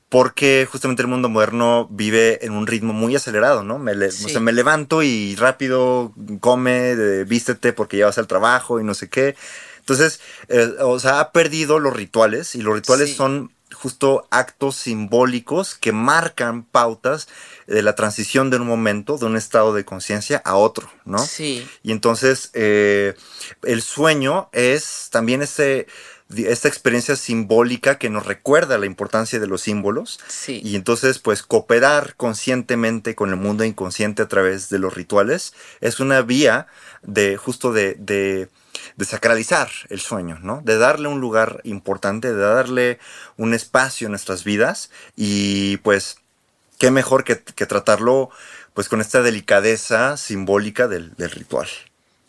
porque 0.09 0.67
justamente 0.69 1.01
el 1.01 1.07
mundo 1.07 1.29
moderno 1.29 1.87
vive 1.89 2.45
en 2.45 2.51
un 2.51 2.67
ritmo 2.67 2.91
muy 2.91 3.15
acelerado, 3.15 3.63
¿no? 3.63 3.79
Me, 3.79 3.93
o 3.93 4.11
sea, 4.11 4.41
me 4.41 4.51
levanto 4.51 5.01
y 5.01 5.35
rápido 5.35 6.13
come, 6.41 7.23
vístete 7.23 7.71
porque 7.71 7.97
ya 7.97 8.07
vas 8.07 8.17
al 8.17 8.27
trabajo 8.27 8.81
y 8.81 8.83
no 8.83 8.93
sé 8.95 9.07
qué. 9.07 9.37
Entonces, 9.79 10.19
eh, 10.49 10.75
o 10.81 10.99
sea, 10.99 11.21
ha 11.21 11.31
perdido 11.31 11.79
los 11.79 11.95
rituales 11.95 12.53
y 12.55 12.61
los 12.61 12.75
rituales 12.75 13.15
son 13.15 13.51
justo 13.81 14.27
actos 14.29 14.75
simbólicos 14.75 15.75
que 15.75 15.93
marcan 15.93 16.63
pautas 16.63 17.29
de 17.65 17.81
la 17.81 17.95
transición 17.95 18.49
de 18.49 18.57
un 18.57 18.67
momento, 18.67 19.17
de 19.17 19.25
un 19.25 19.37
estado 19.37 19.73
de 19.73 19.85
conciencia 19.85 20.41
a 20.43 20.55
otro, 20.55 20.91
¿no? 21.05 21.19
Sí. 21.19 21.65
Y 21.81 21.93
entonces 21.93 22.51
eh, 22.53 23.15
el 23.63 23.81
sueño 23.81 24.49
es 24.51 25.07
también 25.11 25.41
ese 25.41 25.87
esta 26.35 26.67
experiencia 26.67 27.15
simbólica 27.15 27.97
que 27.97 28.09
nos 28.11 28.25
recuerda 28.27 28.77
la 28.77 28.85
importancia 28.85 29.39
de 29.39 29.47
los 29.47 29.61
símbolos. 29.61 30.19
Sí. 30.27 30.61
Y 30.63 30.75
entonces, 30.75 31.17
pues, 31.17 31.41
cooperar 31.41 32.13
conscientemente 32.17 33.15
con 33.15 33.31
el 33.31 33.37
mundo 33.37 33.63
inconsciente 33.63 34.21
a 34.21 34.27
través 34.27 34.69
de 34.69 34.77
los 34.77 34.93
rituales 34.93 35.55
es 35.81 35.99
una 35.99 36.21
vía 36.21 36.67
de 37.01 37.35
justo 37.35 37.73
de, 37.73 37.95
de, 37.95 38.47
de 38.95 39.05
sacralizar 39.05 39.69
el 39.89 39.99
sueño, 39.99 40.39
¿no? 40.41 40.61
De 40.63 40.77
darle 40.77 41.07
un 41.07 41.19
lugar 41.19 41.61
importante, 41.63 42.33
de 42.33 42.41
darle 42.41 42.99
un 43.37 43.53
espacio 43.53 44.07
en 44.07 44.11
nuestras 44.11 44.43
vidas 44.43 44.89
y 45.15 45.77
pues 45.77 46.17
qué 46.77 46.91
mejor 46.91 47.23
que, 47.23 47.41
que 47.41 47.65
tratarlo 47.65 48.29
pues 48.73 48.89
con 48.89 49.01
esta 49.01 49.21
delicadeza 49.21 50.17
simbólica 50.17 50.87
del, 50.87 51.13
del 51.15 51.31
ritual. 51.31 51.67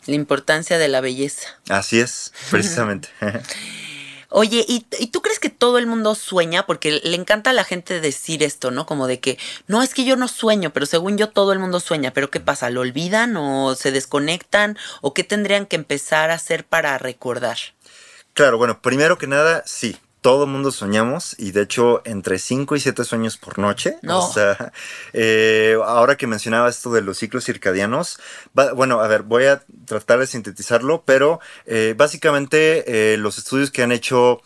La 0.05 0.15
importancia 0.15 0.77
de 0.77 0.87
la 0.87 0.99
belleza. 0.99 1.47
Así 1.69 1.99
es, 1.99 2.33
precisamente. 2.49 3.09
Oye, 4.33 4.65
¿y, 4.65 4.85
¿y, 4.97 5.07
tú 5.07 5.21
crees 5.21 5.39
que 5.39 5.49
todo 5.49 5.77
el 5.77 5.87
mundo 5.87 6.15
sueña? 6.15 6.65
Porque 6.65 7.01
le 7.03 7.15
encanta 7.17 7.49
a 7.49 7.53
la 7.53 7.65
gente 7.65 7.99
decir 7.99 8.43
esto, 8.43 8.71
¿no? 8.71 8.85
Como 8.85 9.05
de 9.05 9.19
que, 9.19 9.37
no, 9.67 9.83
es 9.83 9.93
que 9.93 10.05
yo 10.05 10.15
no 10.15 10.29
sueño, 10.29 10.71
pero 10.71 10.85
según 10.85 11.17
yo 11.17 11.29
todo 11.29 11.51
el 11.51 11.59
mundo 11.59 11.81
sueña. 11.81 12.13
¿Pero 12.13 12.31
qué 12.31 12.39
pasa? 12.39 12.69
¿Lo 12.69 12.79
olvidan 12.79 13.35
o 13.35 13.75
se 13.75 13.91
desconectan? 13.91 14.77
¿O 15.01 15.13
qué 15.13 15.25
tendrían 15.25 15.65
que 15.65 15.75
empezar 15.75 16.31
a 16.31 16.35
hacer 16.35 16.65
para 16.65 16.97
recordar? 16.97 17.57
Claro, 18.33 18.57
bueno, 18.57 18.81
primero 18.81 19.17
que 19.17 19.27
nada, 19.27 19.63
sí, 19.65 19.97
todo 20.21 20.45
mundo 20.45 20.71
soñamos 20.71 21.35
y 21.39 21.51
de 21.51 21.63
hecho 21.63 22.01
entre 22.05 22.37
5 22.37 22.75
y 22.75 22.79
7 22.79 23.03
sueños 23.03 23.37
por 23.37 23.57
noche. 23.57 23.97
No. 24.03 24.19
O 24.19 24.31
sea, 24.31 24.71
eh, 25.13 25.75
ahora 25.83 26.15
que 26.15 26.27
mencionaba 26.27 26.69
esto 26.69 26.91
de 26.91 27.01
los 27.01 27.17
ciclos 27.17 27.45
circadianos, 27.45 28.19
va, 28.57 28.73
bueno, 28.73 29.01
a 29.01 29.07
ver, 29.07 29.23
voy 29.23 29.45
a 29.45 29.63
tratar 29.85 30.19
de 30.19 30.27
sintetizarlo, 30.27 31.03
pero 31.05 31.39
eh, 31.65 31.95
básicamente 31.97 33.13
eh, 33.13 33.17
los 33.17 33.39
estudios 33.39 33.71
que 33.71 33.81
han 33.81 33.91
hecho 33.91 34.41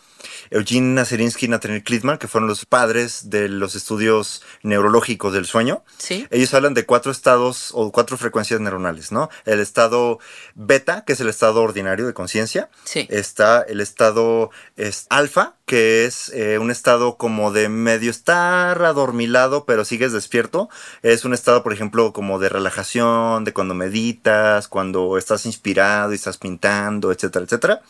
Eugene 0.50 0.94
Naserinsky 0.94 1.46
y 1.46 1.48
Nathaniel 1.48 1.82
Klitman, 1.82 2.18
que 2.18 2.28
fueron 2.28 2.48
los 2.48 2.64
padres 2.64 3.30
de 3.30 3.48
los 3.48 3.74
estudios 3.74 4.42
neurológicos 4.62 5.32
del 5.32 5.46
sueño. 5.46 5.84
Sí. 5.98 6.26
Ellos 6.30 6.52
hablan 6.54 6.74
de 6.74 6.86
cuatro 6.86 7.12
estados 7.12 7.70
o 7.74 7.92
cuatro 7.92 8.16
frecuencias 8.16 8.60
neuronales, 8.60 9.12
¿no? 9.12 9.28
El 9.44 9.60
estado 9.60 10.18
beta, 10.54 11.04
que 11.04 11.12
es 11.12 11.20
el 11.20 11.28
estado 11.28 11.62
ordinario 11.62 12.06
de 12.06 12.14
conciencia. 12.14 12.70
Sí. 12.84 13.06
Está 13.10 13.62
el 13.62 13.80
estado 13.80 14.50
es, 14.76 15.06
alfa, 15.10 15.56
que 15.66 16.04
es 16.04 16.30
eh, 16.30 16.58
un 16.58 16.70
estado 16.70 17.16
como 17.16 17.52
de 17.52 17.68
medio 17.68 18.10
estar 18.10 18.82
adormilado, 18.82 19.64
pero 19.64 19.84
sigues 19.84 20.12
despierto. 20.12 20.68
Es 21.02 21.24
un 21.24 21.34
estado, 21.34 21.62
por 21.62 21.72
ejemplo, 21.72 22.12
como 22.12 22.38
de 22.38 22.48
relajación, 22.48 23.44
de 23.44 23.52
cuando 23.52 23.74
meditas, 23.74 24.68
cuando 24.68 25.18
estás 25.18 25.46
inspirado 25.46 26.12
y 26.12 26.16
estás 26.16 26.38
pintando, 26.38 27.12
etcétera, 27.12 27.44
etcétera. 27.44 27.82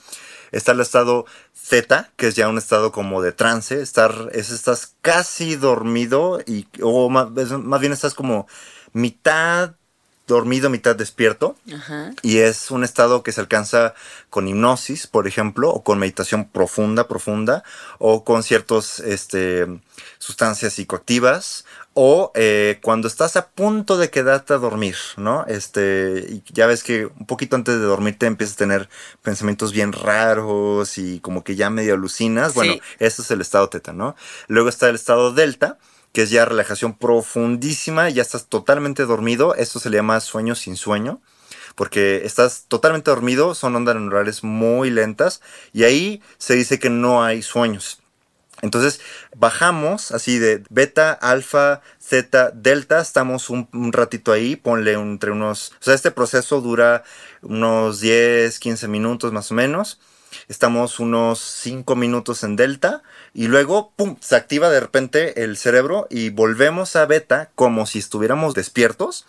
Está 0.52 0.72
el 0.72 0.80
estado 0.80 1.26
Z, 1.52 2.10
que 2.16 2.28
es 2.28 2.36
ya 2.36 2.48
un 2.48 2.58
estado 2.58 2.92
como 2.92 3.22
de 3.22 3.32
trance, 3.32 3.80
estar, 3.80 4.30
es, 4.32 4.50
estás 4.50 4.96
casi 5.00 5.56
dormido 5.56 6.40
y, 6.46 6.66
o 6.82 7.08
más, 7.08 7.30
más 7.30 7.80
bien 7.80 7.92
estás 7.92 8.14
como 8.14 8.46
mitad 8.92 9.76
dormido, 10.26 10.70
mitad 10.70 10.96
despierto. 10.96 11.56
Ajá. 11.72 12.12
Y 12.22 12.38
es 12.38 12.70
un 12.70 12.84
estado 12.84 13.22
que 13.22 13.32
se 13.32 13.40
alcanza 13.40 13.94
con 14.30 14.48
hipnosis, 14.48 15.06
por 15.06 15.26
ejemplo, 15.26 15.70
o 15.70 15.82
con 15.84 15.98
meditación 15.98 16.48
profunda, 16.48 17.08
profunda, 17.08 17.62
o 17.98 18.24
con 18.24 18.42
ciertas 18.42 19.00
este, 19.00 19.66
sustancias 20.18 20.74
psicoactivas, 20.74 21.64
o 21.94 22.30
eh, 22.34 22.78
cuando 22.82 23.08
estás 23.08 23.36
a 23.36 23.48
punto 23.48 23.96
de 23.96 24.10
quedarte 24.10 24.52
a 24.52 24.58
dormir, 24.58 24.96
¿no? 25.16 25.46
Este, 25.46 26.26
y 26.28 26.42
ya 26.52 26.66
ves 26.66 26.82
que 26.82 27.06
un 27.06 27.26
poquito 27.26 27.56
antes 27.56 27.74
de 27.78 27.80
dormirte 27.86 28.26
empiezas 28.26 28.56
a 28.56 28.58
tener 28.58 28.88
pensamientos 29.22 29.72
bien 29.72 29.92
raros 29.92 30.98
y 30.98 31.20
como 31.20 31.42
que 31.42 31.56
ya 31.56 31.70
medio 31.70 31.94
alucinas. 31.94 32.52
Bueno, 32.54 32.74
Sí. 32.74 32.80
ese 32.98 33.22
es 33.22 33.30
el 33.30 33.40
estado 33.40 33.68
teta, 33.70 33.92
¿no? 33.92 34.14
Luego 34.48 34.68
está 34.68 34.88
el 34.88 34.94
estado 34.96 35.32
delta, 35.32 35.78
que 36.16 36.22
es 36.22 36.30
ya 36.30 36.46
relajación 36.46 36.96
profundísima, 36.96 38.08
ya 38.08 38.22
estás 38.22 38.46
totalmente 38.46 39.04
dormido. 39.04 39.54
Esto 39.54 39.78
se 39.78 39.90
le 39.90 39.98
llama 39.98 40.18
sueño 40.20 40.54
sin 40.54 40.76
sueño, 40.76 41.20
porque 41.74 42.22
estás 42.24 42.64
totalmente 42.68 43.10
dormido, 43.10 43.54
son 43.54 43.76
ondas 43.76 43.96
neurales 43.96 44.42
muy 44.42 44.88
lentas, 44.88 45.42
y 45.74 45.84
ahí 45.84 46.22
se 46.38 46.54
dice 46.54 46.78
que 46.78 46.88
no 46.88 47.22
hay 47.22 47.42
sueños. 47.42 48.00
Entonces 48.62 49.02
bajamos 49.36 50.10
así 50.10 50.38
de 50.38 50.62
beta, 50.70 51.12
alfa, 51.12 51.82
zeta, 52.00 52.50
delta, 52.50 53.02
estamos 53.02 53.50
un, 53.50 53.68
ratito 53.92 54.32
ahí, 54.32 54.56
ponle 54.56 54.94
entre 54.94 55.32
unos, 55.32 55.72
o 55.78 55.84
sea, 55.84 55.92
este 55.92 56.12
proceso 56.12 56.62
dura 56.62 57.04
unos 57.42 58.00
10, 58.00 58.58
15 58.58 58.88
minutos 58.88 59.34
más 59.34 59.52
o 59.52 59.54
menos. 59.54 60.00
Estamos 60.48 61.00
unos 61.00 61.40
5 61.40 61.96
minutos 61.96 62.44
en 62.44 62.54
delta 62.54 63.02
y 63.34 63.48
luego, 63.48 63.92
¡pum!, 63.96 64.16
se 64.20 64.36
activa 64.36 64.70
de 64.70 64.78
repente 64.78 65.42
el 65.42 65.56
cerebro 65.56 66.06
y 66.08 66.30
volvemos 66.30 66.94
a 66.94 67.04
beta 67.04 67.50
como 67.56 67.84
si 67.86 67.98
estuviéramos 67.98 68.54
despiertos. 68.54 69.26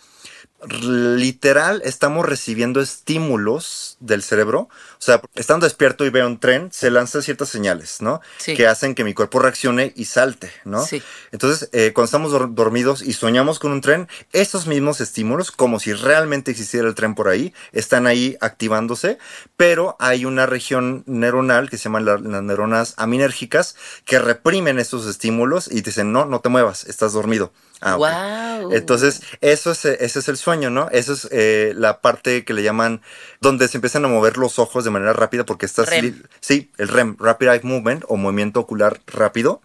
Literal, 0.70 1.82
estamos 1.84 2.24
recibiendo 2.24 2.80
estímulos 2.80 3.97
del 4.00 4.22
cerebro. 4.22 4.60
O 4.60 5.00
sea, 5.00 5.20
estando 5.34 5.64
despierto 5.66 6.04
y 6.04 6.10
veo 6.10 6.26
un 6.26 6.38
tren, 6.40 6.70
se 6.72 6.90
lanzan 6.90 7.22
ciertas 7.22 7.48
señales, 7.48 8.00
¿no? 8.00 8.20
Sí. 8.38 8.54
Que 8.54 8.66
hacen 8.66 8.94
que 8.94 9.04
mi 9.04 9.14
cuerpo 9.14 9.38
reaccione 9.38 9.92
y 9.96 10.04
salte, 10.04 10.50
¿no? 10.64 10.84
Sí. 10.84 11.02
Entonces, 11.32 11.68
eh, 11.72 11.92
cuando 11.94 12.06
estamos 12.06 12.32
dor- 12.32 12.54
dormidos 12.54 13.02
y 13.02 13.12
soñamos 13.12 13.58
con 13.58 13.72
un 13.72 13.80
tren, 13.80 14.08
esos 14.32 14.66
mismos 14.66 15.00
estímulos, 15.00 15.50
como 15.50 15.80
si 15.80 15.92
realmente 15.92 16.50
existiera 16.50 16.86
el 16.88 16.94
tren 16.94 17.14
por 17.14 17.28
ahí, 17.28 17.52
están 17.72 18.06
ahí 18.06 18.36
activándose, 18.40 19.18
pero 19.56 19.96
hay 19.98 20.24
una 20.24 20.46
región 20.46 21.02
neuronal 21.06 21.70
que 21.70 21.76
se 21.78 21.84
llama 21.84 22.00
la- 22.00 22.18
las 22.18 22.42
neuronas 22.42 22.94
aminérgicas 22.96 23.74
que 24.04 24.18
reprimen 24.18 24.78
esos 24.78 25.06
estímulos 25.06 25.68
y 25.70 25.80
dicen, 25.82 26.12
no, 26.12 26.24
no 26.26 26.40
te 26.40 26.48
muevas, 26.48 26.84
estás 26.84 27.12
dormido. 27.12 27.52
Ah. 27.80 27.94
Wow. 27.96 28.72
Entonces, 28.72 29.22
eso 29.40 29.70
es, 29.70 29.84
ese 29.84 30.18
es 30.18 30.28
el 30.28 30.36
sueño, 30.36 30.68
¿no? 30.68 30.88
Eso 30.90 31.12
es 31.12 31.28
eh, 31.30 31.72
la 31.76 32.00
parte 32.00 32.44
que 32.44 32.52
le 32.52 32.62
llaman, 32.64 33.02
donde 33.40 33.68
se 33.68 33.76
empiezan 33.88 34.04
a 34.04 34.08
mover 34.08 34.36
los 34.36 34.58
ojos 34.58 34.84
de 34.84 34.90
manera 34.90 35.14
rápida 35.14 35.46
porque 35.46 35.64
estás... 35.64 35.88
Sí, 36.40 36.70
el 36.76 36.88
REM, 36.88 37.16
Rapid 37.18 37.48
Eye 37.48 37.60
Movement 37.62 38.04
o 38.08 38.18
movimiento 38.18 38.60
ocular 38.60 39.00
rápido. 39.06 39.62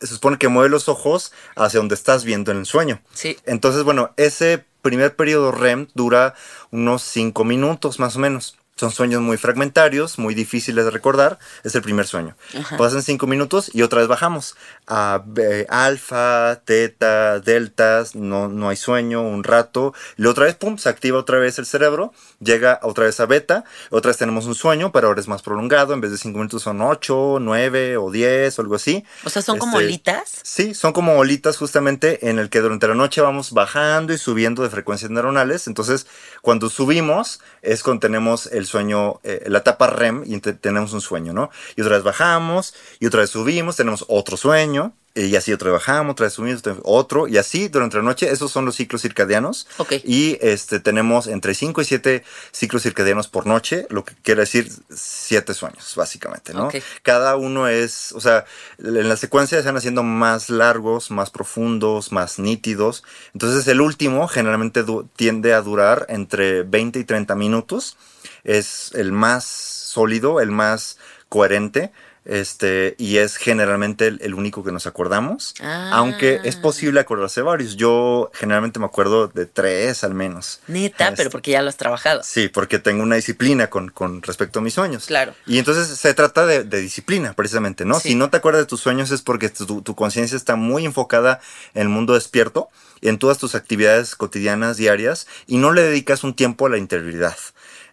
Se 0.00 0.06
supone 0.06 0.38
que 0.38 0.46
mueve 0.46 0.68
los 0.68 0.88
ojos 0.88 1.32
hacia 1.56 1.80
donde 1.80 1.96
estás 1.96 2.24
viendo 2.24 2.52
en 2.52 2.58
el 2.58 2.66
sueño. 2.66 3.00
Sí. 3.12 3.36
Entonces, 3.44 3.82
bueno, 3.82 4.12
ese 4.16 4.64
primer 4.82 5.16
periodo 5.16 5.50
REM 5.50 5.88
dura 5.94 6.34
unos 6.70 7.02
5 7.02 7.44
minutos 7.44 7.98
más 7.98 8.14
o 8.14 8.20
menos. 8.20 8.56
Son 8.76 8.92
sueños 8.92 9.20
muy 9.22 9.36
fragmentarios, 9.36 10.18
muy 10.18 10.34
difíciles 10.34 10.84
de 10.84 10.90
recordar. 10.92 11.40
Es 11.64 11.74
el 11.74 11.82
primer 11.82 12.06
sueño. 12.06 12.36
Ajá. 12.56 12.76
Pasan 12.76 13.02
5 13.02 13.26
minutos 13.26 13.70
y 13.72 13.82
otra 13.82 13.98
vez 14.00 14.08
bajamos 14.08 14.54
a 14.86 15.24
eh, 15.36 15.66
alfa, 15.68 16.60
teta, 16.64 17.40
deltas. 17.40 18.14
No, 18.14 18.48
no 18.48 18.68
hay 18.68 18.76
sueño, 18.76 19.22
un 19.22 19.44
rato. 19.44 19.94
Y 20.16 20.26
otra 20.26 20.44
vez, 20.44 20.54
pum, 20.54 20.78
se 20.78 20.88
activa 20.88 21.18
otra 21.18 21.38
vez 21.38 21.58
el 21.58 21.66
cerebro. 21.66 22.12
Llega 22.40 22.80
otra 22.82 23.04
vez 23.04 23.18
a 23.20 23.26
beta. 23.26 23.64
Otra 23.90 24.10
vez 24.10 24.16
tenemos 24.18 24.46
un 24.46 24.54
sueño, 24.54 24.92
pero 24.92 25.08
ahora 25.08 25.20
es 25.20 25.28
más 25.28 25.42
prolongado. 25.42 25.92
En 25.94 26.00
vez 26.00 26.10
de 26.10 26.18
5 26.18 26.38
minutos 26.38 26.62
son 26.62 26.80
8, 26.80 27.38
9 27.40 27.96
o 27.96 28.10
10 28.10 28.58
o 28.58 28.62
algo 28.62 28.74
así. 28.76 29.04
O 29.24 29.30
sea, 29.30 29.42
son 29.42 29.58
como 29.58 29.78
Este, 29.78 29.86
olitas. 29.86 30.40
Sí, 30.42 30.74
son 30.74 30.92
como 30.92 31.16
olitas 31.18 31.56
justamente 31.56 32.28
en 32.28 32.38
el 32.38 32.50
que 32.50 32.60
durante 32.60 32.86
la 32.88 32.94
noche 32.94 33.20
vamos 33.20 33.52
bajando 33.52 34.12
y 34.12 34.18
subiendo 34.18 34.62
de 34.62 34.70
frecuencias 34.70 35.10
neuronales. 35.10 35.66
Entonces, 35.66 36.06
cuando 36.42 36.70
subimos 36.70 37.40
es 37.62 37.82
cuando 37.82 38.00
tenemos 38.00 38.46
el 38.46 38.66
sueño, 38.66 39.20
eh, 39.24 39.44
la 39.48 39.58
etapa 39.58 39.88
REM 39.88 40.22
y 40.26 40.38
te- 40.40 40.52
tenemos 40.52 40.92
un 40.92 41.00
sueño, 41.00 41.32
¿no? 41.32 41.50
Y 41.74 41.80
otra 41.82 41.94
vez 41.96 42.04
bajamos 42.04 42.74
y 43.00 43.06
otra 43.06 43.20
vez 43.22 43.30
subimos, 43.30 43.76
tenemos 43.76 44.04
otro 44.08 44.36
sueño. 44.36 44.75
Y 45.16 45.34
así 45.34 45.50
vez 45.50 45.70
bajamos, 45.72 46.12
otra 46.12 46.24
vez 46.26 46.34
subimos, 46.34 46.62
otro. 46.82 47.26
Y 47.26 47.38
así 47.38 47.68
durante 47.68 47.96
la 47.96 48.02
noche, 48.02 48.30
esos 48.30 48.52
son 48.52 48.66
los 48.66 48.76
ciclos 48.76 49.00
circadianos. 49.00 49.66
Ok. 49.78 49.94
Y 50.04 50.38
este, 50.42 50.78
tenemos 50.78 51.26
entre 51.26 51.54
5 51.54 51.80
y 51.80 51.84
7 51.86 52.24
ciclos 52.52 52.82
circadianos 52.82 53.26
por 53.26 53.46
noche, 53.46 53.86
lo 53.88 54.04
que 54.04 54.14
quiere 54.22 54.42
decir 54.42 54.70
7 54.90 55.54
sueños, 55.54 55.94
básicamente, 55.96 56.52
¿no? 56.52 56.68
Cada 57.02 57.36
uno 57.36 57.66
es, 57.66 58.12
o 58.12 58.20
sea, 58.20 58.44
en 58.78 59.08
la 59.08 59.16
secuencia 59.16 59.58
se 59.60 59.66
van 59.66 59.78
haciendo 59.78 60.02
más 60.02 60.50
largos, 60.50 61.10
más 61.10 61.30
profundos, 61.30 62.12
más 62.12 62.38
nítidos. 62.38 63.02
Entonces 63.32 63.66
el 63.68 63.80
último 63.80 64.28
generalmente 64.28 64.84
tiende 65.16 65.54
a 65.54 65.62
durar 65.62 66.06
entre 66.10 66.62
20 66.62 66.98
y 66.98 67.04
30 67.04 67.34
minutos. 67.36 67.96
Es 68.44 68.92
el 68.94 69.12
más 69.12 69.44
sólido, 69.44 70.40
el 70.40 70.50
más 70.50 70.98
coherente. 71.28 71.92
Este, 72.28 72.96
y 72.98 73.18
es 73.18 73.36
generalmente 73.36 74.08
el, 74.08 74.18
el 74.20 74.34
único 74.34 74.64
que 74.64 74.72
nos 74.72 74.86
acordamos. 74.86 75.54
Ah. 75.60 75.90
Aunque 75.92 76.40
es 76.42 76.56
posible 76.56 76.98
acordarse 76.98 77.40
varios. 77.40 77.76
Yo 77.76 78.30
generalmente 78.34 78.80
me 78.80 78.86
acuerdo 78.86 79.28
de 79.28 79.46
tres 79.46 80.02
al 80.02 80.14
menos. 80.14 80.60
Neta, 80.66 81.04
Este, 81.04 81.16
pero 81.18 81.30
porque 81.30 81.52
ya 81.52 81.62
lo 81.62 81.68
has 81.68 81.76
trabajado. 81.76 82.22
Sí, 82.24 82.48
porque 82.48 82.80
tengo 82.80 83.02
una 83.04 83.14
disciplina 83.14 83.70
con, 83.70 83.90
con 83.90 84.22
respecto 84.22 84.58
a 84.58 84.62
mis 84.62 84.74
sueños. 84.74 85.06
Claro. 85.06 85.34
Y 85.46 85.58
entonces 85.58 85.86
se 85.86 86.14
trata 86.14 86.46
de, 86.46 86.64
de 86.64 86.80
disciplina, 86.80 87.32
precisamente, 87.34 87.84
¿no? 87.84 88.00
Sí. 88.00 88.08
Si 88.10 88.14
no 88.16 88.28
te 88.28 88.38
acuerdas 88.38 88.62
de 88.62 88.66
tus 88.66 88.80
sueños 88.80 89.12
es 89.12 89.22
porque 89.22 89.48
tu, 89.48 89.82
tu 89.82 89.94
conciencia 89.94 90.36
está 90.36 90.56
muy 90.56 90.84
enfocada 90.84 91.40
en 91.74 91.82
el 91.82 91.88
mundo 91.88 92.14
despierto, 92.14 92.68
en 93.02 93.18
todas 93.18 93.38
tus 93.38 93.54
actividades 93.54 94.16
cotidianas, 94.16 94.78
diarias, 94.78 95.28
y 95.46 95.58
no 95.58 95.72
le 95.72 95.82
dedicas 95.82 96.24
un 96.24 96.34
tiempo 96.34 96.66
a 96.66 96.70
la 96.70 96.78
interioridad. 96.78 97.36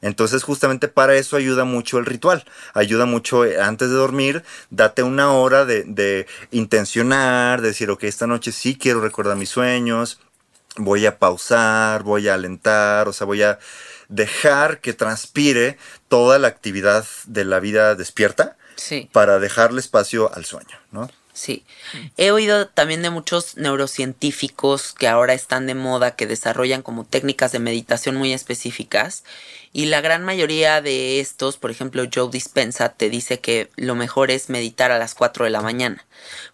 Entonces 0.03 0.43
justamente 0.43 0.87
para 0.89 1.15
eso 1.15 1.35
ayuda 1.37 1.63
mucho 1.63 1.97
el 1.97 2.05
ritual, 2.05 2.45
ayuda 2.73 3.05
mucho 3.05 3.45
eh, 3.45 3.59
antes 3.59 3.89
de 3.89 3.95
dormir, 3.95 4.43
date 4.69 5.01
una 5.01 5.31
hora 5.31 5.65
de, 5.65 5.83
de 5.85 6.27
intencionar, 6.51 7.61
de 7.61 7.69
decir, 7.69 7.89
ok, 7.89 8.03
esta 8.03 8.27
noche 8.27 8.51
sí 8.51 8.77
quiero 8.77 9.01
recordar 9.01 9.37
mis 9.37 9.49
sueños, 9.49 10.19
voy 10.75 11.05
a 11.05 11.17
pausar, 11.17 12.03
voy 12.03 12.27
a 12.27 12.33
alentar, 12.35 13.07
o 13.07 13.13
sea, 13.13 13.25
voy 13.25 13.43
a 13.43 13.59
dejar 14.09 14.81
que 14.81 14.93
transpire 14.93 15.77
toda 16.09 16.37
la 16.37 16.49
actividad 16.49 17.05
de 17.25 17.45
la 17.45 17.59
vida 17.59 17.95
despierta 17.95 18.57
Sí. 18.75 19.09
para 19.11 19.39
dejarle 19.39 19.79
espacio 19.79 20.33
al 20.33 20.45
sueño, 20.45 20.77
¿no? 20.91 21.09
Sí. 21.33 21.65
He 22.17 22.29
oído 22.31 22.67
también 22.67 23.01
de 23.01 23.09
muchos 23.09 23.57
neurocientíficos 23.57 24.93
que 24.93 25.07
ahora 25.07 25.33
están 25.33 25.65
de 25.65 25.73
moda, 25.73 26.15
que 26.15 26.27
desarrollan 26.27 26.83
como 26.83 27.05
técnicas 27.05 27.51
de 27.51 27.59
meditación 27.59 28.15
muy 28.15 28.33
específicas. 28.33 29.23
Y 29.73 29.87
la 29.87 30.01
gran 30.01 30.23
mayoría 30.23 30.81
de 30.81 31.19
estos, 31.19 31.57
por 31.57 31.71
ejemplo, 31.71 32.03
Joe 32.13 32.29
Dispensa, 32.31 32.89
te 32.89 33.09
dice 33.09 33.39
que 33.39 33.71
lo 33.75 33.95
mejor 33.95 34.29
es 34.29 34.49
meditar 34.49 34.91
a 34.91 34.99
las 34.99 35.15
4 35.15 35.45
de 35.45 35.51
la 35.51 35.61
mañana. 35.61 36.05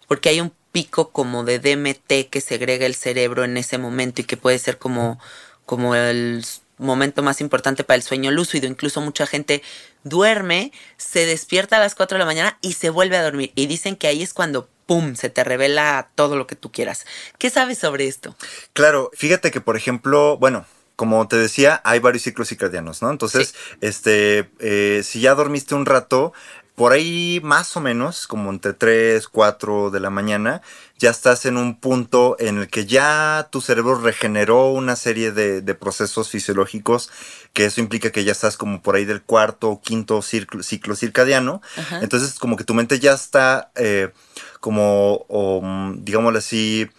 Porque 0.08 0.30
hay 0.30 0.40
un 0.40 0.52
pico 0.72 1.10
como 1.10 1.44
de 1.44 1.58
DMT 1.58 2.30
que 2.30 2.40
segrega 2.40 2.86
el 2.86 2.94
cerebro 2.94 3.44
en 3.44 3.58
ese 3.58 3.76
momento 3.76 4.22
y 4.22 4.24
que 4.24 4.38
puede 4.38 4.58
ser 4.58 4.78
como, 4.78 5.20
como 5.66 5.94
el 5.94 6.42
momento 6.78 7.22
más 7.22 7.42
importante 7.42 7.84
para 7.84 7.96
el 7.96 8.02
sueño 8.02 8.30
lúcido. 8.30 8.66
Incluso 8.66 9.02
mucha 9.02 9.26
gente 9.26 9.62
duerme, 10.02 10.72
se 10.96 11.26
despierta 11.26 11.76
a 11.76 11.80
las 11.80 11.94
4 11.94 12.16
de 12.16 12.20
la 12.20 12.24
mañana 12.24 12.58
y 12.62 12.72
se 12.72 12.88
vuelve 12.88 13.18
a 13.18 13.22
dormir. 13.22 13.52
Y 13.54 13.66
dicen 13.66 13.96
que 13.96 14.06
ahí 14.06 14.22
es 14.22 14.32
cuando, 14.32 14.68
¡pum!, 14.86 15.14
se 15.14 15.28
te 15.28 15.44
revela 15.44 16.08
todo 16.14 16.36
lo 16.36 16.46
que 16.46 16.56
tú 16.56 16.72
quieras. 16.72 17.04
¿Qué 17.38 17.50
sabes 17.50 17.78
sobre 17.78 18.08
esto? 18.08 18.34
Claro, 18.72 19.10
fíjate 19.12 19.50
que 19.50 19.60
por 19.60 19.76
ejemplo, 19.76 20.38
bueno, 20.38 20.64
como 21.00 21.26
te 21.28 21.38
decía, 21.38 21.80
hay 21.82 21.98
varios 21.98 22.24
ciclos 22.24 22.48
circadianos, 22.48 23.00
¿no? 23.00 23.10
Entonces, 23.10 23.54
este, 23.80 24.50
eh, 24.58 25.00
si 25.02 25.22
ya 25.22 25.34
dormiste 25.34 25.74
un 25.74 25.86
rato, 25.86 26.34
por 26.74 26.92
ahí 26.92 27.40
más 27.42 27.74
o 27.74 27.80
menos, 27.80 28.26
como 28.26 28.50
entre 28.50 28.74
3, 28.74 29.26
4 29.26 29.90
de 29.90 29.98
la 29.98 30.10
mañana, 30.10 30.60
ya 30.98 31.08
estás 31.08 31.46
en 31.46 31.56
un 31.56 31.80
punto 31.80 32.36
en 32.38 32.58
el 32.58 32.68
que 32.68 32.84
ya 32.84 33.48
tu 33.50 33.62
cerebro 33.62 33.94
regeneró 33.94 34.72
una 34.72 34.94
serie 34.94 35.32
de, 35.32 35.62
de 35.62 35.74
procesos 35.74 36.28
fisiológicos, 36.28 37.08
que 37.54 37.64
eso 37.64 37.80
implica 37.80 38.10
que 38.10 38.24
ya 38.24 38.32
estás 38.32 38.58
como 38.58 38.82
por 38.82 38.94
ahí 38.94 39.06
del 39.06 39.22
cuarto 39.22 39.70
o 39.70 39.80
quinto 39.80 40.20
ciclo, 40.20 40.62
ciclo 40.62 40.96
circadiano. 40.96 41.62
Ajá. 41.78 42.00
Entonces, 42.02 42.38
como 42.38 42.58
que 42.58 42.64
tu 42.64 42.74
mente 42.74 43.00
ya 43.00 43.14
está 43.14 43.72
eh, 43.74 44.10
como, 44.60 45.24
mm, 45.62 46.04
digámoslo 46.04 46.38
así, 46.38 46.90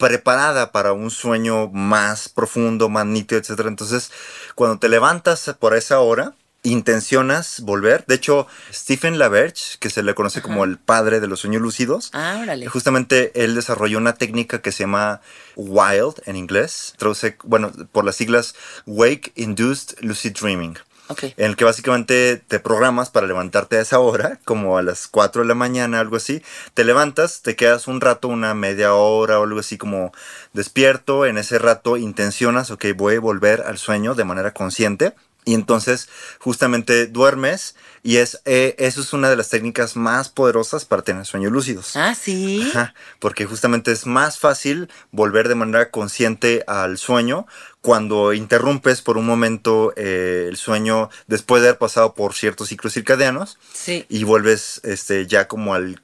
preparada 0.00 0.72
para 0.72 0.94
un 0.94 1.10
sueño 1.10 1.68
más 1.68 2.30
profundo, 2.30 2.88
más 2.88 3.04
nítido, 3.04 3.38
etc. 3.38 3.66
Entonces, 3.66 4.10
cuando 4.54 4.78
te 4.78 4.88
levantas 4.88 5.54
por 5.58 5.76
esa 5.76 6.00
hora, 6.00 6.32
intencionas 6.62 7.60
volver. 7.60 8.04
De 8.06 8.14
hecho, 8.14 8.46
Stephen 8.72 9.18
LaBerge, 9.18 9.78
que 9.78 9.90
se 9.90 10.02
le 10.02 10.14
conoce 10.14 10.40
como 10.42 10.64
el 10.64 10.78
padre 10.78 11.20
de 11.20 11.26
los 11.26 11.40
sueños 11.40 11.62
lúcidos, 11.62 12.10
Ah. 12.14 12.44
Justamente 12.68 13.30
él 13.34 13.54
desarrolló 13.54 13.98
una 13.98 14.14
técnica 14.14 14.60
que 14.62 14.72
se 14.72 14.84
llama 14.84 15.20
WILD 15.56 16.22
en 16.26 16.36
inglés, 16.36 16.94
traduce, 16.96 17.36
bueno, 17.44 17.70
por 17.92 18.04
las 18.04 18.16
siglas 18.16 18.54
Wake 18.86 19.32
Induced 19.36 19.98
Lucid 20.00 20.32
Dreaming, 20.38 20.78
Ok. 21.10 21.24
en 21.24 21.34
el 21.36 21.56
que 21.56 21.64
básicamente 21.64 22.36
te 22.36 22.60
programas 22.60 23.10
para 23.10 23.26
levantarte 23.26 23.76
a 23.76 23.80
esa 23.80 23.98
hora, 23.98 24.38
como 24.44 24.78
a 24.78 24.82
las 24.82 25.08
4 25.08 25.42
de 25.42 25.48
la 25.48 25.56
mañana, 25.56 25.98
algo 25.98 26.16
así. 26.16 26.40
Te 26.72 26.84
levantas, 26.84 27.42
te 27.42 27.56
quedas 27.56 27.88
un 27.88 28.00
rato, 28.00 28.28
una 28.28 28.54
media 28.54 28.94
hora 28.94 29.40
o 29.40 29.42
algo 29.42 29.58
así 29.58 29.76
como 29.76 30.12
despierto. 30.52 31.26
En 31.26 31.36
ese 31.36 31.58
rato 31.58 31.96
intencionas, 31.96 32.70
ok, 32.70 32.86
voy 32.96 33.16
a 33.16 33.20
volver 33.20 33.62
al 33.62 33.78
sueño 33.78 34.14
de 34.14 34.24
manera 34.24 34.54
consciente. 34.54 35.14
Y 35.44 35.54
entonces 35.54 36.08
justamente 36.38 37.06
duermes 37.06 37.74
y 38.02 38.16
es, 38.18 38.40
eh, 38.44 38.74
eso 38.78 39.00
es 39.00 39.12
una 39.12 39.28
de 39.30 39.36
las 39.36 39.48
técnicas 39.48 39.96
más 39.96 40.28
poderosas 40.28 40.84
para 40.84 41.02
tener 41.02 41.24
sueños 41.26 41.50
lúcidos. 41.52 41.96
Ah, 41.96 42.14
sí. 42.14 42.62
Ajá, 42.70 42.94
porque 43.18 43.46
justamente 43.46 43.90
es 43.92 44.06
más 44.06 44.38
fácil 44.38 44.88
volver 45.12 45.48
de 45.48 45.54
manera 45.54 45.90
consciente 45.90 46.62
al 46.66 46.98
sueño 46.98 47.46
cuando 47.80 48.32
interrumpes 48.34 49.00
por 49.02 49.16
un 49.16 49.26
momento 49.26 49.92
eh, 49.96 50.46
el 50.48 50.56
sueño 50.56 51.08
después 51.26 51.62
de 51.62 51.68
haber 51.68 51.78
pasado 51.78 52.14
por 52.14 52.34
ciertos 52.34 52.68
ciclos 52.68 52.92
circadianos 52.94 53.58
Sí. 53.72 54.04
y 54.08 54.24
vuelves 54.24 54.80
este, 54.84 55.26
ya 55.26 55.48
como 55.48 55.74
al 55.74 56.02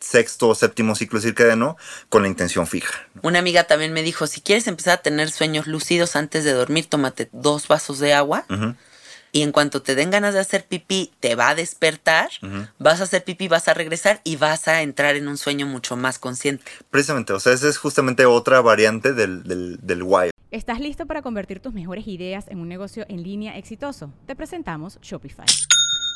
sexto 0.00 0.48
o 0.48 0.54
séptimo 0.54 0.94
ciclo 0.94 1.20
circadiano 1.20 1.76
con 2.08 2.22
la 2.22 2.28
intención 2.28 2.66
fija. 2.66 3.06
¿no? 3.14 3.20
Una 3.24 3.38
amiga 3.38 3.64
también 3.64 3.92
me 3.92 4.02
dijo, 4.02 4.26
si 4.26 4.40
quieres 4.40 4.66
empezar 4.66 4.98
a 4.98 5.02
tener 5.02 5.30
sueños 5.30 5.66
lúcidos 5.66 6.16
antes 6.16 6.44
de 6.44 6.52
dormir, 6.52 6.86
tómate 6.86 7.28
dos 7.32 7.68
vasos 7.68 7.98
de 7.98 8.14
agua 8.14 8.44
y 9.32 9.42
en 9.42 9.52
cuanto 9.52 9.82
te 9.82 9.94
den 9.94 10.10
ganas 10.10 10.34
de 10.34 10.40
hacer 10.40 10.64
pipí, 10.66 11.12
te 11.20 11.34
va 11.34 11.50
a 11.50 11.54
despertar, 11.54 12.28
vas 12.78 13.00
a 13.00 13.04
hacer 13.04 13.24
pipí, 13.24 13.48
vas 13.48 13.68
a 13.68 13.74
regresar 13.74 14.20
y 14.24 14.36
vas 14.36 14.68
a 14.68 14.82
entrar 14.82 15.16
en 15.16 15.28
un 15.28 15.36
sueño 15.36 15.66
mucho 15.66 15.96
más 15.96 16.18
consciente. 16.18 16.64
Precisamente, 16.90 17.32
o 17.32 17.40
sea, 17.40 17.52
esa 17.52 17.68
es 17.68 17.78
justamente 17.78 18.26
otra 18.26 18.60
variante 18.60 19.12
del, 19.12 19.42
del, 19.42 19.78
del 19.82 20.02
wild. 20.02 20.32
¿Estás 20.50 20.80
listo 20.80 21.04
para 21.04 21.20
convertir 21.20 21.60
tus 21.60 21.74
mejores 21.74 22.06
ideas 22.06 22.46
en 22.48 22.60
un 22.60 22.68
negocio 22.68 23.04
en 23.08 23.22
línea 23.22 23.58
exitoso? 23.58 24.14
Te 24.26 24.34
presentamos 24.34 24.98
Shopify. 25.02 25.44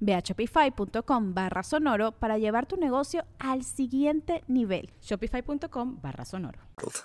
Ve 0.00 0.14
a 0.14 0.20
shopify.com 0.20 1.34
barra 1.34 1.62
sonoro 1.62 2.12
para 2.12 2.38
llevar 2.38 2.66
tu 2.66 2.76
negocio 2.76 3.24
al 3.38 3.64
siguiente 3.64 4.44
nivel. 4.48 4.90
Shopify.com 5.02 6.00
barra 6.02 6.24
sonoro. 6.24 6.58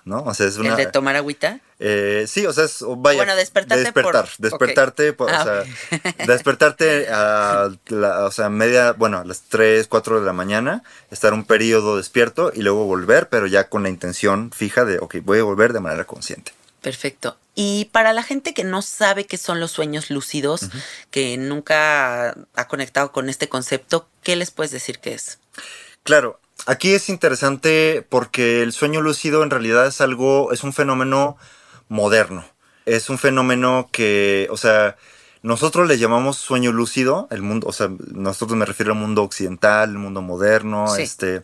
¿no? 0.06 0.22
O 0.24 0.34
sea, 0.34 0.48
es 0.48 0.58
una... 0.58 0.70
¿El 0.72 0.76
de 0.76 0.86
tomar 0.88 1.16
agüita? 1.16 1.60
Eh, 1.80 2.26
sí, 2.28 2.46
o 2.46 2.54
sea, 2.54 2.66
es, 2.66 2.84
vaya, 2.98 3.18
Bueno, 3.18 3.36
despertarte 3.36 3.84
despertar, 3.84 4.26
por- 4.26 4.38
despertarte, 4.38 5.14
por- 5.14 5.30
Ah, 5.32 5.42
o 5.42 5.44
sea, 5.44 6.14
despertarte 6.28 7.08
a, 7.10 7.70
la, 7.88 8.26
o 8.26 8.32
sea, 8.32 8.50
media, 8.50 8.94
bueno, 8.94 9.18
a 9.20 9.26
las 9.26 9.42
3, 9.44 9.88
4 9.88 10.20
de 10.20 10.26
la 10.26 10.34
mañana, 10.34 10.84
estar 11.12 11.34
un 11.34 11.44
periodo 11.46 11.98
despierto 11.98 12.52
y 12.54 12.62
luego 12.62 12.86
volver, 12.86 13.30
pero 13.30 13.48
ya 13.48 13.70
con 13.70 13.84
la 13.84 13.90
intención 13.90 14.52
fija 14.52 14.86
de, 14.86 15.00
ok, 15.00 15.16
voy 15.24 15.40
a 15.40 15.44
volver 15.44 15.74
de 15.74 15.80
manera 15.80 16.06
consciente. 16.06 16.52
Perfecto. 16.84 17.38
Y 17.56 17.86
para 17.86 18.12
la 18.14 18.24
gente 18.24 18.54
que 18.54 18.64
no 18.66 18.82
sabe 18.82 19.26
qué 19.26 19.38
son 19.38 19.60
los 19.60 19.72
sueños 19.72 20.10
lúcidos, 20.10 20.70
que 21.12 21.38
nunca 21.38 22.36
ha 22.56 22.68
conectado 22.68 23.12
con 23.12 23.30
este 23.30 23.48
concepto, 23.48 24.08
¿qué 24.22 24.36
les 24.36 24.52
puedes 24.52 24.72
decir 24.72 25.00
que 25.00 25.14
es? 25.14 25.40
Claro, 26.04 26.42
aquí 26.66 26.94
es 26.94 27.08
interesante 27.08 28.06
porque 28.10 28.62
el 28.64 28.74
sueño 28.74 29.02
lúcido 29.02 29.44
en 29.44 29.50
realidad 29.50 29.88
es 29.88 30.02
algo, 30.02 30.52
es 30.52 30.64
un 30.64 30.74
fenómeno 30.74 31.38
moderno. 31.88 32.46
Es 32.86 33.10
un 33.10 33.18
fenómeno 33.18 33.88
que, 33.94 34.48
o 34.52 34.58
sea, 34.58 34.98
nosotros 35.42 35.88
le 35.88 35.98
llamamos 35.98 36.38
sueño 36.38 36.74
lúcido, 36.74 37.30
el 37.32 37.42
mundo, 37.42 37.68
o 37.68 37.72
sea, 37.72 37.90
nosotros 38.12 38.58
me 38.58 38.66
refiero 38.66 38.92
al 38.92 39.00
mundo 39.00 39.24
occidental, 39.24 39.90
el 39.92 39.98
mundo 40.00 40.22
moderno, 40.22 40.94
Sí. 40.94 41.04
este, 41.04 41.44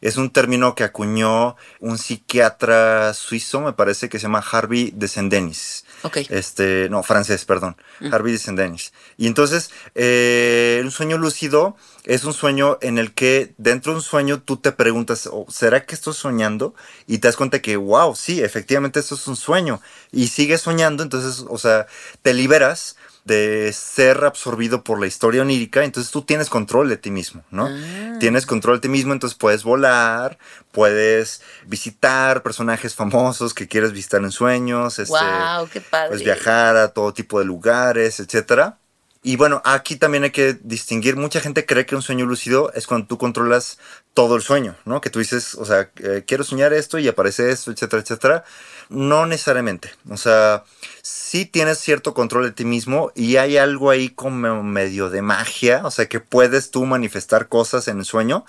es 0.00 0.16
un 0.16 0.30
término 0.30 0.74
que 0.74 0.84
acuñó 0.84 1.56
un 1.80 1.98
psiquiatra 1.98 3.14
suizo, 3.14 3.60
me 3.60 3.72
parece 3.72 4.08
que 4.08 4.18
se 4.18 4.24
llama 4.24 4.44
Harvey 4.50 4.92
Desendenis. 4.94 5.84
Ok. 6.02 6.18
Este, 6.28 6.88
no, 6.90 7.02
francés, 7.02 7.44
perdón. 7.44 7.76
Harvey 8.12 8.32
Desendenis. 8.32 8.92
Y 9.16 9.26
entonces, 9.26 9.70
eh, 9.94 10.80
un 10.84 10.90
sueño 10.90 11.18
lúcido 11.18 11.76
es 12.04 12.24
un 12.24 12.32
sueño 12.32 12.78
en 12.82 12.98
el 12.98 13.14
que 13.14 13.54
dentro 13.58 13.92
de 13.92 13.96
un 13.98 14.02
sueño 14.02 14.40
tú 14.40 14.58
te 14.58 14.72
preguntas, 14.72 15.28
"Oh, 15.32 15.46
¿será 15.48 15.84
que 15.84 15.94
estoy 15.94 16.14
soñando? 16.14 16.74
Y 17.06 17.18
te 17.18 17.28
das 17.28 17.36
cuenta 17.36 17.60
que, 17.60 17.76
wow, 17.76 18.14
sí, 18.14 18.42
efectivamente 18.42 19.00
esto 19.00 19.14
es 19.14 19.26
un 19.26 19.36
sueño. 19.36 19.80
Y 20.12 20.28
sigues 20.28 20.60
soñando, 20.60 21.02
entonces, 21.02 21.44
o 21.48 21.58
sea, 21.58 21.86
te 22.22 22.34
liberas 22.34 22.96
de 23.26 23.72
ser 23.72 24.24
absorbido 24.24 24.84
por 24.84 25.00
la 25.00 25.08
historia 25.08 25.42
onírica, 25.42 25.82
entonces 25.82 26.12
tú 26.12 26.22
tienes 26.22 26.48
control 26.48 26.88
de 26.88 26.96
ti 26.96 27.10
mismo, 27.10 27.42
¿no? 27.50 27.66
Ah. 27.66 28.16
Tienes 28.20 28.46
control 28.46 28.76
de 28.76 28.82
ti 28.82 28.88
mismo, 28.88 29.12
entonces 29.12 29.36
puedes 29.36 29.64
volar, 29.64 30.38
puedes 30.70 31.42
visitar 31.66 32.44
personajes 32.44 32.94
famosos 32.94 33.52
que 33.52 33.66
quieres 33.66 33.92
visitar 33.92 34.22
en 34.22 34.30
sueños, 34.30 35.00
este, 35.00 35.18
wow, 35.18 35.68
qué 35.68 35.80
padre. 35.80 36.10
pues 36.10 36.22
viajar 36.22 36.76
a 36.76 36.88
todo 36.88 37.12
tipo 37.12 37.40
de 37.40 37.44
lugares, 37.44 38.20
etcétera. 38.20 38.78
Y 39.24 39.34
bueno, 39.34 39.60
aquí 39.64 39.96
también 39.96 40.22
hay 40.22 40.30
que 40.30 40.56
distinguir, 40.62 41.16
mucha 41.16 41.40
gente 41.40 41.66
cree 41.66 41.84
que 41.84 41.96
un 41.96 42.02
sueño 42.02 42.26
lúcido 42.26 42.72
es 42.74 42.86
cuando 42.86 43.08
tú 43.08 43.18
controlas 43.18 43.80
todo 44.14 44.36
el 44.36 44.42
sueño, 44.42 44.76
¿no? 44.84 45.00
Que 45.00 45.10
tú 45.10 45.18
dices, 45.18 45.56
o 45.56 45.64
sea, 45.64 45.90
eh, 45.96 46.22
quiero 46.24 46.44
soñar 46.44 46.72
esto 46.72 46.96
y 47.00 47.08
aparece 47.08 47.50
esto, 47.50 47.72
etcétera, 47.72 48.02
etcétera. 48.02 48.44
No 48.88 49.26
necesariamente, 49.26 49.90
o 50.08 50.16
sea, 50.16 50.64
sí 51.02 51.44
tienes 51.44 51.78
cierto 51.78 52.14
control 52.14 52.44
de 52.44 52.52
ti 52.52 52.64
mismo 52.64 53.10
y 53.14 53.36
hay 53.36 53.56
algo 53.56 53.90
ahí 53.90 54.10
como 54.10 54.62
medio 54.62 55.10
de 55.10 55.22
magia, 55.22 55.82
o 55.84 55.90
sea, 55.90 56.08
que 56.08 56.20
puedes 56.20 56.70
tú 56.70 56.84
manifestar 56.86 57.48
cosas 57.48 57.88
en 57.88 57.98
el 57.98 58.04
sueño, 58.04 58.44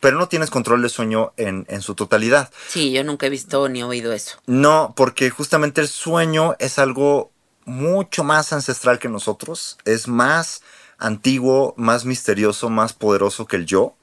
pero 0.00 0.18
no 0.18 0.28
tienes 0.28 0.50
control 0.50 0.80
del 0.80 0.90
sueño 0.90 1.32
en, 1.36 1.66
en 1.68 1.82
su 1.82 1.94
totalidad. 1.94 2.50
Sí, 2.68 2.90
yo 2.92 3.04
nunca 3.04 3.26
he 3.26 3.30
visto 3.30 3.68
ni 3.68 3.82
oído 3.82 4.12
eso. 4.12 4.38
No, 4.46 4.94
porque 4.96 5.30
justamente 5.30 5.80
el 5.80 5.88
sueño 5.88 6.56
es 6.58 6.78
algo 6.78 7.30
mucho 7.64 8.24
más 8.24 8.52
ancestral 8.52 8.98
que 8.98 9.08
nosotros, 9.08 9.78
es 9.84 10.08
más 10.08 10.62
antiguo, 10.98 11.74
más 11.76 12.04
misterioso, 12.04 12.70
más 12.70 12.92
poderoso 12.92 13.46
que 13.46 13.56
el 13.56 13.66
yo. 13.66 13.94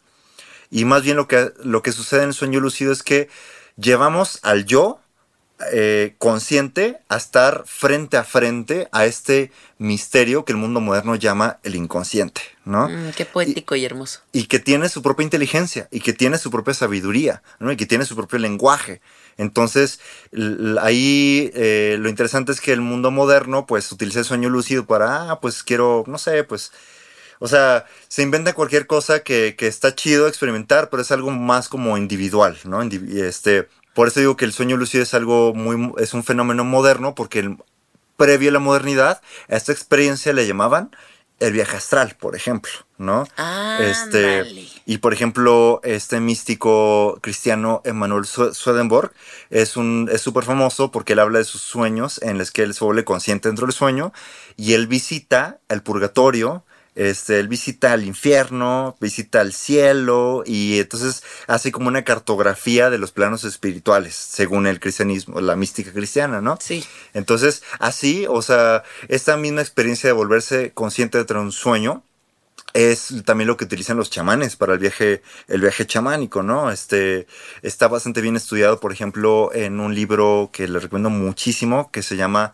Y 0.72 0.86
más 0.86 1.02
bien 1.02 1.18
lo 1.18 1.28
que, 1.28 1.52
lo 1.64 1.82
que 1.82 1.92
sucede 1.92 2.24
en 2.24 2.30
el 2.30 2.34
sueño 2.34 2.60
lúcido 2.60 2.92
es 2.92 3.02
que 3.02 3.30
llevamos 3.76 4.40
al 4.44 4.66
yo 4.66 5.00
eh, 5.74 6.16
consciente 6.18 7.00
a 7.10 7.18
estar 7.18 7.64
frente 7.66 8.16
a 8.16 8.24
frente 8.24 8.88
a 8.94 9.06
este 9.06 9.52
misterio 9.78 10.46
que 10.46 10.54
el 10.54 10.58
mundo 10.58 10.80
moderno 10.80 11.16
llama 11.16 11.60
el 11.64 11.76
inconsciente, 11.76 12.42
¿no? 12.64 12.88
Mm, 12.88 13.12
qué 13.16 13.26
poético 13.26 13.76
y, 13.76 13.84
hermoso. 13.84 14.22
Y 14.32 14.46
que 14.46 14.60
tiene 14.60 14.88
su 14.88 15.02
propia 15.02 15.26
inteligencia, 15.26 15.90
y 15.92 16.00
que 16.00 16.14
tiene 16.14 16.38
su 16.38 16.50
propia 16.50 16.74
sabiduría, 16.74 17.44
¿no? 17.60 17.74
Y 17.74 17.76
que 17.76 17.86
tiene 17.86 18.06
su 18.06 18.16
propio 18.16 18.40
lenguaje. 18.40 19.02
Entonces, 19.38 20.00
ahí 20.82 21.52
eh, 21.54 21.98
lo 22.00 22.08
interesante 22.08 22.54
es 22.54 22.62
que 22.62 22.72
el 22.72 22.82
mundo 22.82 23.12
moderno, 23.12 23.66
pues, 23.66 23.92
utiliza 23.92 24.20
el 24.20 24.26
sueño 24.26 24.48
lúcido 24.50 24.86
para, 24.86 25.30
ah, 25.30 25.40
pues 25.42 25.64
quiero, 25.64 26.06
no 26.08 26.18
sé, 26.18 26.46
pues, 26.46 26.72
o 27.40 27.48
sea, 27.48 27.86
se 28.08 28.22
inventa 28.22 28.54
cualquier 28.54 28.86
cosa 28.86 29.24
que, 29.24 29.56
que 29.58 29.68
está 29.68 29.96
chido 29.96 30.28
experimentar, 30.28 30.90
pero 30.90 31.02
es 31.02 31.12
algo 31.12 31.32
más 31.32 31.70
como 31.70 31.98
individual, 31.98 32.58
¿no? 32.66 32.82
Este, 32.82 33.68
por 33.94 34.08
eso 34.08 34.20
digo 34.20 34.38
que 34.38 34.46
el 34.46 34.54
sueño 34.54 34.78
lúcido 34.78 35.04
es 35.04 35.14
algo 35.14 35.54
muy, 35.54 35.92
es 35.98 36.14
un 36.14 36.24
fenómeno 36.24 36.64
moderno, 36.64 37.16
porque 37.16 37.40
el, 37.40 37.58
previo 38.20 38.50
a 38.50 38.54
la 38.54 38.60
modernidad, 38.60 39.22
a 39.48 39.56
esta 39.56 39.72
experiencia 39.72 40.34
le 40.34 40.46
llamaban 40.46 40.92
el 41.40 41.54
viaje 41.54 41.78
astral, 41.78 42.18
por 42.20 42.36
ejemplo, 42.36 42.72
¿no? 42.98 43.26
Ah, 43.38 43.80
este, 43.82 44.44
y 44.86 44.98
por 44.98 45.14
ejemplo, 45.14 45.80
este 45.86 46.20
místico 46.20 47.18
cristiano 47.22 47.82
Emanuel 47.86 48.26
Swedenborg 48.26 49.14
es 49.50 49.78
un 49.78 50.10
es 50.12 50.20
súper 50.20 50.44
famoso 50.44 50.92
porque 50.92 51.14
él 51.14 51.20
habla 51.20 51.40
de 51.40 51.46
sus 51.46 51.62
sueños 51.62 52.22
en 52.22 52.38
los 52.38 52.52
que 52.52 52.64
él 52.64 52.74
se 52.74 52.84
vuelve 52.84 53.06
consciente 53.06 53.48
dentro 53.48 53.68
del 53.68 53.74
sueño 53.74 54.12
y 54.58 54.74
él 54.74 54.88
visita 54.88 55.60
el 55.70 55.82
purgatorio 55.82 56.66
este, 57.00 57.40
él 57.40 57.48
visita 57.48 57.94
el 57.94 58.04
infierno, 58.04 58.98
visita 59.00 59.40
el 59.40 59.54
cielo 59.54 60.44
y 60.46 60.80
entonces 60.80 61.24
hace 61.48 61.72
como 61.72 61.88
una 61.88 62.04
cartografía 62.04 62.90
de 62.90 62.98
los 62.98 63.14
planos 63.14 63.46
espirituales, 63.46 64.16
según 64.16 64.68
el 64.68 64.82
cristianismo, 64.82 65.40
la 65.40 65.56
mística 65.56 65.94
cristiana, 65.94 66.42
¿no? 66.42 66.58
Sí. 66.60 66.84
Entonces, 67.14 67.64
así, 67.80 68.26
o 68.28 68.42
sea, 68.42 68.84
esta 69.08 69.38
misma 69.38 69.62
experiencia 69.62 70.10
de 70.10 70.14
volverse 70.14 70.74
consciente 70.74 71.24
de 71.24 71.34
un 71.36 71.54
sueño, 71.54 72.04
es 72.74 73.14
también 73.24 73.48
lo 73.48 73.56
que 73.56 73.64
utilizan 73.64 73.96
los 73.96 74.10
chamanes 74.10 74.58
para 74.58 74.74
el 74.74 74.80
viaje, 74.80 75.22
el 75.48 75.62
viaje 75.62 75.88
chamánico, 75.88 76.44
¿no? 76.44 76.70
Este 76.70 77.28
está 77.62 77.88
bastante 77.88 78.20
bien 78.20 78.36
estudiado, 78.36 78.82
por 78.82 78.92
ejemplo, 78.92 79.52
en 79.54 79.80
un 79.80 79.96
libro 79.96 80.50
que 80.52 80.68
le 80.68 80.80
recomiendo 80.80 81.10
muchísimo, 81.10 81.92
que 81.92 82.04
se 82.04 82.18
llama 82.18 82.54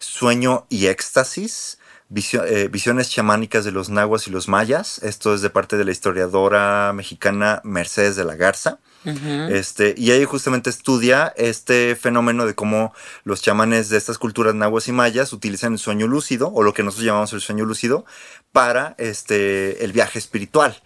Sueño 0.00 0.66
y 0.68 0.86
Éxtasis 0.86 1.78
eh, 2.14 2.68
visiones 2.70 3.10
chamánicas 3.10 3.64
de 3.64 3.72
los 3.72 3.88
nahuas 3.88 4.26
y 4.28 4.30
los 4.30 4.48
mayas. 4.48 5.02
Esto 5.02 5.34
es 5.34 5.40
de 5.40 5.50
parte 5.50 5.76
de 5.76 5.84
la 5.84 5.90
historiadora 5.90 6.92
mexicana 6.94 7.60
Mercedes 7.64 8.16
de 8.16 8.24
la 8.24 8.36
Garza. 8.36 8.78
este, 9.04 9.94
y 9.98 10.12
ella 10.12 10.24
justamente 10.26 10.70
estudia 10.70 11.34
este 11.36 11.94
fenómeno 11.94 12.46
de 12.46 12.54
cómo 12.54 12.94
los 13.24 13.42
chamanes 13.42 13.90
de 13.90 13.98
estas 13.98 14.16
culturas 14.16 14.54
nahuas 14.54 14.88
y 14.88 14.92
mayas 14.92 15.34
utilizan 15.34 15.74
el 15.74 15.78
sueño 15.78 16.06
lúcido, 16.06 16.50
o 16.54 16.62
lo 16.62 16.72
que 16.72 16.82
nosotros 16.82 17.04
llamamos 17.04 17.32
el 17.34 17.42
sueño 17.42 17.66
lúcido, 17.66 18.06
para 18.52 18.94
este, 18.98 19.84
el 19.84 19.92
viaje 19.92 20.18
espiritual. 20.18 20.80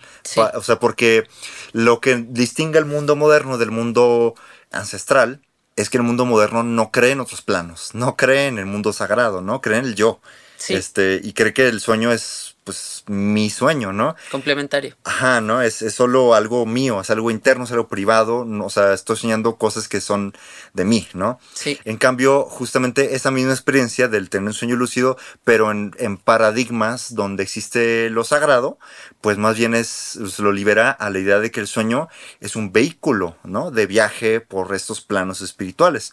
o 0.54 0.62
sea, 0.62 0.80
porque 0.80 1.28
lo 1.72 2.00
que 2.00 2.16
distingue 2.16 2.78
el 2.78 2.86
mundo 2.86 3.14
moderno 3.14 3.56
del 3.56 3.70
mundo 3.70 4.34
ancestral 4.72 5.42
es 5.76 5.90
que 5.90 5.96
el 5.96 6.02
mundo 6.02 6.24
moderno 6.24 6.64
no 6.64 6.90
cree 6.90 7.12
en 7.12 7.20
otros 7.20 7.40
planos, 7.40 7.90
no 7.94 8.16
cree 8.16 8.48
en 8.48 8.58
el 8.58 8.66
mundo 8.66 8.92
sagrado, 8.92 9.40
no 9.40 9.60
cree 9.60 9.78
en 9.78 9.84
el 9.84 9.94
yo. 9.94 10.20
Este, 10.68 11.20
y 11.22 11.32
cree 11.32 11.52
que 11.52 11.68
el 11.68 11.80
sueño 11.80 12.12
es 12.12 12.56
pues 12.68 13.02
mi 13.06 13.48
sueño, 13.48 13.94
¿no? 13.94 14.14
Complementario. 14.30 14.94
Ajá, 15.04 15.40
¿no? 15.40 15.62
Es, 15.62 15.80
es, 15.80 15.94
solo 15.94 16.34
algo 16.34 16.66
mío, 16.66 17.00
es 17.00 17.08
algo 17.08 17.30
interno, 17.30 17.64
es 17.64 17.72
algo 17.72 17.88
privado, 17.88 18.46
o 18.46 18.68
sea, 18.68 18.92
estoy 18.92 19.16
soñando 19.16 19.56
cosas 19.56 19.88
que 19.88 20.02
son 20.02 20.34
de 20.74 20.84
mí, 20.84 21.08
¿no? 21.14 21.40
Sí. 21.54 21.78
En 21.86 21.96
cambio, 21.96 22.42
justamente 22.44 23.14
esa 23.14 23.30
misma 23.30 23.52
experiencia 23.52 24.08
del 24.08 24.28
tener 24.28 24.48
un 24.48 24.52
sueño 24.52 24.76
lúcido, 24.76 25.16
pero 25.44 25.70
en, 25.70 25.94
en 25.98 26.18
paradigmas 26.18 27.14
donde 27.14 27.42
existe 27.42 28.10
lo 28.10 28.22
sagrado, 28.22 28.78
pues 29.22 29.38
más 29.38 29.56
bien 29.56 29.74
es, 29.74 30.16
lo 30.38 30.52
libera 30.52 30.90
a 30.90 31.08
la 31.08 31.20
idea 31.20 31.40
de 31.40 31.50
que 31.50 31.60
el 31.60 31.68
sueño 31.68 32.08
es 32.40 32.54
un 32.54 32.70
vehículo, 32.70 33.38
¿no? 33.44 33.70
De 33.70 33.86
viaje 33.86 34.40
por 34.40 34.74
estos 34.74 35.00
planos 35.00 35.40
espirituales. 35.40 36.12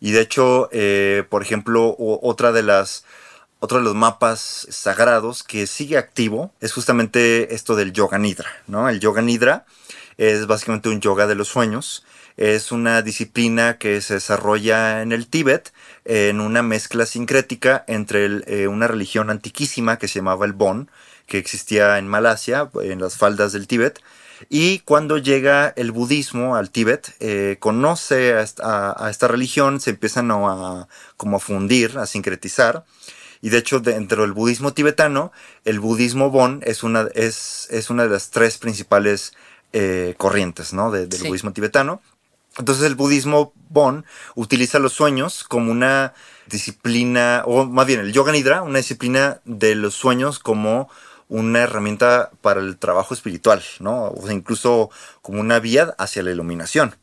Y 0.00 0.10
de 0.10 0.20
hecho, 0.20 0.68
eh, 0.72 1.22
por 1.30 1.42
ejemplo, 1.42 1.94
otra 1.96 2.50
de 2.50 2.64
las 2.64 3.04
otro 3.62 3.78
de 3.78 3.84
los 3.84 3.94
mapas 3.94 4.66
sagrados 4.70 5.44
que 5.44 5.68
sigue 5.68 5.96
activo 5.96 6.52
es 6.60 6.72
justamente 6.72 7.54
esto 7.54 7.76
del 7.76 7.92
Yoga 7.92 8.18
Nidra. 8.18 8.50
El 8.90 8.98
Yoga 8.98 9.22
Nidra 9.22 9.66
es 10.18 10.48
básicamente 10.48 10.88
un 10.88 11.00
yoga 11.00 11.28
de 11.28 11.36
los 11.36 11.46
sueños. 11.46 12.04
Es 12.36 12.72
una 12.72 13.02
disciplina 13.02 13.78
que 13.78 14.00
se 14.00 14.14
desarrolla 14.14 15.00
en 15.02 15.12
el 15.12 15.28
Tíbet 15.28 15.72
en 16.04 16.40
una 16.40 16.64
mezcla 16.64 17.06
sincrética 17.06 17.84
entre 17.86 18.26
eh, 18.48 18.66
una 18.66 18.88
religión 18.88 19.30
antiquísima 19.30 19.96
que 19.96 20.08
se 20.08 20.18
llamaba 20.18 20.44
el 20.44 20.54
Bon, 20.54 20.90
que 21.26 21.38
existía 21.38 21.98
en 21.98 22.08
Malasia, 22.08 22.68
en 22.82 23.00
las 23.00 23.16
faldas 23.16 23.52
del 23.52 23.68
Tíbet, 23.68 24.00
y 24.48 24.80
cuando 24.80 25.18
llega 25.18 25.72
el 25.76 25.92
budismo 25.92 26.56
al 26.56 26.70
Tíbet, 26.70 27.14
eh, 27.20 27.58
conoce 27.60 28.34
a 28.34 28.40
esta, 28.42 29.28
religión, 29.28 29.80
se 29.80 29.90
empiezan 29.90 30.32
a, 30.32 30.88
como 31.16 31.36
a 31.36 31.40
fundir, 31.40 31.96
a 31.96 32.06
sincretizar, 32.06 32.84
y 33.42 33.50
de 33.50 33.58
hecho, 33.58 33.80
dentro 33.80 34.22
del 34.22 34.32
budismo 34.32 34.72
tibetano, 34.72 35.32
el 35.64 35.80
budismo 35.80 36.30
Bon 36.30 36.60
es 36.64 36.84
una, 36.84 37.08
es, 37.14 37.66
es 37.70 37.90
una 37.90 38.04
de 38.04 38.08
las 38.08 38.30
tres 38.30 38.56
principales 38.56 39.34
eh, 39.72 40.14
corrientes 40.16 40.72
¿no? 40.72 40.92
del 40.92 41.08
budismo 41.26 41.52
tibetano. 41.52 42.00
Entonces 42.56 42.84
el 42.84 42.94
budismo 42.94 43.52
Bon 43.68 44.04
utiliza 44.36 44.78
los 44.78 44.92
sueños 44.92 45.42
como 45.42 45.72
una 45.72 46.14
disciplina, 46.46 47.42
o 47.44 47.64
más 47.64 47.86
bien 47.86 47.98
el 47.98 48.12
yoga 48.12 48.30
nidra, 48.30 48.62
una 48.62 48.78
disciplina 48.78 49.40
de 49.44 49.74
los 49.74 49.94
sueños 49.94 50.38
como 50.38 50.88
una 51.28 51.62
herramienta 51.62 52.30
para 52.42 52.60
el 52.60 52.76
trabajo 52.76 53.14
espiritual, 53.14 53.62
¿no? 53.80 54.10
O 54.10 54.22
sea, 54.24 54.34
incluso 54.34 54.90
como 55.20 55.40
una 55.40 55.58
vía 55.58 55.94
hacia 55.98 56.22
la 56.22 56.30
iluminación. 56.30 56.94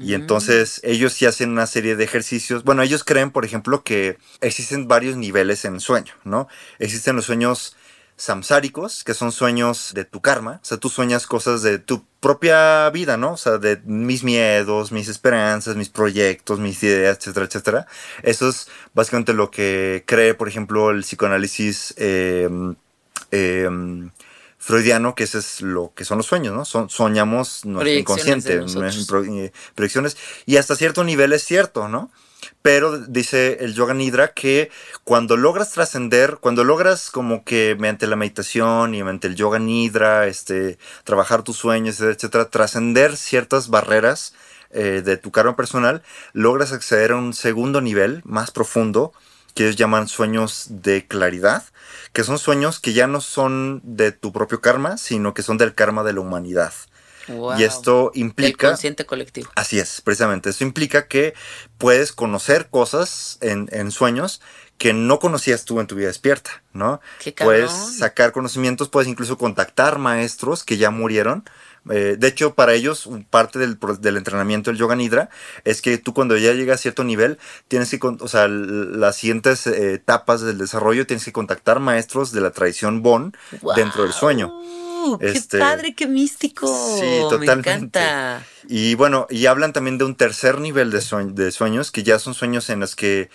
Y 0.00 0.14
entonces 0.14 0.80
ellos 0.84 1.12
sí 1.12 1.26
hacen 1.26 1.50
una 1.50 1.66
serie 1.66 1.96
de 1.96 2.04
ejercicios. 2.04 2.64
Bueno, 2.64 2.82
ellos 2.82 3.04
creen, 3.04 3.30
por 3.30 3.44
ejemplo, 3.44 3.82
que 3.82 4.18
existen 4.40 4.88
varios 4.88 5.16
niveles 5.16 5.64
en 5.64 5.80
sueño, 5.80 6.14
¿no? 6.24 6.48
Existen 6.78 7.16
los 7.16 7.26
sueños 7.26 7.76
samsáricos, 8.16 9.04
que 9.04 9.14
son 9.14 9.32
sueños 9.32 9.92
de 9.94 10.04
tu 10.04 10.20
karma. 10.20 10.60
O 10.62 10.64
sea, 10.64 10.76
tú 10.76 10.88
sueñas 10.88 11.26
cosas 11.26 11.62
de 11.62 11.78
tu 11.78 12.04
propia 12.20 12.90
vida, 12.90 13.16
¿no? 13.16 13.32
O 13.32 13.36
sea, 13.36 13.58
de 13.58 13.80
mis 13.84 14.24
miedos, 14.24 14.92
mis 14.92 15.08
esperanzas, 15.08 15.76
mis 15.76 15.88
proyectos, 15.88 16.58
mis 16.58 16.82
ideas, 16.82 17.18
etcétera, 17.18 17.46
etcétera. 17.46 17.86
Eso 18.22 18.48
es 18.48 18.68
básicamente 18.92 19.32
lo 19.32 19.50
que 19.50 20.04
cree, 20.06 20.34
por 20.34 20.48
ejemplo, 20.48 20.90
el 20.90 21.02
psicoanálisis. 21.02 21.94
Eh, 21.96 22.48
eh, 23.30 23.68
freudiano, 24.58 25.14
que 25.14 25.24
ese 25.24 25.38
es 25.38 25.62
lo 25.62 25.92
que 25.94 26.04
son 26.04 26.18
los 26.18 26.26
sueños, 26.26 26.54
¿no? 26.54 26.64
Son, 26.64 26.90
soñamos 26.90 27.64
nuestro 27.64 27.92
inconsciente, 27.92 28.54
eh, 28.54 29.52
proyecciones, 29.74 30.16
y 30.46 30.56
hasta 30.56 30.74
cierto 30.74 31.04
nivel 31.04 31.32
es 31.32 31.44
cierto, 31.44 31.88
¿no? 31.88 32.10
Pero 32.62 32.98
dice 32.98 33.58
el 33.60 33.74
yoga 33.74 33.94
nidra 33.94 34.32
que 34.32 34.70
cuando 35.04 35.36
logras 35.36 35.72
trascender, 35.72 36.38
cuando 36.40 36.64
logras 36.64 37.10
como 37.10 37.44
que 37.44 37.76
mediante 37.78 38.06
la 38.06 38.16
meditación 38.16 38.94
y 38.94 39.02
mediante 39.02 39.28
el 39.28 39.36
yoga 39.36 39.58
nidra, 39.58 40.26
este, 40.26 40.78
trabajar 41.04 41.42
tus 41.42 41.56
sueños, 41.56 42.00
etcétera, 42.00 42.50
trascender 42.50 43.16
ciertas 43.16 43.68
barreras 43.68 44.34
eh, 44.70 45.02
de 45.04 45.16
tu 45.16 45.30
karma 45.30 45.56
personal, 45.56 46.02
logras 46.32 46.72
acceder 46.72 47.12
a 47.12 47.16
un 47.16 47.32
segundo 47.32 47.80
nivel 47.80 48.22
más 48.24 48.50
profundo, 48.50 49.12
que 49.58 49.64
ellos 49.64 49.74
llaman 49.74 50.06
sueños 50.06 50.66
de 50.68 51.08
claridad, 51.08 51.64
que 52.12 52.22
son 52.22 52.38
sueños 52.38 52.78
que 52.78 52.92
ya 52.92 53.08
no 53.08 53.20
son 53.20 53.80
de 53.82 54.12
tu 54.12 54.32
propio 54.32 54.60
karma, 54.60 54.98
sino 54.98 55.34
que 55.34 55.42
son 55.42 55.58
del 55.58 55.74
karma 55.74 56.04
de 56.04 56.12
la 56.12 56.20
humanidad. 56.20 56.72
Y 57.58 57.64
esto 57.64 58.12
implica... 58.14 58.68
El 58.68 58.70
consciente 58.74 59.04
colectivo. 59.04 59.50
Así 59.56 59.80
es, 59.80 60.00
precisamente. 60.00 60.50
Eso 60.50 60.62
implica 60.62 61.08
que 61.08 61.34
puedes 61.76 62.12
conocer 62.12 62.68
cosas 62.70 63.38
en, 63.40 63.68
en 63.72 63.90
sueños 63.90 64.40
que 64.78 64.92
no 64.92 65.18
conocías 65.18 65.64
tú 65.64 65.80
en 65.80 65.88
tu 65.88 65.96
vida 65.96 66.06
despierta, 66.06 66.62
¿no? 66.72 67.00
Qué 67.18 67.32
puedes 67.32 67.72
sacar 67.98 68.30
conocimientos, 68.30 68.88
puedes 68.88 69.08
incluso 69.08 69.38
contactar 69.38 69.98
maestros 69.98 70.62
que 70.62 70.76
ya 70.76 70.90
murieron. 70.90 71.42
Eh, 71.90 72.16
de 72.18 72.28
hecho, 72.28 72.54
para 72.54 72.74
ellos, 72.74 73.08
parte 73.30 73.58
del, 73.58 73.78
del, 74.00 74.16
entrenamiento 74.16 74.70
del 74.70 74.78
yoga 74.78 74.96
nidra 74.96 75.30
es 75.64 75.80
que 75.80 75.98
tú 75.98 76.12
cuando 76.12 76.36
ya 76.36 76.52
llegas 76.52 76.80
a 76.80 76.82
cierto 76.82 77.04
nivel, 77.04 77.38
tienes 77.68 77.90
que, 77.90 77.98
o 78.02 78.28
sea, 78.28 78.48
las 78.48 79.16
siguientes 79.16 79.66
eh, 79.66 79.94
etapas 79.94 80.40
del 80.42 80.58
desarrollo, 80.58 81.06
tienes 81.06 81.24
que 81.24 81.32
contactar 81.32 81.80
maestros 81.80 82.32
de 82.32 82.40
la 82.40 82.50
tradición 82.50 83.02
Bon 83.02 83.34
dentro 83.76 84.02
del 84.02 84.12
sueño. 84.12 84.52
¡Qué 85.20 85.30
este, 85.30 85.58
padre, 85.58 85.94
qué 85.94 86.06
místico! 86.06 86.66
Sí, 86.98 87.20
totalmente. 87.30 87.70
Me 87.70 87.76
encanta. 87.76 88.46
Y 88.68 88.94
bueno, 88.94 89.26
y 89.30 89.46
hablan 89.46 89.72
también 89.72 89.96
de 89.96 90.04
un 90.04 90.14
tercer 90.14 90.60
nivel 90.60 90.90
de, 90.90 91.00
de 91.32 91.52
sueños, 91.52 91.90
que 91.90 92.02
ya 92.02 92.18
son 92.18 92.34
sueños 92.34 92.68
en 92.68 92.80
los 92.80 92.96
que 92.96 93.30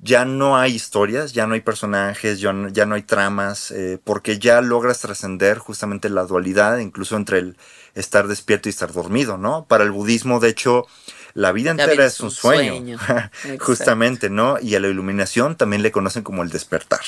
ya 0.00 0.24
no 0.24 0.56
hay 0.56 0.74
historias, 0.74 1.32
ya 1.32 1.46
no 1.46 1.54
hay 1.54 1.60
personajes, 1.60 2.40
ya 2.40 2.52
no, 2.52 2.68
ya 2.68 2.86
no 2.86 2.94
hay 2.94 3.02
tramas, 3.02 3.70
eh, 3.72 3.98
porque 4.02 4.38
ya 4.38 4.60
logras 4.60 5.00
trascender 5.00 5.58
justamente 5.58 6.08
la 6.08 6.22
dualidad, 6.22 6.78
incluso 6.78 7.16
entre 7.16 7.38
el 7.38 7.56
estar 7.94 8.28
despierto 8.28 8.68
y 8.68 8.70
estar 8.70 8.92
dormido, 8.92 9.38
¿no? 9.38 9.66
Para 9.66 9.84
el 9.84 9.90
budismo, 9.90 10.38
de 10.38 10.50
hecho, 10.50 10.86
la 11.34 11.50
vida 11.52 11.72
entera 11.72 12.06
es 12.06 12.20
un 12.20 12.30
sueño, 12.30 12.98
justamente, 13.60 14.30
¿no? 14.30 14.58
Y 14.60 14.76
a 14.76 14.80
la 14.80 14.88
iluminación 14.88 15.56
también 15.56 15.82
le 15.82 15.90
conocen 15.90 16.22
como 16.22 16.42
el 16.42 16.50
despertar. 16.50 17.00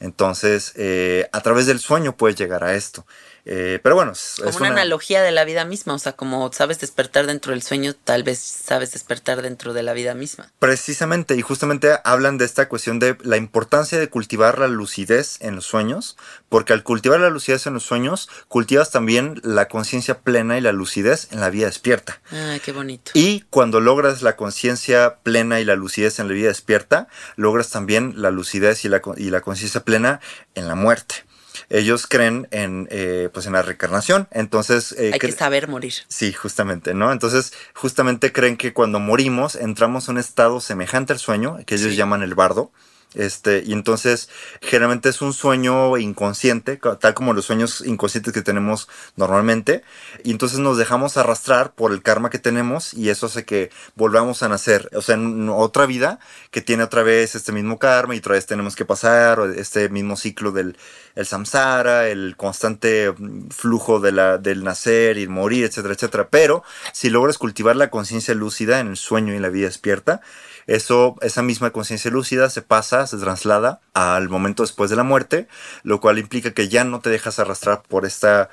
Entonces, 0.00 0.72
eh, 0.76 1.28
a 1.32 1.40
través 1.40 1.66
del 1.66 1.78
sueño 1.78 2.16
puedes 2.16 2.36
llegar 2.36 2.64
a 2.64 2.74
esto. 2.74 3.06
Eh, 3.46 3.78
pero 3.82 3.94
bueno, 3.94 4.12
es 4.12 4.36
como 4.38 4.58
una, 4.60 4.68
analogía 4.68 5.22
de 5.22 5.30
la 5.30 5.44
vida 5.44 5.66
misma, 5.66 5.94
o 5.94 5.98
sea, 5.98 6.12
como 6.12 6.50
sabes 6.52 6.80
despertar 6.80 7.26
dentro 7.26 7.52
del 7.52 7.62
sueño, 7.62 7.92
tal 7.92 8.22
vez 8.22 8.38
sabes 8.38 8.92
despertar 8.92 9.42
dentro 9.42 9.74
de 9.74 9.82
la 9.82 9.92
vida 9.92 10.14
misma. 10.14 10.50
Precisamente, 10.58 11.36
y 11.36 11.42
justamente 11.42 11.90
hablan 12.04 12.38
de 12.38 12.46
esta 12.46 12.68
cuestión 12.68 12.98
de 12.98 13.18
la 13.22 13.36
importancia 13.36 13.98
de 13.98 14.08
cultivar 14.08 14.58
la 14.58 14.68
lucidez 14.68 15.38
en 15.40 15.56
los 15.56 15.66
sueños, 15.66 16.16
porque 16.48 16.72
al 16.72 16.82
cultivar 16.82 17.20
la 17.20 17.28
lucidez 17.28 17.66
en 17.66 17.74
los 17.74 17.84
sueños, 17.84 18.30
cultivas 18.48 18.90
también 18.90 19.40
la 19.42 19.68
conciencia 19.68 20.20
plena 20.20 20.56
y 20.56 20.62
la 20.62 20.72
lucidez 20.72 21.28
en 21.30 21.40
la 21.40 21.50
vida 21.50 21.66
despierta. 21.66 22.20
Ah, 22.32 22.56
qué 22.64 22.72
bonito. 22.72 23.10
Y 23.14 23.42
cuando 23.50 23.80
logras 23.80 24.22
la 24.22 24.36
conciencia 24.36 25.16
plena 25.22 25.60
y 25.60 25.64
la 25.66 25.76
lucidez 25.76 26.18
en 26.18 26.28
la 26.28 26.34
vida 26.34 26.48
despierta, 26.48 27.08
logras 27.36 27.68
también 27.68 28.14
la 28.16 28.30
lucidez 28.30 28.86
y 28.86 28.88
la, 28.88 29.02
y 29.18 29.28
la 29.28 29.42
conciencia 29.42 29.84
plena 29.84 30.20
en 30.54 30.66
la 30.66 30.74
muerte 30.74 31.24
ellos 31.70 32.06
creen 32.06 32.48
en, 32.50 32.88
eh, 32.90 33.28
pues 33.32 33.46
en 33.46 33.52
la 33.52 33.62
reencarnación. 33.62 34.28
Entonces... 34.30 34.92
Eh, 34.92 35.10
Hay 35.12 35.18
que 35.18 35.32
saber 35.32 35.68
morir. 35.68 35.94
Sí, 36.08 36.32
justamente, 36.32 36.94
¿no? 36.94 37.12
Entonces, 37.12 37.52
justamente 37.74 38.32
creen 38.32 38.56
que 38.56 38.72
cuando 38.72 39.00
morimos 39.00 39.54
entramos 39.54 40.08
a 40.08 40.12
un 40.12 40.18
estado 40.18 40.60
semejante 40.60 41.12
al 41.12 41.18
sueño, 41.18 41.58
que 41.66 41.76
ellos 41.76 41.96
llaman 41.96 42.22
el 42.22 42.34
bardo. 42.34 42.72
Este, 43.14 43.62
y 43.64 43.72
entonces 43.72 44.28
generalmente 44.60 45.08
es 45.08 45.22
un 45.22 45.32
sueño 45.32 45.96
inconsciente, 45.98 46.78
tal 47.00 47.14
como 47.14 47.32
los 47.32 47.44
sueños 47.44 47.82
inconscientes 47.86 48.32
que 48.32 48.42
tenemos 48.42 48.88
normalmente. 49.16 49.82
Y 50.22 50.32
entonces 50.32 50.58
nos 50.58 50.76
dejamos 50.76 51.16
arrastrar 51.16 51.72
por 51.72 51.92
el 51.92 52.02
karma 52.02 52.30
que 52.30 52.38
tenemos 52.38 52.94
y 52.94 53.10
eso 53.10 53.26
hace 53.26 53.44
que 53.44 53.70
volvamos 53.94 54.42
a 54.42 54.48
nacer, 54.48 54.90
o 54.94 55.02
sea, 55.02 55.14
en 55.14 55.48
otra 55.48 55.86
vida 55.86 56.18
que 56.50 56.60
tiene 56.60 56.82
otra 56.82 57.02
vez 57.02 57.34
este 57.34 57.52
mismo 57.52 57.78
karma 57.78 58.14
y 58.14 58.18
otra 58.18 58.34
vez 58.34 58.46
tenemos 58.46 58.76
que 58.76 58.84
pasar 58.84 59.40
este 59.56 59.88
mismo 59.88 60.16
ciclo 60.16 60.52
del 60.52 60.76
el 61.14 61.26
samsara, 61.26 62.08
el 62.08 62.34
constante 62.36 63.14
flujo 63.50 64.00
de 64.00 64.12
la, 64.12 64.38
del 64.38 64.64
nacer 64.64 65.18
y 65.18 65.28
morir, 65.28 65.64
etcétera, 65.64 65.94
etcétera. 65.94 66.28
Pero 66.28 66.64
si 66.92 67.10
logras 67.10 67.38
cultivar 67.38 67.76
la 67.76 67.90
conciencia 67.90 68.34
lúcida 68.34 68.80
en 68.80 68.88
el 68.88 68.96
sueño 68.96 69.32
y 69.32 69.36
en 69.36 69.42
la 69.42 69.48
vida 69.48 69.66
despierta, 69.66 70.20
eso, 70.66 71.16
esa 71.20 71.42
misma 71.42 71.70
conciencia 71.70 72.10
lúcida 72.10 72.50
se 72.50 72.62
pasa, 72.62 73.06
se 73.06 73.16
traslada 73.18 73.80
al 73.92 74.28
momento 74.28 74.62
después 74.62 74.90
de 74.90 74.96
la 74.96 75.02
muerte, 75.02 75.48
lo 75.82 76.00
cual 76.00 76.18
implica 76.18 76.52
que 76.52 76.68
ya 76.68 76.84
no 76.84 77.00
te 77.00 77.10
dejas 77.10 77.38
arrastrar 77.38 77.82
por 77.82 78.06
esta 78.06 78.50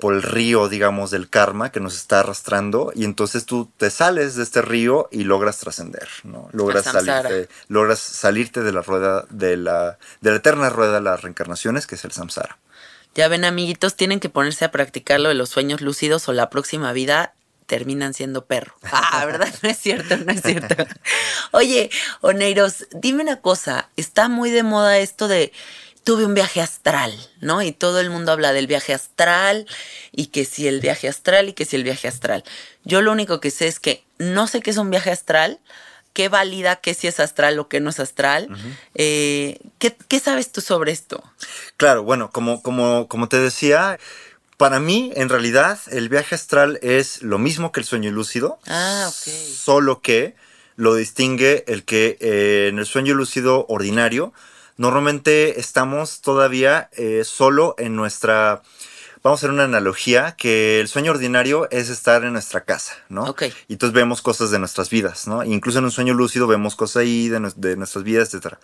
por 0.00 0.14
el 0.14 0.22
río, 0.22 0.68
digamos, 0.68 1.10
del 1.10 1.28
karma 1.28 1.70
que 1.70 1.80
nos 1.80 1.94
está 1.94 2.20
arrastrando 2.20 2.92
y 2.94 3.04
entonces 3.04 3.44
tú 3.44 3.70
te 3.76 3.90
sales 3.90 4.34
de 4.34 4.42
este 4.42 4.62
río 4.62 5.08
y 5.12 5.24
logras 5.24 5.58
trascender, 5.58 6.08
¿no? 6.24 6.48
Logras 6.52 6.84
salirte, 6.84 7.48
logras 7.68 7.98
salirte 7.98 8.62
de 8.62 8.72
la 8.72 8.82
rueda 8.82 9.26
de 9.30 9.56
la 9.56 9.98
de 10.20 10.30
la 10.30 10.36
eterna 10.36 10.70
rueda 10.70 10.94
de 10.94 11.00
las 11.02 11.20
reencarnaciones 11.22 11.86
que 11.86 11.96
es 11.96 12.04
el 12.04 12.12
samsara. 12.12 12.58
Ya 13.14 13.28
ven, 13.28 13.44
amiguitos, 13.44 13.96
tienen 13.96 14.20
que 14.20 14.28
ponerse 14.28 14.64
a 14.64 14.70
practicar 14.70 15.20
lo 15.20 15.28
de 15.28 15.34
los 15.34 15.50
sueños 15.50 15.80
lúcidos 15.80 16.28
o 16.28 16.32
la 16.32 16.48
próxima 16.48 16.92
vida 16.92 17.34
terminan 17.70 18.14
siendo 18.14 18.46
perro. 18.46 18.74
Ah, 18.90 19.24
¿verdad? 19.24 19.48
No 19.62 19.68
es 19.68 19.78
cierto, 19.78 20.16
no 20.16 20.32
es 20.32 20.42
cierto. 20.42 20.74
Oye, 21.52 21.88
Oneiros, 22.20 22.88
dime 22.90 23.22
una 23.22 23.40
cosa, 23.40 23.88
está 23.96 24.28
muy 24.28 24.50
de 24.50 24.64
moda 24.64 24.98
esto 24.98 25.28
de 25.28 25.52
tuve 26.02 26.24
un 26.24 26.34
viaje 26.34 26.60
astral, 26.60 27.14
¿no? 27.40 27.62
Y 27.62 27.70
todo 27.70 28.00
el 28.00 28.10
mundo 28.10 28.32
habla 28.32 28.52
del 28.52 28.66
viaje 28.66 28.92
astral 28.92 29.66
y 30.10 30.26
que 30.26 30.44
si 30.44 30.66
el 30.66 30.80
viaje 30.80 31.06
astral 31.06 31.50
y 31.50 31.52
que 31.52 31.64
si 31.64 31.76
el 31.76 31.84
viaje 31.84 32.08
astral. 32.08 32.42
Yo 32.82 33.02
lo 33.02 33.12
único 33.12 33.38
que 33.38 33.52
sé 33.52 33.68
es 33.68 33.78
que 33.78 34.02
no 34.18 34.48
sé 34.48 34.62
qué 34.62 34.70
es 34.70 34.76
un 34.76 34.90
viaje 34.90 35.12
astral, 35.12 35.60
qué 36.12 36.28
valida 36.28 36.76
que 36.76 36.94
si 36.94 37.06
es 37.06 37.20
astral 37.20 37.56
o 37.60 37.68
qué 37.68 37.78
no 37.78 37.90
es 37.90 38.00
astral. 38.00 38.48
Eh, 38.96 39.60
¿qué, 39.78 39.96
¿qué, 40.08 40.18
sabes 40.18 40.50
tú 40.50 40.60
sobre 40.60 40.90
esto? 40.90 41.22
Claro, 41.76 42.02
bueno, 42.02 42.32
como, 42.32 42.62
como, 42.62 43.06
como 43.06 43.28
te 43.28 43.38
decía, 43.38 43.96
para 44.60 44.78
mí, 44.78 45.10
en 45.16 45.30
realidad, 45.30 45.78
el 45.90 46.10
viaje 46.10 46.34
astral 46.34 46.78
es 46.82 47.22
lo 47.22 47.38
mismo 47.38 47.72
que 47.72 47.80
el 47.80 47.86
sueño 47.86 48.10
lúcido. 48.10 48.58
Ah, 48.66 49.06
ok. 49.08 49.32
Solo 49.32 50.02
que 50.02 50.34
lo 50.76 50.94
distingue 50.94 51.64
el 51.66 51.82
que 51.82 52.18
eh, 52.20 52.66
en 52.68 52.78
el 52.78 52.84
sueño 52.84 53.14
lúcido 53.14 53.64
ordinario, 53.70 54.34
normalmente 54.76 55.58
estamos 55.58 56.20
todavía 56.20 56.90
eh, 56.92 57.22
solo 57.24 57.74
en 57.78 57.96
nuestra. 57.96 58.60
Vamos 59.22 59.38
a 59.38 59.40
hacer 59.40 59.50
una 59.50 59.64
analogía, 59.64 60.34
que 60.36 60.80
el 60.80 60.88
sueño 60.88 61.12
ordinario 61.12 61.68
es 61.70 61.90
estar 61.90 62.24
en 62.24 62.32
nuestra 62.32 62.62
casa, 62.62 62.94
¿no? 63.08 63.24
Ok. 63.24 63.42
Y 63.68 63.74
entonces 63.74 63.94
vemos 63.94 64.22
cosas 64.22 64.50
de 64.50 64.58
nuestras 64.58 64.88
vidas, 64.88 65.26
¿no? 65.26 65.44
Incluso 65.44 65.78
en 65.78 65.84
un 65.84 65.90
sueño 65.90 66.14
lúcido 66.14 66.46
vemos 66.46 66.74
cosas 66.74 67.02
ahí 67.02 67.28
de, 67.28 67.52
de 67.56 67.76
nuestras 67.76 68.04
vidas, 68.04 68.28
etcétera 68.28 68.58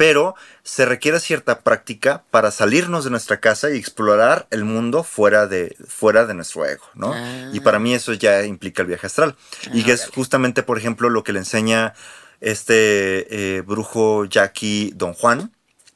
pero 0.00 0.34
se 0.62 0.86
requiere 0.86 1.20
cierta 1.20 1.60
práctica 1.60 2.24
para 2.30 2.50
salirnos 2.52 3.04
de 3.04 3.10
nuestra 3.10 3.38
casa 3.38 3.70
y 3.70 3.76
explorar 3.76 4.46
el 4.50 4.64
mundo 4.64 5.02
fuera 5.02 5.46
de, 5.46 5.76
fuera 5.86 6.24
de 6.24 6.32
nuestro 6.32 6.64
ego, 6.64 6.86
¿no? 6.94 7.14
Y 7.52 7.60
para 7.60 7.78
mí 7.78 7.92
eso 7.92 8.14
ya 8.14 8.42
implica 8.44 8.80
el 8.80 8.88
viaje 8.88 9.08
astral. 9.08 9.36
y 9.74 9.82
que 9.84 9.92
es 9.92 10.06
justamente, 10.06 10.62
por 10.62 10.78
ejemplo, 10.78 11.10
lo 11.10 11.22
que 11.22 11.34
le 11.34 11.40
enseña 11.40 11.92
este 12.40 13.56
eh, 13.58 13.60
brujo 13.60 14.24
Jackie 14.24 14.94
Don 14.96 15.12
Juan, 15.12 15.52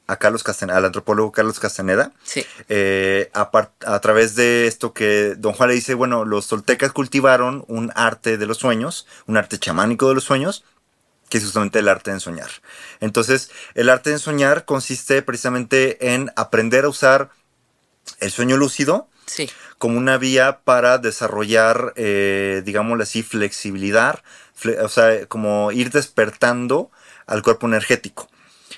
a 0.07 0.17
Carlos 0.17 0.43
Castaneda, 0.43 0.77
al 0.77 0.85
antropólogo 0.85 1.31
Carlos 1.31 1.59
Castaneda, 1.59 2.11
sí. 2.23 2.45
Eh, 2.69 3.29
a, 3.33 3.49
a, 3.85 3.99
través 4.01 4.35
de 4.35 4.67
esto 4.67 4.93
que 4.93 5.35
Don 5.37 5.53
Juan 5.53 5.69
le 5.69 5.75
dice, 5.75 5.93
bueno, 5.93 6.25
los 6.25 6.47
toltecas 6.47 6.91
cultivaron 6.91 7.65
un 7.67 7.91
arte 7.95 8.37
de 8.37 8.45
los 8.45 8.57
sueños, 8.57 9.07
un 9.25 9.37
arte 9.37 9.57
chamánico 9.57 10.07
de 10.07 10.15
los 10.15 10.23
sueños, 10.23 10.63
que 11.29 11.39
es 11.39 11.43
justamente 11.43 11.79
el 11.79 11.87
arte 11.87 12.11
de 12.11 12.19
soñar. 12.19 12.49
Entonces, 12.99 13.49
el 13.73 13.89
arte 13.89 14.11
de 14.11 14.19
soñar 14.19 14.65
consiste 14.65 15.21
precisamente 15.21 16.13
en 16.13 16.31
aprender 16.35 16.85
a 16.85 16.89
usar 16.89 17.29
el 18.19 18.31
sueño 18.31 18.57
lúcido 18.57 19.07
como 19.77 19.97
una 19.97 20.17
vía 20.17 20.59
para 20.63 20.97
desarrollar, 20.97 21.93
eh, 21.95 22.61
digámoslo 22.63 23.03
así, 23.03 23.23
flexibilidad, 23.23 24.23
o 24.81 24.87
sea, 24.87 25.25
como 25.25 25.71
ir 25.71 25.91
despertando 25.91 26.91
al 27.25 27.41
cuerpo 27.41 27.67
energético. 27.67 28.29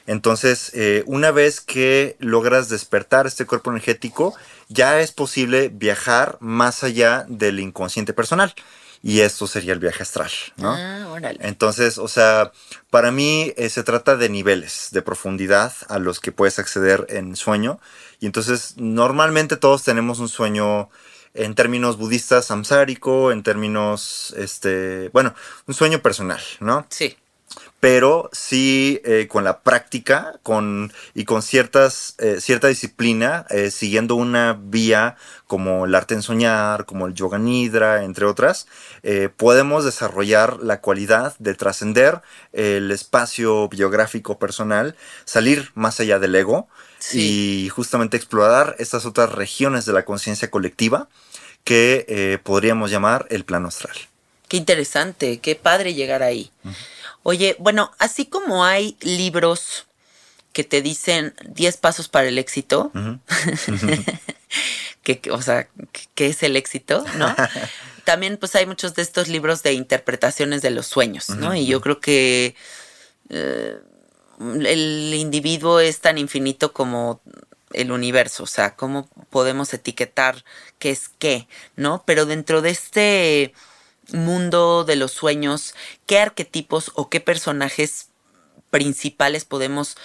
Entonces, 0.08 0.72
eh, 0.74 1.04
una 1.06 1.32
vez 1.32 1.62
que 1.62 2.16
logras 2.20 2.70
despertar 2.70 3.28
este 3.28 3.46
cuerpo 3.46 3.72
energético, 3.72 4.34
ya 4.70 5.02
es 5.02 5.12
posible 5.12 5.70
viajar 5.70 6.38
más 6.40 6.84
allá 6.84 7.26
del 7.28 7.60
inconsciente 7.60 8.14
personal 8.14 8.56
y 9.04 9.20
esto 9.20 9.48
sería 9.48 9.74
el 9.74 9.80
viaje 9.80 10.04
astral, 10.04 10.32
¿no? 10.56 10.72
Ah, 10.72 11.08
órale. 11.12 11.40
Entonces, 11.42 11.98
o 11.98 12.08
sea, 12.08 12.52
para 12.90 13.12
mí 13.12 13.54
eh, 13.58 13.70
se 13.70 13.84
trata 13.84 14.16
de 14.16 14.30
niveles 14.30 14.90
de 14.92 15.02
profundidad 15.02 15.74
a 15.88 16.00
los 16.00 16.20
que 16.20 16.32
puedes 16.32 16.58
acceder 16.58 17.06
en 17.10 17.36
sueño. 17.36 17.80
Y 18.20 18.26
entonces, 18.26 18.76
normalmente 18.78 19.56
todos 19.58 19.84
tenemos 19.84 20.20
un 20.20 20.30
sueño 20.30 20.90
en 21.34 21.54
términos 21.54 21.98
budistas 21.98 22.46
samsárico, 22.46 23.32
en 23.32 23.44
términos, 23.44 24.34
este, 24.38 25.10
bueno, 25.10 25.36
un 25.68 25.74
sueño 25.74 26.02
personal, 26.02 26.42
¿no? 26.60 26.86
Sí. 26.90 27.16
Pero 27.80 28.30
sí 28.34 29.02
eh, 29.06 29.28
con 29.30 29.44
la 29.44 29.60
práctica 29.60 30.40
con, 30.44 30.92
y 31.14 31.26
con 31.26 31.42
ciertas, 31.42 32.16
eh, 32.18 32.38
cierta 32.42 32.68
disciplina, 32.68 33.46
eh, 33.50 33.72
siguiendo 33.72 34.16
una 34.16 34.60
vía 34.60 35.16
como 35.46 35.86
el 35.86 35.96
arte 35.96 36.16
en 36.16 36.24
soñar, 36.24 36.86
como 36.86 37.08
el 37.08 37.14
yoga 37.14 37.38
nidra, 37.38 38.04
entre 38.04 38.26
otras, 38.26 38.68
podemos 39.38 39.86
desarrollar 39.86 40.58
la 40.62 40.82
cualidad 40.82 41.36
de 41.40 41.54
trascender 41.54 42.22
el 42.52 42.92
espacio 42.92 43.70
biográfico 43.70 44.38
personal, 44.40 44.98
salir 45.24 45.72
más 45.74 46.02
allá 46.02 46.20
del 46.20 46.36
ego 46.36 46.68
y 47.14 47.70
justamente 47.74 48.18
explorar 48.18 48.76
estas 48.80 49.06
otras 49.06 49.32
regiones 49.32 49.86
de 49.86 49.94
la 49.94 50.04
conciencia 50.04 50.52
colectiva 50.52 51.08
que 51.64 52.42
podríamos 52.44 52.92
llamar 52.92 53.26
el 53.30 53.46
plano 53.46 53.70
astral. 53.70 53.96
Qué 54.50 54.58
interesante, 54.58 55.40
qué 55.40 55.56
padre 55.56 55.94
llegar 55.94 56.24
ahí. 56.24 56.52
Oye, 57.30 57.58
bueno, 57.60 57.92
así 58.00 58.26
como 58.26 58.64
hay 58.64 58.96
libros 59.02 59.86
que 60.54 60.64
te 60.64 60.82
dicen 60.82 61.36
10 61.44 61.76
pasos 61.76 62.08
para 62.08 62.30
el 62.30 62.38
éxito, 62.38 62.90
que, 65.04 65.20
o 65.30 65.42
sea, 65.42 65.68
¿qué 66.16 66.28
es 66.28 66.42
el 66.42 66.56
éxito? 66.56 67.04
¿No? 67.18 67.36
También 68.06 68.38
pues 68.38 68.56
hay 68.56 68.66
muchos 68.66 68.96
de 68.96 69.02
estos 69.02 69.28
libros 69.28 69.62
de 69.62 69.74
interpretaciones 69.74 70.62
de 70.62 70.70
los 70.70 70.88
sueños, 70.88 71.28
¿no? 71.32 71.54
Y 71.54 71.66
yo 71.66 71.82
creo 71.82 72.00
que 72.00 72.56
eh, 73.28 73.76
el 74.40 75.14
individuo 75.14 75.82
es 75.82 76.00
tan 76.00 76.18
infinito 76.18 76.72
como 76.72 77.20
el 77.74 77.92
universo, 77.92 78.44
o 78.44 78.48
sea, 78.48 78.78
cómo 78.78 79.10
podemos 79.30 79.74
etiquetar 79.74 80.46
qué 80.80 80.92
es 80.92 81.10
qué, 81.20 81.50
¿no? 81.76 82.04
Pero 82.06 82.26
dentro 82.26 82.62
de 82.62 82.70
este 82.70 83.54
mundo 84.14 84.84
de 84.84 84.96
los 84.96 85.12
sueños, 85.12 85.74
qué 86.06 86.20
arquetipos 86.20 86.92
o 86.96 87.10
qué 87.10 87.20
personajes 87.20 88.10
principales 88.70 89.46
podemos 89.46 89.98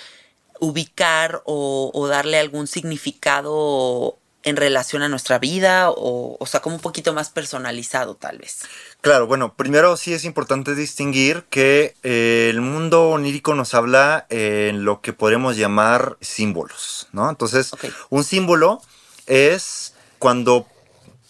ubicar 0.61 1.43
o, 1.45 2.07
darle 2.09 2.39
algún 2.39 2.67
significado 2.67 4.19
en 4.45 4.57
relación 4.57 5.03
a 5.03 5.09
nuestra 5.09 5.39
vida 5.39 5.91
o, 5.91 6.37
o 6.39 6.47
sea, 6.47 6.61
como 6.61 6.77
un 6.77 6.83
poquito 6.83 7.13
más 7.13 7.31
personalizado 7.31 8.17
tal 8.17 8.39
vez. 8.39 8.63
Claro, 9.01 9.27
bueno, 9.27 9.55
primero 9.55 9.97
sí 9.97 10.15
es 10.15 10.25
importante 10.25 10.75
distinguir 10.75 11.45
que 11.51 11.97
eh, 12.03 12.49
el 12.51 12.61
mundo 12.61 13.11
onírico 13.11 13.55
nos 13.55 13.75
habla 13.75 14.27
en 14.31 14.85
lo 14.85 15.01
que 15.01 15.13
podemos 15.13 15.57
llamar 15.57 16.17
símbolos, 16.21 17.09
¿no? 17.13 17.29
Entonces, 17.29 17.73
un 18.11 18.25
símbolo 18.25 18.81
es 19.27 19.95
cuando 20.19 20.67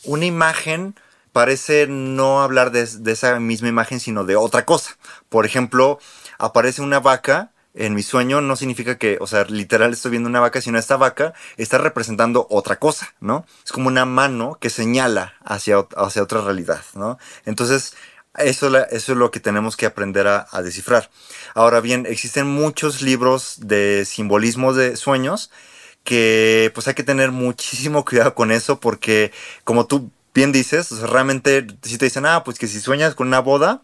una 0.05 0.27
imagen 0.27 0.95
parece 1.33 1.87
no 1.89 2.43
hablar 2.43 2.71
de, 2.71 2.83
esa 3.13 3.41
misma 3.41 3.69
imagen, 3.69 4.01
sino 4.01 4.25
de 4.25 4.37
otra 4.37 4.65
cosa. 4.65 4.97
Por 5.29 5.47
ejemplo, 5.47 5.99
aparece 6.39 6.83
una 6.83 7.01
vaca 7.01 7.51
en 7.75 7.95
mi 7.95 8.03
sueño 8.03 8.43
no 8.43 8.55
significa 8.57 8.99
que, 8.99 9.17
o 9.21 9.27
sea, 9.27 9.45
literal 9.45 9.93
estoy 9.93 10.11
viendo 10.11 10.29
una 10.29 10.41
vaca, 10.41 10.61
sino 10.61 10.79
esta 10.79 10.99
vaca 10.99 11.33
está 11.57 11.79
representando 11.79 12.47
otra 12.51 12.79
cosa, 12.79 13.15
¿no? 13.21 13.47
Es 13.65 13.73
como 13.73 13.89
una 13.89 14.05
mano 14.05 14.59
que 14.61 14.69
señala 14.69 15.35
hacia, 15.43 15.79
hacia 15.97 16.23
otra 16.23 16.43
realidad, 16.43 16.83
¿no? 16.95 17.19
Entonces, 17.47 17.95
eso, 18.37 18.77
eso 18.77 19.13
es 19.13 19.19
lo 19.19 19.31
que 19.31 19.41
tenemos 19.41 19.77
que 19.77 19.87
aprender 19.87 20.27
a, 20.27 20.47
a, 20.51 20.61
descifrar. 20.61 21.11
Ahora 21.55 21.81
bien, 21.81 22.07
existen 22.07 22.47
muchos 22.47 23.01
libros 23.01 23.57
de 23.61 24.05
simbolismo 24.05 24.75
de 24.75 24.97
sueños 24.97 25.51
que 26.05 26.71
pues 26.75 26.89
hay 26.89 26.95
que 26.95 27.05
tener 27.05 27.31
muchísimo 27.33 28.05
cuidado 28.07 28.35
con 28.35 28.51
eso 28.53 28.81
porque 28.81 29.33
como 29.65 29.87
tú 29.87 30.11
bien 30.35 30.53
dices, 30.53 30.91
realmente 31.01 31.67
si 31.83 31.99
te 31.99 32.07
dicen, 32.07 32.27
ah, 32.27 32.45
pues 32.45 32.59
que 32.59 32.69
si 32.69 32.81
sueñas 32.81 33.15
con 33.15 33.29
una 33.29 33.41
boda, 33.41 33.83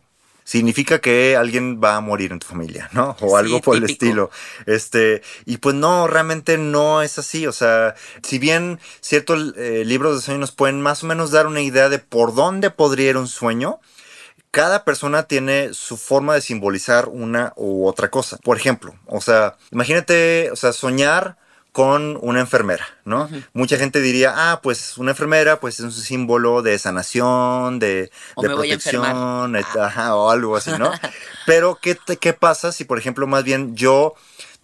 significa 0.49 0.99
que 1.01 1.37
alguien 1.37 1.79
va 1.79 1.97
a 1.97 2.01
morir 2.01 2.33
en 2.33 2.39
tu 2.39 2.47
familia, 2.47 2.89
¿no? 2.93 3.15
O 3.21 3.37
algo 3.37 3.61
por 3.61 3.77
el 3.77 3.85
estilo. 3.85 4.31
Este, 4.65 5.23
y 5.45 5.59
pues 5.59 5.75
no, 5.75 6.07
realmente 6.07 6.57
no 6.57 7.03
es 7.03 7.19
así. 7.19 7.47
O 7.47 7.53
sea, 7.53 7.95
si 8.23 8.39
bien 8.39 8.81
ciertos 9.03 9.53
eh, 9.59 9.83
libros 9.85 10.17
de 10.17 10.23
sueños 10.23 10.41
nos 10.41 10.53
pueden 10.53 10.81
más 10.81 11.05
o 11.05 11.07
menos 11.07 11.33
dar 11.33 11.47
una 11.47 11.61
idea 11.61 11.91
de 11.91 11.99
por 11.99 12.35
dónde 12.35 12.71
podría 12.71 13.11
ir 13.11 13.19
un 13.19 13.29
sueño, 13.29 13.79
cada 14.51 14.85
persona 14.85 15.25
tiene 15.25 15.75
su 15.75 15.99
forma 15.99 16.33
de 16.35 16.41
simbolizar 16.41 17.09
una 17.09 17.53
u 17.57 17.87
otra 17.87 18.11
cosa. 18.11 18.39
Por 18.39 18.57
ejemplo, 18.57 18.95
o 19.05 19.21
sea, 19.21 19.59
imagínate, 19.71 20.51
o 20.51 20.57
sea, 20.57 20.73
soñar 20.73 21.37
con 21.79 22.19
una 22.23 22.41
enfermera, 22.41 22.85
¿no? 23.05 23.31
Mucha 23.53 23.77
gente 23.77 24.01
diría, 24.01 24.35
ah, 24.35 24.61
pues 24.65 24.99
una 24.99 25.13
enfermera, 25.13 25.61
pues 25.61 25.79
es 25.79 25.85
un 25.85 25.93
símbolo 25.93 26.61
de 26.61 26.77
sanación, 26.77 27.79
de, 27.79 28.11
protección, 28.35 29.05
ah. 29.07 30.17
o 30.17 30.29
algo 30.29 30.57
así, 30.57 30.73
¿no? 30.77 30.91
Pero, 31.47 31.79
¿qué, 31.81 31.97
¿qué 32.21 32.33
pasa 32.33 32.73
si, 32.73 32.83
por 32.83 32.99
ejemplo, 32.99 33.29
más 33.29 33.45
bien 33.45 33.77
yo 33.77 34.15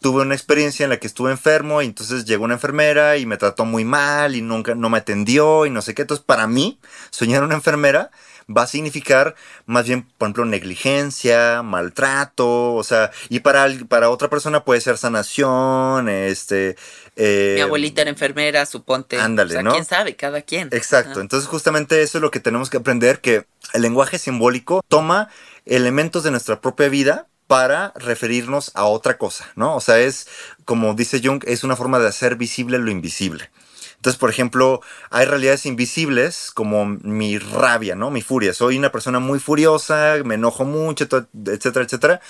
tuve 0.01 0.23
una 0.23 0.35
experiencia 0.35 0.83
en 0.83 0.91
la 0.91 0.97
que 0.97 1.07
estuve 1.07 1.31
enfermo 1.31 1.83
y 1.83 1.87
entonces 1.87 2.25
llegó 2.25 2.47
una 2.47 2.55
enfermera 2.55 3.17
y 3.17 3.27
me 3.27 3.37
trató 3.37 3.65
muy 3.65 3.85
mal 3.85 4.35
y 4.35 4.43
nunca 4.43 4.75
no 4.75 4.91
me 4.91 4.99
atendió 4.99 5.67
y 5.67 5.71
no 5.71 5.83
sé 5.83 5.95
qué. 5.95 6.03
Entonces, 6.03 6.25
para 6.27 6.49
mí, 6.49 6.81
soñar 7.11 7.45
una 7.45 7.55
enfermera 7.55 8.11
va 8.49 8.63
a 8.63 8.67
significar 8.67 9.35
más 9.67 9.87
bien, 9.87 10.07
por 10.19 10.27
ejemplo, 10.27 10.45
negligencia, 10.45 11.63
maltrato, 11.63 12.75
o 12.75 12.85
sea, 12.85 13.11
y 13.29 13.41
para, 13.41 13.67
para 13.89 14.11
otra 14.11 14.29
persona 14.29 14.65
puede 14.65 14.81
ser 14.81 14.99
sanación, 14.99 16.09
este... 16.09 16.77
Eh, 17.17 17.53
Mi 17.57 17.61
abuelita 17.61 18.03
era 18.03 18.11
enfermera, 18.11 18.67
suponte. 18.67 19.19
Ándale, 19.21 19.57
o 19.57 19.61
sea, 19.61 19.71
¿Quién 19.71 19.85
sabe? 19.85 20.17
Cada 20.17 20.43
quien. 20.43 20.69
Exacto. 20.73 21.21
Entonces, 21.21 21.49
justamente 21.49 22.03
eso 22.03 22.19
es 22.19 22.23
lo 22.23 22.31
que 22.31 22.41
tenemos 22.41 22.71
que 22.71 22.79
aprender, 22.79 23.21
que 23.21 23.47
el 23.73 23.83
lenguaje 23.83 24.19
simbólico 24.19 24.83
toma 24.89 25.29
elementos 25.65 26.25
de 26.25 26.31
nuestra 26.31 26.61
propia 26.61 26.89
vida 26.89 27.29
para 27.47 27.93
referirnos 27.97 28.73
a 28.75 28.85
otra 28.85 29.19
cosa, 29.19 29.51
¿no? 29.55 29.77
O 29.77 29.81
sea, 29.81 30.01
es, 30.01 30.27
como 30.65 30.95
dice 30.95 31.21
Jung, 31.23 31.43
es 31.47 31.63
una 31.63 31.77
forma 31.77 31.99
de 31.99 32.09
hacer 32.09 32.37
visible 32.37 32.79
lo 32.79 32.91
invisible. 32.91 33.51
Entonces, 33.97 34.19
por 34.19 34.29
ejemplo, 34.29 34.83
hay 35.11 35.25
realidades 35.25 35.65
invisibles 35.65 36.51
como 36.53 36.85
mi 36.85 37.39
rabia, 37.39 37.95
¿no? 37.95 38.11
Mi 38.11 38.21
furia. 38.21 38.53
Soy 38.53 38.77
una 38.77 38.93
persona 38.93 39.19
muy 39.19 39.39
furiosa, 39.39 40.17
me 40.25 40.35
enojo 40.35 40.65
mucho, 40.67 41.05
etcétera, 41.05 41.87
etcétera. 41.87 42.21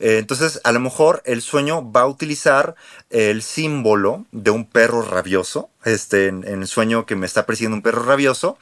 Eh, 0.00 0.18
entonces, 0.18 0.60
a 0.64 0.72
lo 0.72 0.80
mejor 0.80 1.22
el 1.24 1.42
sueño 1.42 1.90
va 1.90 2.02
a 2.02 2.06
utilizar 2.06 2.74
el 3.10 3.42
símbolo 3.42 4.26
de 4.32 4.50
un 4.50 4.64
perro 4.64 5.02
rabioso, 5.02 5.70
este, 5.84 6.26
en, 6.26 6.44
el 6.44 6.66
sueño 6.66 7.06
que 7.06 7.16
me 7.16 7.26
está 7.26 7.46
persiguiendo 7.46 7.76
un 7.76 7.82
perro 7.82 8.02
rabioso, 8.02 8.58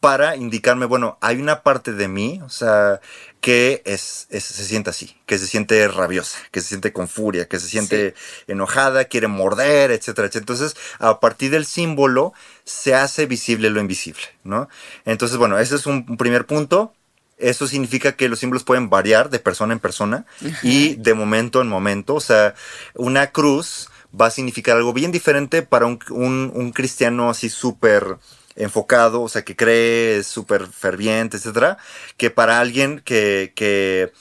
para 0.00 0.34
indicarme, 0.34 0.86
bueno, 0.86 1.18
hay 1.20 1.36
una 1.40 1.62
parte 1.62 1.92
de 1.92 2.08
mí, 2.08 2.40
o 2.42 2.48
sea, 2.48 3.00
que 3.40 3.82
es, 3.84 4.26
se 4.30 4.40
siente 4.40 4.90
así, 4.90 5.16
que 5.26 5.38
se 5.38 5.46
siente 5.46 5.86
rabiosa, 5.88 6.38
que 6.50 6.60
se 6.60 6.68
siente 6.68 6.92
con 6.92 7.06
furia, 7.06 7.48
que 7.48 7.58
se 7.58 7.68
siente 7.68 8.14
enojada, 8.46 9.04
quiere 9.04 9.28
morder, 9.28 9.90
etcétera, 9.90 10.28
etcétera. 10.28 10.40
Entonces, 10.40 10.76
a 10.98 11.20
partir 11.20 11.50
del 11.50 11.66
símbolo 11.66 12.32
se 12.64 12.94
hace 12.94 13.26
visible 13.26 13.70
lo 13.70 13.80
invisible, 13.80 14.22
¿no? 14.44 14.68
Entonces, 15.04 15.36
bueno, 15.36 15.58
ese 15.58 15.76
es 15.76 15.86
un, 15.86 16.16
primer 16.16 16.46
punto. 16.46 16.94
Eso 17.40 17.66
significa 17.66 18.12
que 18.12 18.28
los 18.28 18.38
símbolos 18.38 18.64
pueden 18.64 18.90
variar 18.90 19.30
de 19.30 19.38
persona 19.38 19.72
en 19.72 19.80
persona 19.80 20.26
y 20.62 20.96
de 20.96 21.14
momento 21.14 21.60
en 21.60 21.68
momento. 21.68 22.14
O 22.14 22.20
sea, 22.20 22.54
una 22.94 23.28
cruz 23.28 23.88
va 24.18 24.26
a 24.26 24.30
significar 24.30 24.76
algo 24.76 24.92
bien 24.92 25.12
diferente 25.12 25.62
para 25.62 25.86
un, 25.86 25.98
un 26.10 26.72
cristiano 26.72 27.30
así 27.30 27.48
súper 27.48 28.18
enfocado, 28.56 29.22
o 29.22 29.28
sea, 29.28 29.42
que 29.42 29.56
cree, 29.56 30.22
súper 30.22 30.66
ferviente, 30.66 31.36
etcétera, 31.36 31.78
que 32.16 32.30
para 32.30 32.60
alguien 32.60 33.00
que, 33.00 33.52
que, 33.54 34.12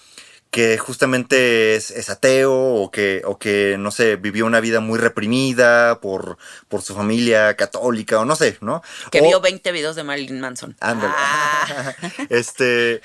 que 0.51 0.77
justamente 0.79 1.75
es, 1.75 2.09
ateo 2.09 2.53
o 2.53 2.89
que, 2.89 3.21
o 3.25 3.37
que, 3.37 3.75
no 3.77 3.91
sé, 3.91 4.15
vivió 4.15 4.45
una 4.45 4.59
vida 4.59 4.79
muy 4.79 4.97
reprimida 4.97 5.99
por, 5.99 6.37
por 6.67 6.81
su 6.81 6.95
familia 6.95 7.55
católica 7.55 8.19
o 8.19 8.25
no 8.25 8.35
sé, 8.35 8.57
¿no? 8.61 8.81
Que 9.11 9.21
vio 9.21 9.41
20 9.41 9.71
videos 9.71 9.95
de 9.95 10.03
Marilyn 10.03 10.39
Manson. 10.39 10.75
Ándale. 10.79 11.13
Ah. 11.15 11.95
este, 12.29 13.01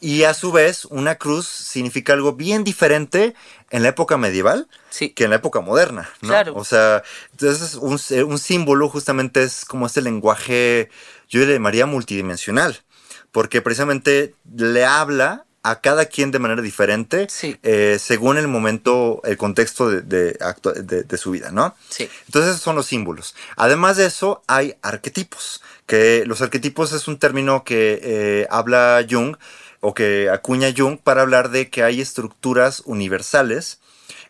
y 0.00 0.24
a 0.24 0.34
su 0.34 0.50
vez, 0.50 0.84
una 0.86 1.14
cruz 1.14 1.46
significa 1.46 2.12
algo 2.12 2.32
bien 2.32 2.64
diferente 2.64 3.34
en 3.70 3.82
la 3.84 3.90
época 3.90 4.16
medieval 4.16 4.66
que 5.14 5.24
en 5.24 5.30
la 5.30 5.36
época 5.36 5.60
moderna, 5.60 6.10
¿no? 6.22 6.30
Claro. 6.30 6.54
O 6.56 6.64
sea, 6.64 7.04
entonces 7.30 7.76
un, 7.76 8.00
un 8.26 8.38
símbolo 8.38 8.88
justamente 8.88 9.44
es 9.44 9.64
como 9.64 9.86
este 9.86 10.02
lenguaje, 10.02 10.90
yo 11.28 11.40
le 11.46 11.52
llamaría 11.52 11.86
multidimensional, 11.86 12.82
porque 13.30 13.62
precisamente 13.62 14.34
le 14.52 14.84
habla 14.84 15.46
a 15.62 15.80
cada 15.80 16.06
quien 16.06 16.30
de 16.30 16.38
manera 16.38 16.62
diferente 16.62 17.26
eh, 17.62 17.98
según 18.00 18.38
el 18.38 18.48
momento, 18.48 19.20
el 19.24 19.36
contexto 19.36 19.90
de, 19.90 20.02
de, 20.02 21.18
su 21.18 21.30
vida, 21.30 21.50
¿no? 21.50 21.74
Sí. 21.90 22.08
Entonces 22.26 22.52
esos 22.52 22.62
son 22.62 22.76
los 22.76 22.86
símbolos. 22.86 23.34
Además 23.56 23.98
de 23.98 24.06
eso, 24.06 24.42
hay 24.46 24.76
arquetipos, 24.82 25.62
que 25.86 26.24
los 26.26 26.40
arquetipos 26.40 26.92
es 26.92 27.08
un 27.08 27.18
término 27.18 27.64
que 27.64 28.00
eh, 28.02 28.46
habla 28.50 29.04
Jung 29.08 29.36
o 29.80 29.92
que 29.92 30.30
acuña 30.30 30.72
Jung 30.74 30.98
para 30.98 31.22
hablar 31.22 31.50
de 31.50 31.68
que 31.68 31.82
hay 31.82 32.00
estructuras 32.00 32.82
universales 32.86 33.80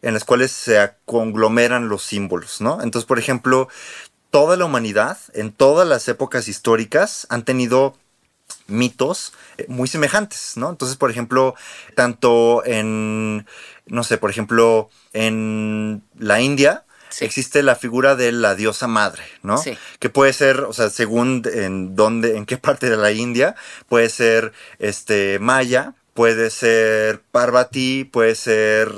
en 0.03 0.14
las 0.14 0.24
cuales 0.24 0.51
se 0.51 0.93
conglomeran 1.05 1.89
los 1.89 2.03
símbolos, 2.03 2.61
¿no? 2.61 2.83
Entonces, 2.83 3.07
por 3.07 3.18
ejemplo, 3.18 3.68
toda 4.31 4.57
la 4.57 4.64
humanidad, 4.64 5.18
en 5.35 5.53
todas 5.53 5.87
las 5.87 6.09
épocas 6.09 6.49
históricas, 6.49 7.26
han 7.31 7.45
tenido 7.45 7.97
mitos 8.70 9.32
eh, 9.58 9.66
muy 9.68 9.88
semejantes, 9.88 10.52
¿no? 10.56 10.70
Entonces, 10.70 10.96
por 10.96 11.10
ejemplo, 11.10 11.54
tanto 11.94 12.64
en, 12.64 13.46
no 13.86 14.04
sé, 14.04 14.18
por 14.18 14.30
ejemplo, 14.30 14.90
en 15.12 16.02
la 16.18 16.40
India, 16.40 16.84
existe 17.20 17.62
la 17.62 17.74
figura 17.74 18.14
de 18.14 18.32
la 18.32 18.54
diosa 18.54 18.86
madre, 18.86 19.24
¿no? 19.42 19.58
Sí. 19.58 19.76
Que 19.98 20.10
puede 20.10 20.32
ser, 20.32 20.60
o 20.60 20.72
sea, 20.72 20.90
según 20.90 21.42
en 21.52 21.96
dónde, 21.96 22.36
en 22.36 22.46
qué 22.46 22.56
parte 22.56 22.88
de 22.88 22.96
la 22.96 23.12
India, 23.12 23.56
puede 23.88 24.08
ser 24.08 24.52
este 24.78 25.38
Maya, 25.38 25.94
puede 26.14 26.50
ser 26.50 27.22
Parvati, 27.32 28.04
puede 28.04 28.34
ser 28.34 28.92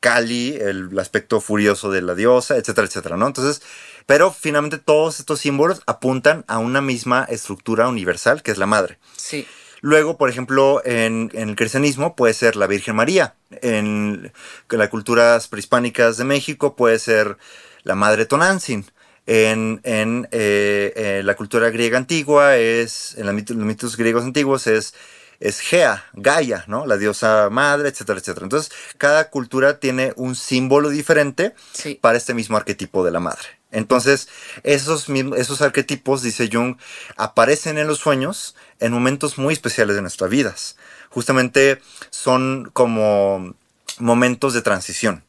Kali, 0.00 0.56
el 0.56 0.98
aspecto 0.98 1.40
furioso 1.40 1.90
de 1.90 2.02
la 2.02 2.14
diosa, 2.14 2.56
etcétera, 2.56 2.86
etcétera, 2.86 3.16
¿no? 3.16 3.26
Entonces, 3.26 3.62
pero 4.06 4.32
finalmente 4.32 4.78
todos 4.78 5.20
estos 5.20 5.40
símbolos 5.40 5.82
apuntan 5.86 6.44
a 6.48 6.58
una 6.58 6.80
misma 6.80 7.26
estructura 7.28 7.86
universal 7.88 8.42
que 8.42 8.50
es 8.50 8.58
la 8.58 8.66
madre. 8.66 8.98
Sí. 9.16 9.46
Luego, 9.82 10.18
por 10.18 10.28
ejemplo, 10.28 10.82
en, 10.84 11.30
en 11.32 11.50
el 11.50 11.56
cristianismo 11.56 12.16
puede 12.16 12.34
ser 12.34 12.56
la 12.56 12.66
Virgen 12.66 12.96
María. 12.96 13.34
En, 13.62 14.32
en 14.70 14.78
las 14.78 14.88
culturas 14.88 15.48
prehispánicas 15.48 16.16
de 16.16 16.24
México 16.24 16.76
puede 16.76 16.98
ser 16.98 17.38
la 17.82 17.94
Madre 17.94 18.26
Tonantzin. 18.26 18.84
En, 19.26 19.80
en 19.84 20.28
eh, 20.32 20.92
eh, 20.96 21.22
la 21.24 21.34
cultura 21.36 21.70
griega 21.70 21.96
antigua 21.96 22.56
es, 22.56 23.14
en 23.16 23.26
los 23.26 23.34
mitos 23.34 23.96
griegos 23.96 24.24
antiguos 24.24 24.66
es, 24.66 24.94
es 25.40 25.60
Gea, 25.60 26.04
Gaia, 26.12 26.64
¿no? 26.68 26.86
La 26.86 26.96
diosa 26.98 27.48
madre, 27.50 27.88
etcétera, 27.88 28.18
etcétera. 28.20 28.44
Entonces, 28.44 28.70
cada 28.98 29.30
cultura 29.30 29.80
tiene 29.80 30.12
un 30.16 30.36
símbolo 30.36 30.90
diferente 30.90 31.54
Sí. 31.72 31.98
para 32.00 32.18
este 32.18 32.34
mismo 32.34 32.56
arquetipo 32.56 33.04
de 33.04 33.10
la 33.10 33.20
madre. 33.20 33.48
Entonces, 33.72 34.28
esos, 34.64 35.08
mismos, 35.08 35.38
esos 35.38 35.62
arquetipos, 35.62 36.22
dice 36.22 36.48
Jung, 36.52 36.76
aparecen 37.16 37.78
en 37.78 37.86
los 37.86 37.98
sueños 37.98 38.54
en 38.80 38.92
momentos 38.92 39.38
muy 39.38 39.54
especiales 39.54 39.96
de 39.96 40.02
nuestras 40.02 40.28
vidas. 40.28 40.76
Justamente 41.08 41.80
son 42.10 42.70
como 42.72 43.54
momentos 43.98 44.54
de 44.54 44.62
transición. 44.62 45.24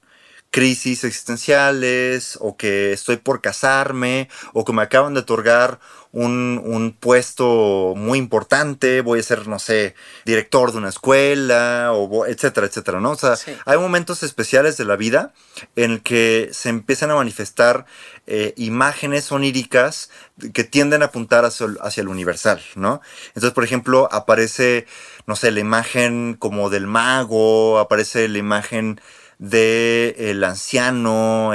Crisis 0.49 1.05
existenciales, 1.05 2.38
o 2.41 2.57
que 2.57 2.91
estoy 2.91 3.18
por 3.18 3.41
casarme, 3.41 4.28
o 4.53 4.66
que 4.66 4.74
me 4.74 4.82
acaban 4.82 5.14
de 5.14 5.22
otorgar 5.22 5.80
un, 6.14 6.62
un 6.66 6.91
puesto 6.91 7.93
muy 7.95 8.20
importante, 8.20 8.99
voy 9.01 9.20
a 9.20 9.24
ser, 9.24 9.47
no 9.47 9.59
sé, 9.59 9.95
director 10.26 10.72
de 10.72 10.78
una 10.80 10.89
escuela, 10.89 11.91
o 11.93 12.26
etcétera, 12.26 12.68
etcétera, 12.68 12.99
¿no? 12.99 13.12
O 13.12 13.16
sea, 13.18 13.36
Sí. 13.38 13.53
hay 13.66 13.78
momentos 13.78 14.22
especiales 14.24 14.76
de 14.78 14.86
la 14.86 14.97
vida 14.97 15.34
en 15.76 15.91
el 15.91 16.01
que 16.01 16.49
se 16.51 16.70
empiezan 16.70 17.12
a 17.12 17.16
manifestar 17.16 17.86
eh, 18.28 18.53
imágenes 18.57 19.32
oníricas 19.32 20.09
que 20.53 20.64
tienden 20.64 21.01
a 21.01 21.05
apuntar 21.05 21.45
hacia, 21.45 21.68
hacia 21.82 22.01
el 22.01 22.07
universal, 22.09 22.62
¿no? 22.76 23.01
Entonces, 23.30 23.51
por 23.51 23.64
ejemplo, 23.64 24.09
aparece, 24.12 24.86
no 25.28 25.36
sé, 25.36 25.51
la 25.51 25.59
imagen 25.62 26.36
como 26.38 26.70
del 26.70 26.88
mago, 26.88 27.80
aparece 27.80 28.28
la 28.28 28.38
imagen 28.38 28.99
de 29.39 30.16
el 30.20 30.43
anciano 30.43 31.51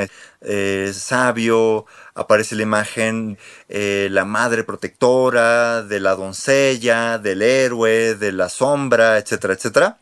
eh, 0.46 0.92
sabio, 0.94 1.86
aparece 2.14 2.54
la 2.54 2.62
imagen 2.62 3.36
eh, 3.68 4.08
la 4.10 4.24
madre 4.24 4.62
protectora, 4.64 5.82
de 5.82 6.00
la 6.00 6.14
doncella, 6.14 7.18
del 7.18 7.42
héroe, 7.42 8.14
de 8.14 8.32
la 8.32 8.48
sombra, 8.48 9.18
etcétera, 9.18 9.54
etcétera. 9.54 9.98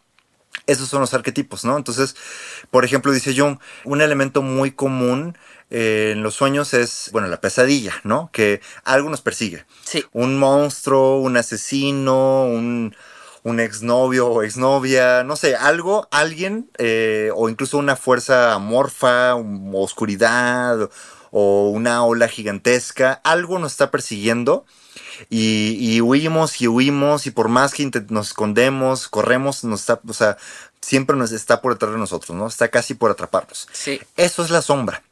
Esos 0.66 0.88
son 0.88 1.00
los 1.00 1.14
arquetipos, 1.14 1.64
¿no? 1.64 1.76
Entonces, 1.76 2.14
por 2.70 2.84
ejemplo, 2.84 3.10
dice 3.10 3.34
Jung, 3.36 3.58
un 3.84 4.00
elemento 4.00 4.42
muy 4.42 4.70
común 4.70 5.36
eh, 5.70 6.12
en 6.12 6.22
los 6.22 6.34
sueños 6.34 6.74
es, 6.74 7.08
bueno, 7.12 7.28
la 7.28 7.40
pesadilla, 7.40 7.94
¿no? 8.04 8.30
Que 8.32 8.60
algo 8.84 9.10
nos 9.10 9.22
persigue. 9.22 9.64
Sí. 9.82 10.04
Un 10.12 10.38
monstruo, 10.38 11.18
un 11.18 11.36
asesino, 11.36 12.44
un, 12.44 12.94
un 13.44 13.60
exnovio 13.60 14.26
o 14.28 14.42
exnovia, 14.42 15.22
no 15.22 15.36
sé, 15.36 15.54
algo, 15.54 16.08
alguien, 16.10 16.68
eh, 16.78 17.30
o 17.36 17.48
incluso 17.48 17.78
una 17.78 17.94
fuerza 17.94 18.54
amorfa, 18.54 19.34
un- 19.36 19.70
oscuridad, 19.74 20.90
o 21.30 21.68
una 21.68 22.04
ola 22.04 22.28
gigantesca, 22.28 23.20
algo 23.24 23.58
nos 23.58 23.72
está 23.72 23.90
persiguiendo 23.90 24.64
y, 25.28 25.76
y 25.80 26.00
huimos 26.00 26.60
y 26.62 26.68
huimos 26.68 27.26
y 27.26 27.32
por 27.32 27.48
más 27.48 27.74
que 27.74 27.90
nos 28.08 28.28
escondemos, 28.28 29.08
corremos, 29.08 29.64
nos 29.64 29.80
está, 29.80 30.00
o 30.08 30.12
sea, 30.12 30.36
siempre 30.80 31.16
nos 31.16 31.32
está 31.32 31.60
por 31.60 31.72
detrás 31.74 31.92
de 31.92 31.98
nosotros, 31.98 32.36
¿no? 32.36 32.46
Está 32.46 32.68
casi 32.68 32.94
por 32.94 33.10
atraparnos. 33.10 33.68
Sí. 33.72 34.00
Eso 34.16 34.44
es 34.44 34.50
la 34.50 34.62
sombra, 34.62 35.02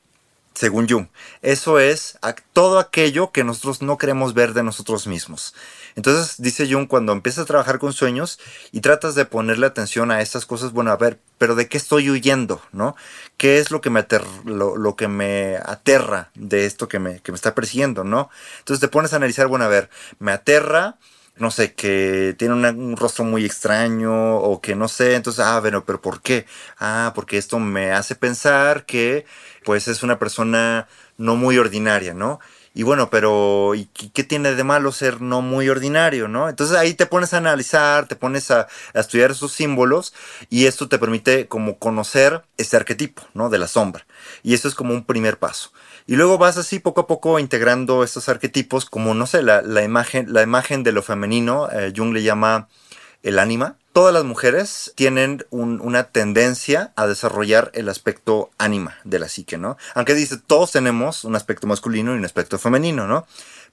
según 0.55 0.89
Jung. 0.89 1.09
Eso 1.43 1.80
es 1.80 2.18
todo 2.53 2.78
aquello 2.78 3.33
que 3.33 3.43
nosotros 3.43 3.83
no 3.83 3.99
queremos 3.99 4.33
ver 4.33 4.55
de 4.55 4.62
nosotros 4.62 5.09
mismos. 5.09 5.55
Entonces, 5.97 6.36
dice 6.38 6.72
Jung, 6.72 6.86
cuando 6.88 7.12
empiezas 7.12 7.43
a 7.45 7.47
trabajar 7.47 7.78
con 7.78 7.93
sueños 7.93 8.38
y 8.72 8.80
tratas 8.80 9.14
de 9.14 9.24
ponerle 9.24 9.66
atención 9.66 10.11
a 10.11 10.20
estas 10.20 10.47
cosas, 10.47 10.72
bueno, 10.72 10.90
a 10.90 10.97
ver, 10.97 11.18
pero 11.38 11.55
¿de 11.55 11.68
qué 11.68 11.76
estoy 11.76 12.11
huyendo? 12.11 12.62
¿No? 12.72 12.97
¿Qué 13.36 13.59
es 13.59 13.70
lo 13.70 13.80
que 13.80 13.90
me, 13.90 14.01
ater- 14.01 14.24
lo, 14.45 14.76
lo 14.76 14.97
que 14.97 15.09
me 15.09 15.57
aterra 15.64 16.30
de 16.34 16.66
esto 16.66 16.88
que 16.88 16.99
me, 16.99 17.20
que 17.20 17.32
me 17.32 17.36
está 17.36 17.55
persiguiendo? 17.55 18.05
¿No? 18.05 18.30
Entonces 18.61 18.80
te 18.80 18.88
pones 18.88 19.12
a 19.12 19.16
analizar, 19.16 19.47
bueno, 19.49 19.64
a 19.64 19.68
ver, 19.68 19.90
me 20.18 20.32
aterra 20.32 20.99
no 21.36 21.51
sé, 21.51 21.74
que 21.74 22.34
tiene 22.38 22.55
un 22.55 22.97
rostro 22.97 23.24
muy 23.24 23.45
extraño 23.47 24.36
o 24.36 24.61
que 24.61 24.74
no 24.76 24.86
sé, 24.86 25.14
entonces, 25.14 25.43
ah, 25.45 25.59
bueno, 25.61 25.84
pero 25.84 26.01
¿por 26.01 26.20
qué? 26.20 26.47
Ah, 26.78 27.12
porque 27.14 27.38
esto 27.38 27.59
me 27.59 27.90
hace 27.93 28.14
pensar 28.14 28.84
que 28.84 29.24
pues 29.64 29.88
es 29.88 30.03
una 30.03 30.18
persona 30.18 30.88
no 31.16 31.36
muy 31.36 31.57
ordinaria, 31.59 32.12
¿no? 32.14 32.38
Y 32.75 32.85
bueno, 32.85 33.11
pero 33.11 33.75
¿y 33.75 33.85
qué 33.87 34.25
tiene 34.25 34.55
de 34.55 34.64
malo 34.64 34.93
ser 34.93 35.20
no 35.20 35.43
muy 35.43 35.68
ordinario, 35.68 36.27
no? 36.27 36.49
Entonces 36.49 36.77
ahí 36.77 36.95
te 36.95 37.07
pones 37.07 37.35
a 37.35 37.39
analizar, 37.39 38.09
te 38.09 38.16
pones 38.16 38.51
a, 38.51 38.66
a 38.95 39.01
estudiar 39.01 39.31
esos 39.31 39.53
símbolos 39.53 40.14
y 40.49 40.66
esto 40.66 40.89
te 40.89 40.99
permite 40.99 41.49
como 41.49 41.79
conocer 41.79 42.43
este 42.57 42.77
arquetipo, 42.77 43.23
¿no? 43.35 43.51
De 43.51 43.59
la 43.59 43.68
sombra. 43.68 44.07
Y 44.43 44.55
eso 44.55 44.68
es 44.68 44.75
como 44.75 44.95
un 44.95 45.05
primer 45.05 45.39
paso. 45.39 45.73
Y 46.07 46.16
luego 46.16 46.39
vas 46.39 46.57
así 46.57 46.79
poco 46.79 47.03
a 47.03 47.07
poco 47.07 47.39
integrando 47.39 48.03
estos 48.05 48.29
arquetipos 48.29 48.87
como, 48.87 49.14
no 49.14 49.27
sé, 49.27 49.43
la, 49.43 49.62
la 49.62 49.83
imagen, 49.85 50.33
la 50.33 50.43
imagen 50.43 50.83
de 50.83 50.93
lo 50.93 51.03
femenino, 51.03 51.68
eh, 51.70 51.93
Jung 51.95 52.12
le 52.12 52.23
llama 52.23 52.68
el 53.23 53.39
ánima. 53.39 53.77
Todas 53.93 54.14
las 54.14 54.24
mujeres 54.24 54.93
tienen 54.95 55.45
un- 55.51 55.78
una 55.80 56.05
tendencia 56.05 56.93
a 56.97 57.07
desarrollar 57.07 57.70
el 57.74 57.90
aspecto 57.90 58.51
ánima 58.57 58.97
de 59.05 59.18
la 59.18 59.28
psique, 59.28 59.59
¿no? 59.59 59.76
Aunque 59.95 60.14
dice, 60.14 60.38
todos 60.38 60.72
tenemos 60.72 61.24
un 61.24 61.36
aspecto 61.36 61.66
masculino 61.66 62.14
y 62.14 62.18
un 62.18 62.24
aspecto 62.24 62.59
femenino, 62.59 63.07
¿no? 63.07 63.26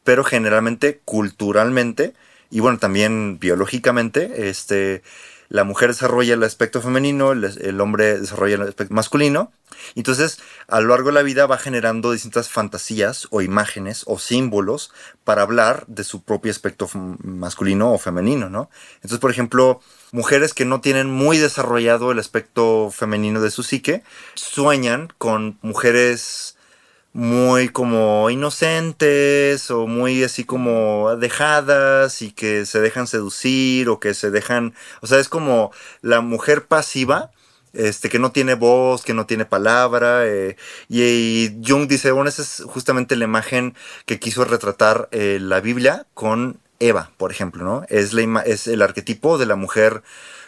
Pero 0.03 0.25
generalmente, 0.25 0.99
culturalmente, 1.05 2.13
y 2.51 2.59
bueno, 2.59 2.79
también 2.79 3.39
biológicamente, 3.39 4.49
este, 4.49 5.03
la 5.49 5.63
mujer 5.63 5.89
desarrolla 5.89 6.35
el 6.35 6.43
aspecto 6.43 6.79
femenino, 6.79 7.31
el, 7.31 7.81
hombre 7.81 8.19
desarrolla 8.19 8.55
el 8.55 8.61
aspecto 8.61 8.93
masculino. 8.93 9.51
Entonces, 9.95 10.39
a 10.67 10.79
lo 10.79 10.89
largo 10.89 11.09
de 11.09 11.15
la 11.15 11.23
vida 11.23 11.47
va 11.47 11.57
generando 11.57 12.11
distintas 12.11 12.49
fantasías 12.49 13.27
o 13.31 13.41
imágenes 13.41 14.03
o 14.05 14.19
símbolos 14.19 14.91
para 15.23 15.41
hablar 15.41 15.85
de 15.87 16.03
su 16.03 16.23
propio 16.23 16.51
aspecto 16.51 16.87
masculino 16.93 17.91
o 17.93 17.97
femenino, 17.97 18.49
¿no? 18.49 18.69
Entonces, 18.95 19.19
por 19.19 19.31
ejemplo, 19.31 19.81
mujeres 20.11 20.53
que 20.53 20.65
no 20.65 20.81
tienen 20.81 21.09
muy 21.09 21.37
desarrollado 21.39 22.11
el 22.11 22.19
aspecto 22.19 22.91
femenino 22.91 23.41
de 23.41 23.49
su 23.49 23.63
psique, 23.63 24.03
sueñan 24.35 25.11
con 25.17 25.57
mujeres 25.61 26.57
muy 27.13 27.69
como 27.69 28.29
inocentes 28.29 29.71
o 29.71 29.87
muy 29.87 30.23
así 30.23 30.43
como 30.43 31.15
dejadas 31.17 32.21
y 32.21 32.31
que 32.31 32.65
se 32.65 32.79
dejan 32.79 33.07
seducir 33.07 33.89
o 33.89 33.99
que 33.99 34.13
se 34.13 34.31
dejan, 34.31 34.75
o 35.01 35.07
sea, 35.07 35.19
es 35.19 35.29
como 35.29 35.71
la 36.01 36.21
mujer 36.21 36.65
pasiva, 36.67 37.31
este, 37.73 38.09
que 38.09 38.19
no 38.19 38.31
tiene 38.31 38.55
voz, 38.55 39.03
que 39.03 39.13
no 39.13 39.25
tiene 39.25 39.45
palabra, 39.45 40.25
eh, 40.25 40.55
y, 40.87 41.51
Jung 41.65 41.87
dice, 41.87 42.11
bueno, 42.11 42.29
esa 42.29 42.41
es 42.41 42.63
justamente 42.65 43.15
la 43.15 43.25
imagen 43.25 43.75
que 44.05 44.19
quiso 44.19 44.45
retratar 44.45 45.07
eh, 45.11 45.39
la 45.41 45.61
Biblia 45.61 46.05
con 46.13 46.59
Eva, 46.79 47.11
por 47.17 47.31
ejemplo, 47.31 47.63
¿no? 47.63 47.85
Es, 47.89 48.13
la 48.13 48.41
es 48.41 48.67
el 48.67 48.81
arquetipo 48.81 49.37
de 49.37 49.45
la 49.45 49.55
mujer 49.55 50.03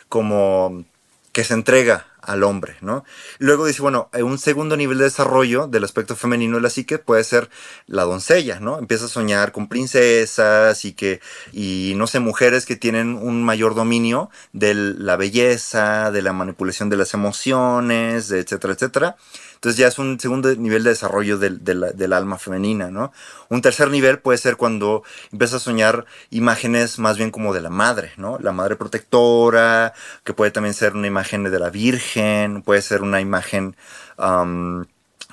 como 0.09 0.85
que 1.31 1.43
se 1.43 1.53
entrega 1.53 2.07
al 2.21 2.43
hombre, 2.43 2.77
¿no? 2.81 3.03
Luego 3.39 3.65
dice, 3.65 3.81
bueno, 3.81 4.09
eh, 4.13 4.23
un 4.23 4.37
segundo 4.37 4.77
nivel 4.77 4.97
de 4.97 5.05
desarrollo 5.05 5.67
del 5.67 5.83
aspecto 5.83 6.15
femenino 6.15 6.57
de 6.57 6.61
la 6.61 6.69
psique 6.69 6.99
puede 6.99 7.23
ser 7.23 7.49
la 7.87 8.03
doncella, 8.03 8.59
¿no? 8.59 8.77
Empieza 8.79 9.05
a 9.05 9.09
soñar 9.09 9.51
con 9.51 9.67
princesas 9.67 10.85
y 10.85 10.93
que, 10.93 11.21
y 11.51 11.93
no 11.95 12.07
sé, 12.07 12.19
mujeres 12.19 12.65
que 12.65 12.75
tienen 12.75 13.15
un 13.15 13.43
mayor 13.43 13.75
dominio 13.75 14.29
de 14.53 14.73
la 14.73 15.15
belleza, 15.17 16.11
de 16.11 16.21
la 16.21 16.33
manipulación 16.33 16.89
de 16.89 16.97
las 16.97 17.13
emociones, 17.13 18.31
etcétera, 18.31 18.73
etcétera. 18.73 19.15
Entonces 19.61 19.77
ya 19.77 19.87
es 19.87 19.99
un 19.99 20.19
segundo 20.19 20.55
nivel 20.55 20.83
de 20.83 20.89
desarrollo 20.89 21.37
del, 21.37 21.63
del- 21.63 22.13
alma 22.13 22.39
femenina, 22.39 22.89
¿no? 22.89 23.11
Un 23.47 23.61
tercer 23.61 23.91
nivel 23.91 24.17
puede 24.17 24.39
ser 24.39 24.57
cuando 24.57 25.03
empieza 25.31 25.57
a 25.57 25.59
soñar 25.59 26.05
imágenes 26.31 26.97
más 26.97 27.17
bien 27.17 27.29
como 27.29 27.53
de 27.53 27.61
la 27.61 27.69
madre, 27.69 28.11
¿no? 28.17 28.39
La 28.39 28.53
madre 28.53 28.75
protectora, 28.75 29.93
que 30.23 30.33
puede 30.33 30.49
también 30.49 30.73
ser 30.73 30.95
una 30.95 31.05
imagen 31.05 31.43
de 31.43 31.59
la 31.59 31.69
Virgen, 31.69 32.63
puede 32.63 32.81
ser 32.81 33.03
una 33.03 33.21
imagen, 33.21 33.75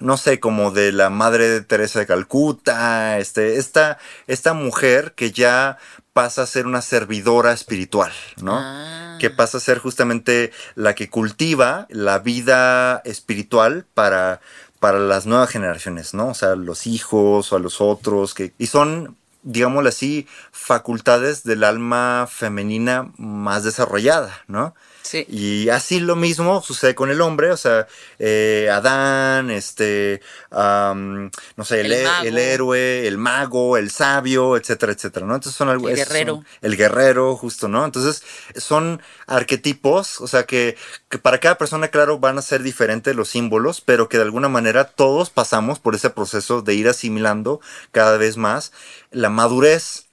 no 0.00 0.16
sé, 0.16 0.38
como 0.40 0.70
de 0.70 0.92
la 0.92 1.10
madre 1.10 1.48
de 1.48 1.60
Teresa 1.62 1.98
de 2.00 2.06
Calcuta, 2.06 3.18
este, 3.18 3.56
esta, 3.56 3.98
esta 4.28 4.52
mujer 4.54 5.14
que 5.16 5.32
ya 5.32 5.78
pasa 6.18 6.42
a 6.42 6.46
ser 6.46 6.66
una 6.66 6.82
servidora 6.82 7.52
espiritual, 7.52 8.10
¿no? 8.42 8.58
Ah. 8.58 9.18
Que 9.20 9.30
pasa 9.30 9.58
a 9.58 9.60
ser 9.60 9.78
justamente 9.78 10.50
la 10.74 10.96
que 10.96 11.08
cultiva 11.08 11.86
la 11.90 12.18
vida 12.18 13.00
espiritual 13.04 13.86
para, 13.94 14.40
para 14.80 14.98
las 14.98 15.26
nuevas 15.26 15.48
generaciones, 15.48 16.14
¿no? 16.14 16.30
O 16.30 16.34
sea, 16.34 16.56
los 16.56 16.88
hijos 16.88 17.52
o 17.52 17.56
a 17.56 17.60
los 17.60 17.80
otros, 17.80 18.34
que, 18.34 18.52
y 18.58 18.66
son, 18.66 19.16
digámoslo 19.44 19.88
así, 19.88 20.26
facultades 20.50 21.44
del 21.44 21.62
alma 21.62 22.26
femenina 22.28 23.12
más 23.16 23.62
desarrollada, 23.62 24.42
¿no? 24.48 24.74
Sí. 25.08 25.24
Y 25.28 25.70
así 25.70 26.00
lo 26.00 26.16
mismo 26.16 26.60
sucede 26.62 26.94
con 26.94 27.10
el 27.10 27.22
hombre, 27.22 27.50
o 27.50 27.56
sea, 27.56 27.86
eh, 28.18 28.68
Adán, 28.70 29.50
este, 29.50 30.20
no 30.50 31.64
sé, 31.64 31.80
el, 31.80 31.92
El 31.92 32.36
héroe, 32.36 33.06
el 33.08 33.16
mago, 33.16 33.78
el 33.78 33.90
sabio, 33.90 34.56
etcétera, 34.58 34.92
etcétera, 34.92 35.24
¿no? 35.24 35.34
Entonces 35.34 35.56
son 35.56 35.70
algo. 35.70 35.88
El 35.88 35.96
son- 35.96 36.06
guerrero. 36.08 36.44
el 36.60 36.76
guerrero, 36.76 37.36
justo, 37.36 37.68
¿no? 37.68 37.86
Entonces 37.86 38.22
son 38.56 39.00
arquetipos, 39.26 40.20
o 40.20 40.26
sea, 40.26 40.44
que, 40.44 40.76
que 41.08 41.16
para 41.18 41.38
cada 41.40 41.56
persona, 41.56 41.88
claro, 41.88 42.18
van 42.18 42.36
a 42.36 42.42
ser 42.42 42.62
diferentes 42.62 43.16
los 43.16 43.30
símbolos, 43.30 43.80
pero 43.80 44.08
que 44.10 44.18
de 44.18 44.24
alguna 44.24 44.48
manera 44.50 44.84
todos 44.84 45.30
pasamos 45.30 45.78
por 45.78 45.94
ese 45.94 46.10
proceso 46.10 46.60
de 46.60 46.74
ir 46.74 46.86
asimilando 46.88 47.60
cada 47.92 48.18
vez 48.18 48.36
más 48.36 48.72
la 49.10 49.30
madurez 49.30 50.07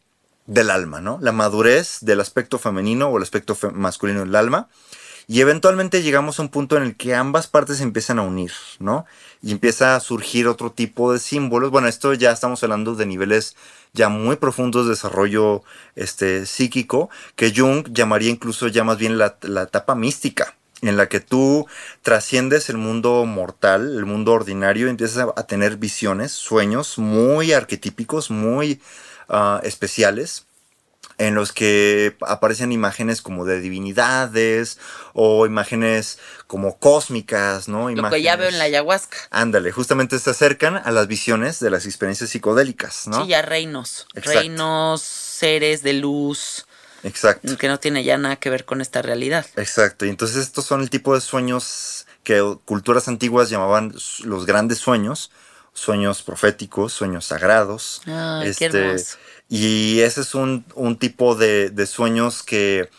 del 0.45 0.69
alma, 0.69 1.01
¿no? 1.01 1.17
La 1.21 1.31
madurez 1.31 1.99
del 2.01 2.19
aspecto 2.21 2.59
femenino 2.59 3.07
o 3.07 3.17
el 3.17 3.23
aspecto 3.23 3.57
masculino 3.73 4.21
del 4.21 4.35
alma. 4.35 4.69
Y 5.27 5.41
eventualmente 5.41 6.03
llegamos 6.03 6.37
a 6.37 6.43
un 6.43 6.49
punto 6.49 6.77
en 6.77 6.83
el 6.83 6.95
que 6.95 7.15
ambas 7.15 7.47
partes 7.47 7.77
se 7.77 7.83
empiezan 7.83 8.19
a 8.19 8.21
unir, 8.21 8.51
¿no? 8.77 9.05
Y 9.41 9.51
empieza 9.51 9.95
a 9.95 9.99
surgir 9.99 10.47
otro 10.47 10.71
tipo 10.71 11.11
de 11.11 11.19
símbolos. 11.19 11.71
Bueno, 11.71 11.87
esto 11.87 12.13
ya 12.13 12.31
estamos 12.31 12.61
hablando 12.63 12.93
de 12.93 13.07
niveles 13.07 13.55
ya 13.93 14.09
muy 14.09 14.35
profundos 14.35 14.85
de 14.85 14.91
desarrollo 14.91 15.63
este, 15.95 16.45
psíquico, 16.45 17.09
que 17.35 17.51
Jung 17.55 17.87
llamaría 17.91 18.29
incluso 18.29 18.67
ya 18.67 18.83
más 18.83 18.97
bien 18.97 19.17
la, 19.17 19.37
la 19.41 19.63
etapa 19.63 19.95
mística, 19.95 20.55
en 20.81 20.95
la 20.95 21.09
que 21.09 21.21
tú 21.21 21.65
trasciendes 22.03 22.69
el 22.69 22.77
mundo 22.77 23.25
mortal, 23.25 23.97
el 23.97 24.05
mundo 24.05 24.33
ordinario, 24.33 24.85
y 24.85 24.91
empiezas 24.91 25.27
a 25.35 25.47
tener 25.47 25.77
visiones, 25.77 26.33
sueños 26.33 26.99
muy 26.99 27.53
arquetípicos, 27.53 28.29
muy 28.29 28.79
ah, 29.29 29.61
especiales 29.63 30.45
en 31.17 31.35
los 31.35 31.51
que 31.51 32.15
aparecen 32.21 32.71
imágenes 32.71 33.21
como 33.21 33.45
de 33.45 33.61
divinidades 33.61 34.77
o 35.13 35.45
imágenes 35.45 36.19
como 36.47 36.77
cósmicas, 36.77 37.67
¿no? 37.67 37.89
Lo 37.89 38.09
que 38.09 38.21
ya 38.21 38.35
veo 38.35 38.49
en 38.49 38.57
la 38.57 38.65
ayahuasca. 38.65 39.17
Ándale, 39.31 39.71
justamente 39.71 40.19
se 40.19 40.29
acercan 40.29 40.75
a 40.75 40.91
las 40.91 41.07
visiones 41.07 41.59
de 41.59 41.69
las 41.69 41.85
experiencias 41.85 42.29
psicodélicas, 42.29 43.07
¿no? 43.07 43.23
Sí, 43.23 43.29
ya 43.29 43.41
reinos. 43.41 44.07
Exacto. 44.13 44.39
Reinos, 44.39 45.01
seres 45.01 45.83
de 45.83 45.93
luz, 45.93 46.65
Exacto. 47.03 47.57
que 47.57 47.67
no 47.67 47.79
tiene 47.79 48.03
ya 48.03 48.17
nada 48.17 48.35
que 48.35 48.49
ver 48.49 48.65
con 48.65 48.81
esta 48.81 49.01
realidad. 49.01 49.45
Exacto, 49.55 50.05
y 50.05 50.09
entonces 50.09 50.37
estos 50.37 50.65
son 50.65 50.81
el 50.81 50.89
tipo 50.89 51.15
de 51.15 51.21
sueños 51.21 52.07
que 52.23 52.41
culturas 52.65 53.07
antiguas 53.07 53.49
llamaban 53.49 53.95
los 54.23 54.45
grandes 54.45 54.79
sueños, 54.79 55.31
sueños 55.75 56.23
proféticos, 56.23 56.91
sueños 56.93 57.25
sagrados. 57.25 58.01
Qué 58.41 58.65
Este, 58.65 58.65
hermoso. 58.79 59.17
Y 59.49 59.99
ese 59.99 60.21
es 60.21 60.33
un, 60.33 60.65
un 60.73 60.97
tipo 60.97 61.35
de, 61.35 61.69
de 61.69 61.85
sueños 61.85 62.41
que 62.41 62.89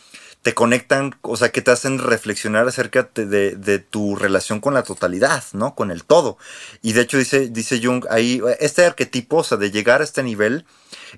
te 0.42 0.54
conectan, 0.54 1.16
o 1.22 1.36
sea, 1.36 1.50
que 1.50 1.60
te 1.60 1.72
hacen 1.72 1.98
reflexionar 1.98 2.68
acerca 2.68 3.08
de, 3.12 3.26
de- 3.26 3.56
de 3.56 3.80
tu 3.80 4.14
relación 4.14 4.60
con 4.60 4.74
la 4.74 4.84
totalidad, 4.84 5.42
¿no? 5.54 5.74
Con 5.74 5.90
el 5.90 6.04
todo. 6.04 6.38
Y 6.82 6.92
de 6.92 7.00
hecho 7.00 7.18
dice, 7.18 7.48
dice 7.48 7.80
Jung, 7.82 8.04
ahí, 8.10 8.40
este 8.60 8.84
arquetipo, 8.84 9.38
o 9.38 9.42
sea, 9.44 9.58
de 9.58 9.72
llegar 9.72 10.02
a 10.02 10.04
este 10.04 10.22
nivel, 10.22 10.64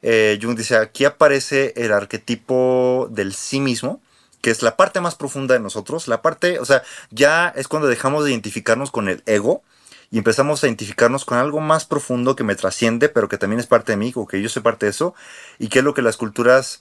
eh, 0.00 0.38
Jung 0.40 0.56
dice, 0.56 0.76
aquí 0.76 1.04
aparece 1.04 1.74
el 1.76 1.92
arquetipo 1.92 3.08
del 3.10 3.34
sí 3.34 3.60
mismo, 3.60 4.00
que 4.40 4.50
es 4.50 4.62
la 4.62 4.76
parte 4.76 5.00
más 5.02 5.14
profunda 5.16 5.52
de 5.54 5.60
nosotros, 5.60 6.08
la 6.08 6.22
parte, 6.22 6.58
o 6.60 6.64
sea, 6.64 6.82
ya 7.10 7.52
es 7.54 7.68
cuando 7.68 7.88
dejamos 7.88 8.24
de 8.24 8.30
identificarnos 8.30 8.90
con 8.90 9.08
el 9.10 9.22
ego 9.26 9.62
y 10.10 10.18
empezamos 10.18 10.62
a 10.62 10.66
identificarnos 10.66 11.24
con 11.24 11.38
algo 11.38 11.60
más 11.60 11.84
profundo 11.84 12.34
que 12.34 12.44
me 12.44 12.54
trasciende, 12.54 13.08
pero 13.08 13.28
que 13.28 13.38
también 13.38 13.60
es 13.60 13.66
parte 13.66 13.92
de 13.92 13.96
mí, 13.96 14.12
o 14.14 14.26
que 14.26 14.40
yo 14.40 14.48
soy 14.48 14.62
parte 14.62 14.86
de 14.86 14.90
eso, 14.90 15.14
y 15.58 15.68
que 15.68 15.80
es 15.80 15.84
lo 15.84 15.94
que 15.94 16.02
las 16.02 16.16
culturas, 16.16 16.80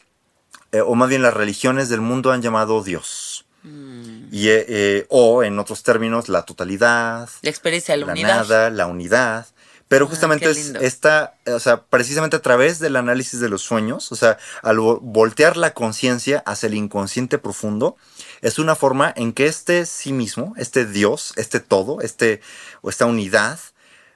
eh, 0.72 0.82
o 0.82 0.96
más 0.96 1.10
bien 1.10 1.22
las 1.22 1.34
religiones 1.34 1.90
del 1.90 2.02
mundo 2.02 2.32
han 2.32 2.42
llamado 2.42 2.84
Dios. 2.84 3.46
Mm. 3.64 4.30
Y, 4.32 4.48
eh, 4.48 4.66
eh, 4.70 5.06
o 5.10 5.44
en 5.44 5.60
otros 5.60 5.84
términos, 5.84 6.30
la 6.30 6.44
totalidad, 6.44 7.30
La 7.42 7.50
experiencia 7.50 7.98
la 7.98 8.06
unidad. 8.06 8.28
nada, 8.28 8.70
la 8.70 8.88
unidad. 8.88 9.48
Pero 9.88 10.06
Ah, 10.06 10.10
justamente 10.10 10.46
qué 10.46 10.52
es 10.52 10.74
esta, 10.82 11.36
eh, 11.46 11.52
o 11.54 11.60
sea, 11.60 11.84
precisamente 11.84 12.36
a 12.36 12.42
través 12.42 12.80
del 12.80 12.98
análisis 12.98 13.40
de 13.40 13.48
los 13.48 13.62
sueños, 13.62 14.12
o 14.12 14.16
sea, 14.16 14.38
al 14.62 14.78
vo- 14.78 15.00
voltear 15.02 15.56
la 15.56 15.74
conciencia 15.74 16.44
hacia 16.46 16.68
el 16.68 16.74
inconsciente 16.74 17.38
profundo, 17.38 17.96
es 18.42 18.60
una 18.60 18.76
forma 18.76 19.14
en 19.16 19.32
que 19.32 19.46
este 19.48 19.86
sí 19.86 20.12
mismo, 20.12 20.54
este 20.58 20.86
Dios, 20.86 21.34
este 21.38 21.60
todo, 21.62 22.02
este, 22.02 22.42
o 22.82 22.90
esta 22.90 23.06
unidad, 23.06 23.60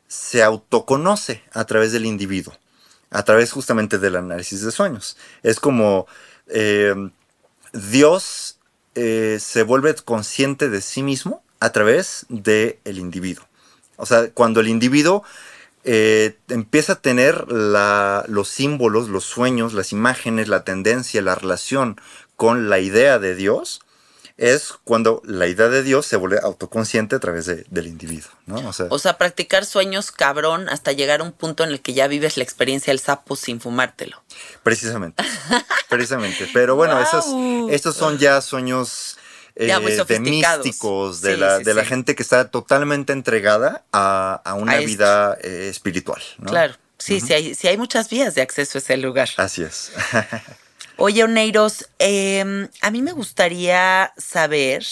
se 0.10 0.44
autoconoce 0.44 1.42
a 1.54 1.64
través 1.64 1.94
del 1.94 2.06
individuo, 2.06 2.54
a 3.10 3.24
través 3.24 3.54
justamente 3.54 3.98
del 3.98 4.18
análisis 4.18 4.62
de 4.62 4.72
sueños. 4.72 5.16
Es 5.42 5.62
como 5.62 6.06
eh, 6.48 6.94
Dios 7.72 8.58
eh, 8.96 9.38
se 9.40 9.64
vuelve 9.64 9.96
consciente 9.96 10.70
de 10.70 10.82
sí 10.82 11.02
mismo 11.02 11.44
a 11.62 11.72
través 11.72 12.26
del 12.28 12.78
individuo. 12.86 13.46
O 13.96 14.06
sea, 14.06 14.32
cuando 14.32 14.60
el 14.60 14.68
individuo 14.68 15.24
eh, 15.84 16.38
empieza 16.50 16.94
a 16.94 17.02
tener 17.02 17.52
la- 17.52 18.24
los 18.28 18.48
símbolos, 18.50 19.10
los 19.10 19.24
sueños, 19.24 19.74
las 19.74 19.92
imágenes, 19.92 20.48
la 20.48 20.64
tendencia, 20.64 21.22
la 21.22 21.36
relación 21.36 22.00
con 22.36 22.70
la 22.70 22.80
idea 22.80 23.20
de 23.20 23.36
Dios, 23.36 23.82
es 24.38 24.74
cuando 24.86 25.22
la 25.24 25.46
idea 25.48 25.70
de 25.70 25.84
Dios 25.84 26.08
se 26.08 26.16
vuelve 26.16 26.40
autoconsciente 26.42 27.16
a 27.16 27.20
través 27.20 27.46
de- 27.46 27.66
del 27.70 27.86
individuo, 27.86 28.32
¿no? 28.48 28.68
O 28.70 28.74
sea, 28.74 28.88
O 28.90 28.98
sea, 28.98 29.18
practicar 29.20 29.66
sueños 29.66 30.10
cabrón 30.12 30.68
hasta 30.70 30.94
llegar 30.94 31.20
a 31.22 31.24
un 31.24 31.32
punto 31.32 31.64
en 31.64 31.70
el 31.70 31.82
que 31.82 31.94
ya 31.94 32.08
vives 32.08 32.38
la 32.38 32.44
experiencia 32.44 32.90
del 32.92 33.00
sapo 33.00 33.36
sin 33.36 33.60
fumártelo. 33.62 34.24
precisamente, 34.64 35.24
precisamente. 35.90 36.50
Pero 36.54 36.76
bueno, 36.76 37.00
esos, 37.02 37.26
Guau. 37.26 37.70
estos 37.70 37.96
son 37.96 38.18
ya 38.18 38.42
sueños 38.42 39.18
Ya 39.68 39.80
muy 39.80 39.92
de 39.92 40.20
místicos, 40.20 41.22
de, 41.22 41.36
Sí, 41.36 41.40
la, 41.40 41.58
sí, 41.58 41.64
de 41.64 41.74
la 41.74 41.86
gente 41.86 42.16
que 42.16 42.24
está 42.24 42.50
totalmente 42.50 43.14
entregada 43.14 43.84
a, 43.92 44.42
a 44.44 44.54
una 44.56 44.74
A 44.74 44.78
vida 44.80 45.38
eh, 45.42 45.68
espiritual, 45.70 46.22
¿no? 46.40 46.50
Claro. 46.50 46.76
Sí, 46.98 47.20
sí, 47.20 47.34
hay, 47.34 47.56
sí 47.56 47.68
hay 47.68 47.78
muchas 47.78 48.10
vías 48.10 48.36
de 48.36 48.44
acceso 48.44 48.78
a 48.78 48.80
ese 48.80 48.96
lugar. 48.98 49.30
Así 49.38 49.64
es. 49.64 49.92
Oye, 50.98 51.24
Oneiros, 51.24 51.90
eh, 51.98 52.68
a 52.82 52.92
mí 52.92 53.02
me 53.02 53.12
gustaría 53.12 54.14
saber, 54.18 54.86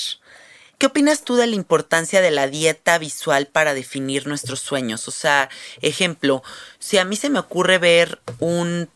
¿qué 0.80 0.88
opinas 0.88 1.24
tú 1.24 1.36
de 1.36 1.45
la 1.45 1.55
importancia 1.55 2.20
de 2.22 2.32
la 2.32 2.47
dieta 2.47 2.97
visual 2.97 3.45
para 3.45 3.76
definir 3.76 4.26
nuestros 4.26 4.59
sueños? 4.59 5.07
O 5.07 5.11
sea, 5.11 5.49
ejemplo, 5.82 6.41
si 6.80 6.97
a 6.97 7.05
mí 7.05 7.15
se 7.15 7.30
me 7.30 7.38
ocurre 7.38 7.78
ver 7.78 8.20
un, 8.39 8.89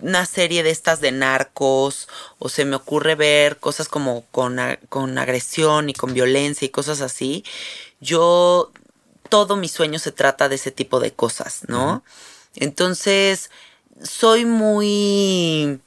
una 0.00 0.26
serie 0.26 0.62
de 0.62 0.70
estas 0.70 1.00
de 1.00 1.12
narcos, 1.12 2.08
o 2.38 2.48
se 2.48 2.64
me 2.64 2.76
ocurre 2.76 3.14
ver 3.14 3.58
cosas 3.58 3.88
como 3.88 4.24
con, 4.30 4.58
con 4.88 5.18
agresión 5.18 5.90
y 5.90 5.94
con 5.94 6.14
violencia 6.14 6.66
y 6.66 6.70
cosas 6.70 7.00
así, 7.00 7.44
yo, 8.00 8.72
todo 9.28 9.56
mi 9.56 9.68
sueño 9.68 9.98
se 9.98 10.12
trata 10.12 10.48
de 10.48 10.56
ese 10.56 10.70
tipo 10.70 11.00
de 11.00 11.12
cosas, 11.12 11.60
¿no? 11.68 12.02
Entonces, 12.56 13.50
soy 14.02 14.44
muy 14.44 15.80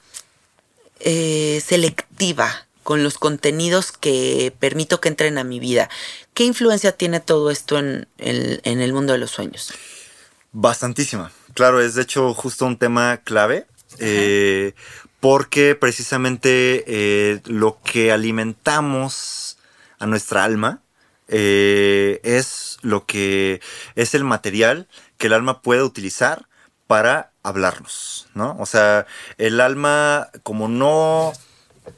eh, 1.00 1.62
selectiva 1.66 2.66
con 2.84 3.04
los 3.04 3.18
contenidos 3.18 3.92
que 3.92 4.54
permito 4.60 5.02
que 5.02 5.10
entren 5.10 5.38
a 5.38 5.44
mi 5.44 5.60
vida. 5.60 5.90
¿Qué 6.34 6.44
influencia 6.44 6.92
tiene 6.92 7.20
todo 7.20 7.50
esto 7.50 7.80
en 7.80 8.08
el, 8.18 8.62
en 8.64 8.80
el 8.80 8.94
mundo 8.94 9.14
de 9.14 9.20
los 9.20 9.32
sueños? 9.32 9.74
Bastantísima. 10.52 11.32
Claro, 11.54 11.82
es 11.82 11.96
de 11.96 12.04
hecho 12.04 12.34
justo 12.34 12.66
un 12.66 12.78
tema 12.78 13.18
clave. 13.24 13.66
Eh, 14.00 14.74
porque 15.20 15.76
precisamente 15.76 16.84
eh, 16.88 17.42
lo 17.46 17.80
que 17.84 18.12
alimentamos 18.12 19.58
a 20.00 20.06
nuestra 20.06 20.44
alma 20.44 20.82
eh, 21.28 22.20
es 22.24 22.78
lo 22.82 23.06
que 23.06 23.62
es 23.96 24.14
el 24.14 24.24
material 24.24 24.88
que 25.18 25.28
el 25.28 25.34
alma 25.34 25.62
puede 25.62 25.82
utilizar 25.84 26.48
para 26.88 27.32
hablarnos, 27.42 28.28
¿no? 28.36 28.56
O 28.60 28.66
sea, 28.66 29.08
el 29.38 29.60
alma 29.60 30.30
como 30.44 30.68
no 30.68 31.34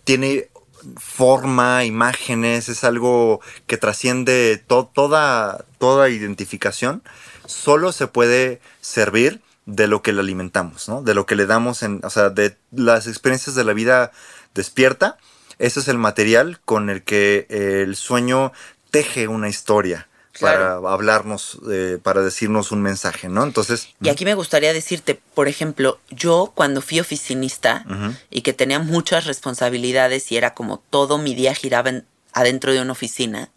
tiene 0.05 0.49
forma, 0.97 1.83
imágenes, 1.83 2.69
es 2.69 2.83
algo 2.83 3.41
que 3.65 3.77
trasciende 3.77 4.63
to- 4.67 4.89
toda, 4.93 5.65
toda 5.79 6.09
identificación, 6.09 7.03
solo 7.45 7.91
se 7.91 8.07
puede 8.07 8.61
servir 8.79 9.41
de 9.67 9.87
lo 9.87 10.01
que 10.01 10.13
le 10.13 10.21
alimentamos, 10.21 10.87
¿no? 10.87 11.03
De 11.03 11.13
lo 11.13 11.25
que 11.25 11.35
le 11.35 11.45
damos 11.45 11.83
en, 11.83 11.99
o 12.03 12.09
sea, 12.09 12.29
de 12.29 12.57
las 12.71 13.05
experiencias 13.05 13.53
de 13.53 13.65
la 13.65 13.73
vida 13.73 14.11
despierta, 14.55 15.17
ese 15.59 15.81
es 15.81 15.87
el 15.89 15.97
material 15.97 16.59
con 16.65 16.89
el 16.89 17.03
que 17.03 17.45
el 17.49 17.95
sueño 17.95 18.53
teje 18.89 19.27
una 19.27 19.49
historia 19.49 20.07
para 20.39 20.75
hablarnos, 20.75 21.59
eh, 21.69 21.97
para 22.01 22.21
decirnos 22.21 22.71
un 22.71 22.81
mensaje, 22.81 23.27
¿no? 23.27 23.43
Entonces... 23.43 23.89
Y 24.01 24.09
aquí 24.09 24.23
me 24.23 24.35
gustaría 24.35 24.71
decirte, 24.71 25.19
por 25.33 25.47
ejemplo, 25.47 25.99
yo 26.09 26.53
cuando 26.55 26.81
fui 26.81 26.99
oficinista 26.99 27.85
y 28.29 28.41
que 28.41 28.53
tenía 28.53 28.79
muchas 28.79 29.25
responsabilidades 29.25 30.31
y 30.31 30.37
era 30.37 30.53
como 30.53 30.77
todo 30.89 31.17
mi 31.17 31.35
día 31.35 31.53
giraba 31.55 31.91
adentro 32.33 32.71
de 32.71 32.81
una 32.81 32.91
oficina, 32.91 33.49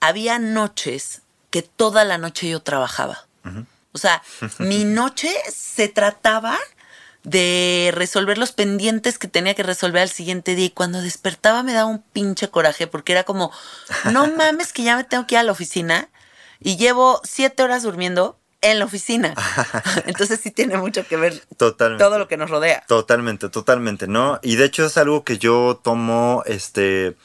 había 0.00 0.38
noches 0.38 1.22
que 1.50 1.62
toda 1.62 2.04
la 2.04 2.18
noche 2.18 2.48
yo 2.48 2.60
trabajaba. 2.60 3.26
O 3.96 3.98
sea, 3.98 4.22
mi 4.58 4.84
noche 4.84 5.30
se 5.48 5.88
trataba 5.88 6.58
de 7.22 7.90
resolver 7.92 8.38
los 8.38 8.52
pendientes 8.52 9.18
que 9.18 9.26
tenía 9.26 9.54
que 9.54 9.64
resolver 9.64 10.02
al 10.02 10.08
siguiente 10.08 10.54
día. 10.54 10.66
Y 10.66 10.70
cuando 10.70 11.00
despertaba 11.00 11.64
me 11.64 11.72
daba 11.72 11.90
un 11.90 12.02
pinche 12.02 12.48
coraje 12.48 12.86
porque 12.86 13.12
era 13.12 13.24
como, 13.24 13.50
no 14.12 14.26
mames 14.36 14.72
que 14.72 14.84
ya 14.84 14.96
me 14.96 15.04
tengo 15.04 15.26
que 15.26 15.34
ir 15.34 15.40
a 15.40 15.42
la 15.42 15.52
oficina 15.52 16.08
y 16.60 16.76
llevo 16.76 17.20
siete 17.24 17.62
horas 17.62 17.82
durmiendo 17.82 18.38
en 18.60 18.78
la 18.78 18.84
oficina. 18.84 19.34
Entonces 20.06 20.40
sí 20.42 20.50
tiene 20.50 20.76
mucho 20.76 21.06
que 21.06 21.16
ver 21.16 21.42
totalmente, 21.56 22.02
todo 22.02 22.18
lo 22.18 22.28
que 22.28 22.36
nos 22.36 22.50
rodea. 22.50 22.84
Totalmente, 22.88 23.48
totalmente, 23.48 24.06
¿no? 24.08 24.40
Y 24.42 24.56
de 24.56 24.64
hecho 24.64 24.86
es 24.86 24.96
algo 24.96 25.24
que 25.24 25.38
yo 25.38 25.80
tomo, 25.82 26.42
este, 26.46 27.16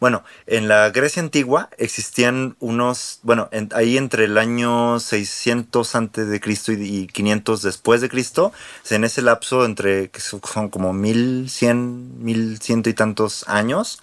bueno, 0.00 0.24
en 0.46 0.68
la 0.68 0.90
Grecia 0.90 1.22
antigua 1.22 1.68
existían 1.78 2.56
unos, 2.60 3.20
bueno, 3.22 3.50
ahí 3.74 3.96
entre 3.96 4.24
el 4.24 4.38
año 4.38 5.00
600 5.00 5.94
antes 5.94 6.28
de 6.28 6.40
Cristo 6.40 6.72
y, 6.72 7.06
500 7.06 7.62
después 7.62 8.00
de 8.00 8.08
Cristo, 8.08 8.52
en 8.90 9.04
ese 9.04 9.22
lapso 9.22 9.64
entre, 9.64 10.10
que 10.10 10.20
son 10.20 10.40
como 10.40 10.92
1100, 10.92 12.24
1100 12.24 12.82
y 12.86 12.92
tantos 12.94 13.44
años, 13.48 14.00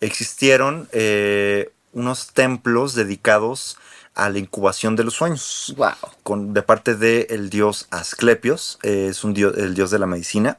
existieron 0.00 0.88
eh, 0.92 1.72
unos 1.92 2.32
templos 2.32 2.94
dedicados 2.94 3.76
a 3.76 3.80
la 4.14 4.38
incubación 4.38 4.96
de 4.96 5.04
los 5.04 5.14
sueños. 5.14 5.74
Wow. 5.76 5.92
Con, 6.22 6.52
de 6.52 6.62
parte 6.62 6.94
del 6.94 7.50
dios 7.50 7.86
Asclepios, 7.90 8.78
eh, 8.82 9.08
es 9.10 9.24
un 9.24 9.34
dios, 9.34 9.56
el 9.56 9.74
dios 9.74 9.90
de 9.90 9.98
la 9.98 10.06
medicina. 10.06 10.58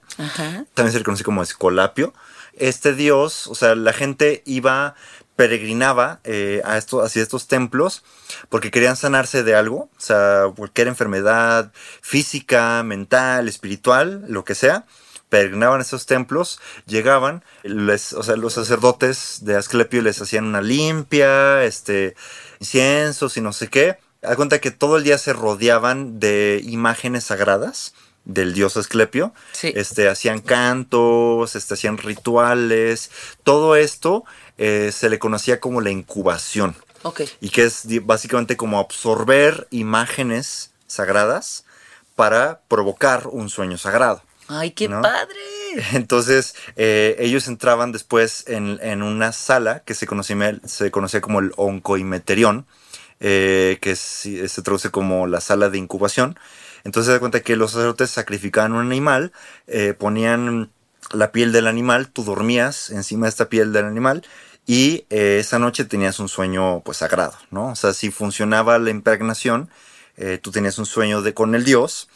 También 0.74 0.92
se 0.92 1.00
le 1.00 1.04
conoce 1.04 1.24
como 1.24 1.44
Escolapio. 1.44 2.14
Este 2.54 2.94
dios, 2.94 3.48
o 3.48 3.56
sea, 3.56 3.76
la 3.76 3.94
gente 3.94 4.44
iba, 4.46 4.96
peregrinaba 5.36 6.20
eh, 6.24 6.62
a 6.66 6.78
estos, 6.78 7.04
hacia 7.04 7.22
estos 7.22 7.48
templos 7.48 8.04
porque 8.50 8.72
querían 8.72 8.96
sanarse 8.96 9.44
de 9.44 9.56
algo, 9.56 9.90
o 9.96 10.00
sea, 10.00 10.46
cualquier 10.56 10.88
enfermedad 10.88 11.72
física, 12.02 12.84
mental, 12.84 13.48
espiritual, 13.48 14.26
lo 14.28 14.44
que 14.44 14.56
sea 14.56 14.86
peregrinaban 15.30 15.80
a 15.80 15.84
esos 15.84 16.08
templos, 16.08 16.60
llegaban, 16.86 17.42
les, 17.64 18.12
o 18.12 18.22
sea, 18.22 18.36
los 18.36 18.52
sacerdotes 18.52 19.40
de 19.44 19.56
Asclepio 19.56 20.02
les 20.02 20.22
hacían 20.22 20.44
una 20.44 20.62
limpia, 20.62 21.64
este, 21.64 22.18
inciensos 22.62 23.36
y 23.36 23.42
no 23.42 23.52
sé 23.52 23.68
qué. 23.68 23.98
Da 24.22 24.36
cuenta 24.36 24.62
que 24.62 24.72
todo 24.72 24.98
el 24.98 25.04
día 25.04 25.18
se 25.18 25.34
rodeaban 25.34 26.20
de 26.20 26.62
imágenes 26.64 27.26
sagradas 27.26 27.94
del 28.24 28.54
dios 28.54 28.78
Asclepio. 28.78 29.34
Este, 29.64 30.08
hacían 30.08 30.42
cantos, 30.42 31.56
este, 31.56 31.74
hacían 31.74 31.98
rituales. 31.98 33.10
Todo 33.44 33.76
esto 33.76 34.24
eh, 34.60 34.92
se 34.94 35.10
le 35.10 35.18
conocía 35.18 35.60
como 35.60 35.82
la 35.82 35.90
incubación. 35.90 36.76
Y 37.42 37.50
que 37.50 37.64
es 37.64 37.84
básicamente 38.06 38.56
como 38.56 38.80
absorber 38.80 39.68
imágenes 39.72 40.70
sagradas 40.86 41.66
para 42.16 42.62
provocar 42.68 43.26
un 43.26 43.50
sueño 43.50 43.80
sagrado. 43.80 44.22
¡Ay, 44.54 44.72
qué 44.72 44.90
padre! 44.90 45.40
Entonces, 45.94 46.56
eh, 46.76 47.16
ellos 47.20 47.48
entraban 47.48 47.94
después 47.94 48.44
en, 48.48 49.02
una 49.02 49.32
sala 49.32 49.80
que 49.80 49.94
se 49.94 50.06
conocía, 50.06 50.60
se 50.66 50.92
conocía 50.92 51.22
como 51.22 51.40
el 51.40 51.54
oncoimeterión, 51.56 52.66
eh, 53.22 53.78
que 53.82 53.96
se 53.96 54.62
traduce 54.62 54.92
como 54.92 55.26
la 55.26 55.40
sala 55.40 55.70
de 55.70 55.78
incubación. 55.78 56.38
Entonces, 56.84 57.08
se 57.08 57.14
da 57.14 57.20
cuenta 57.20 57.40
que 57.40 57.56
los 57.56 57.72
sacerdotes 57.72 58.10
sacrificaban 58.10 58.74
un 58.74 58.86
animal, 58.86 59.32
eh, 59.68 59.94
ponían 59.98 60.70
la 61.14 61.32
piel 61.32 61.54
del 61.54 61.68
animal, 61.68 62.10
tú 62.10 62.26
dormías 62.26 62.90
encima 62.90 63.28
de 63.28 63.30
esta 63.30 63.48
piel 63.48 63.72
del 63.72 63.86
animal 63.86 64.24
y 64.68 65.06
esa 65.10 65.60
noche 65.60 65.86
tenías 65.86 66.20
un 66.20 66.28
sueño 66.28 66.82
pues 66.82 66.98
sagrado, 66.98 67.34
¿no? 67.52 67.70
O 67.70 67.76
sea, 67.76 67.94
si 67.94 68.12
funcionaba 68.12 68.78
la 68.80 68.90
impregnación, 68.90 69.70
eh, 70.24 70.38
tú 70.38 70.52
tenías 70.52 70.78
un 70.78 70.86
sueño 70.86 71.24
de, 71.24 71.34
con 71.34 71.56
el 71.56 71.66
Dios. 71.66 72.08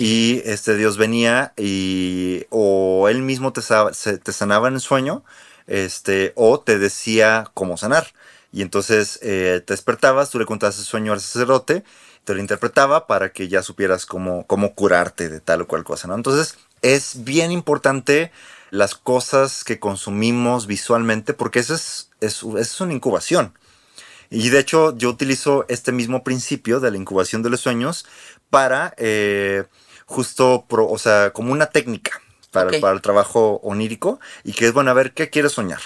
Y 0.00 0.42
este 0.44 0.76
Dios 0.76 0.96
venía 0.96 1.52
y 1.56 2.46
o 2.50 3.08
él 3.08 3.22
mismo 3.22 3.52
te, 3.52 3.62
te 3.62 4.32
sanaba 4.32 4.68
en 4.68 4.74
el 4.74 4.80
sueño, 4.80 5.24
este, 5.66 6.32
o 6.36 6.60
te 6.60 6.78
decía 6.78 7.50
cómo 7.52 7.76
sanar. 7.76 8.06
Y 8.52 8.62
entonces 8.62 9.18
eh, 9.22 9.60
te 9.66 9.72
despertabas, 9.72 10.30
tú 10.30 10.38
le 10.38 10.46
contabas 10.46 10.78
el 10.78 10.84
sueño 10.84 11.12
al 11.12 11.20
sacerdote, 11.20 11.82
te 12.24 12.32
lo 12.32 12.40
interpretaba 12.40 13.08
para 13.08 13.32
que 13.32 13.48
ya 13.48 13.64
supieras 13.64 14.06
cómo, 14.06 14.46
cómo 14.46 14.76
curarte 14.76 15.28
de 15.28 15.40
tal 15.40 15.62
o 15.62 15.66
cual 15.66 15.82
cosa, 15.82 16.06
¿no? 16.06 16.14
Entonces 16.14 16.58
es 16.80 17.24
bien 17.24 17.50
importante 17.50 18.30
las 18.70 18.94
cosas 18.94 19.64
que 19.64 19.80
consumimos 19.80 20.68
visualmente 20.68 21.34
porque 21.34 21.58
eso 21.58 21.74
es, 21.74 22.10
es, 22.20 22.44
es 22.56 22.80
una 22.80 22.92
incubación. 22.92 23.52
Y 24.32 24.48
de 24.48 24.58
hecho 24.58 24.96
yo 24.96 25.10
utilizo 25.10 25.66
este 25.68 25.92
mismo 25.92 26.24
principio 26.24 26.80
de 26.80 26.90
la 26.90 26.96
incubación 26.96 27.42
de 27.42 27.50
los 27.50 27.60
sueños 27.60 28.06
para 28.48 28.94
eh, 28.96 29.64
justo, 30.06 30.66
o 30.68 30.98
sea, 30.98 31.32
como 31.32 31.52
una 31.52 31.66
técnica 31.66 32.20
para, 32.50 32.70
para, 32.80 32.94
el 32.94 33.02
trabajo 33.02 33.60
onírico 33.62 34.20
y 34.42 34.52
que 34.52 34.66
es, 34.66 34.72
bueno, 34.72 34.90
a 34.90 34.94
ver, 34.94 35.12
¿qué 35.12 35.28
quieres 35.28 35.52
soñar? 35.52 35.80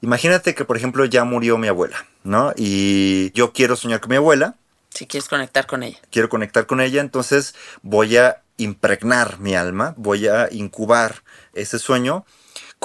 Imagínate 0.00 0.54
que, 0.54 0.64
por 0.64 0.76
ejemplo, 0.76 1.04
ya 1.04 1.24
murió 1.24 1.58
mi 1.58 1.68
abuela, 1.68 2.06
¿no? 2.22 2.52
Y 2.56 3.30
yo 3.32 3.52
quiero 3.52 3.76
soñar 3.76 4.00
con 4.00 4.10
mi 4.10 4.16
abuela. 4.16 4.56
Si 4.90 5.06
quieres 5.06 5.28
conectar 5.28 5.66
con 5.66 5.82
ella. 5.82 5.98
Quiero 6.10 6.28
conectar 6.28 6.66
con 6.66 6.80
ella, 6.80 7.00
entonces 7.00 7.54
voy 7.82 8.16
a 8.16 8.42
impregnar 8.56 9.38
mi 9.38 9.54
alma, 9.54 9.94
voy 9.96 10.26
a 10.26 10.48
incubar 10.50 11.22
ese 11.54 11.78
sueño 11.78 12.24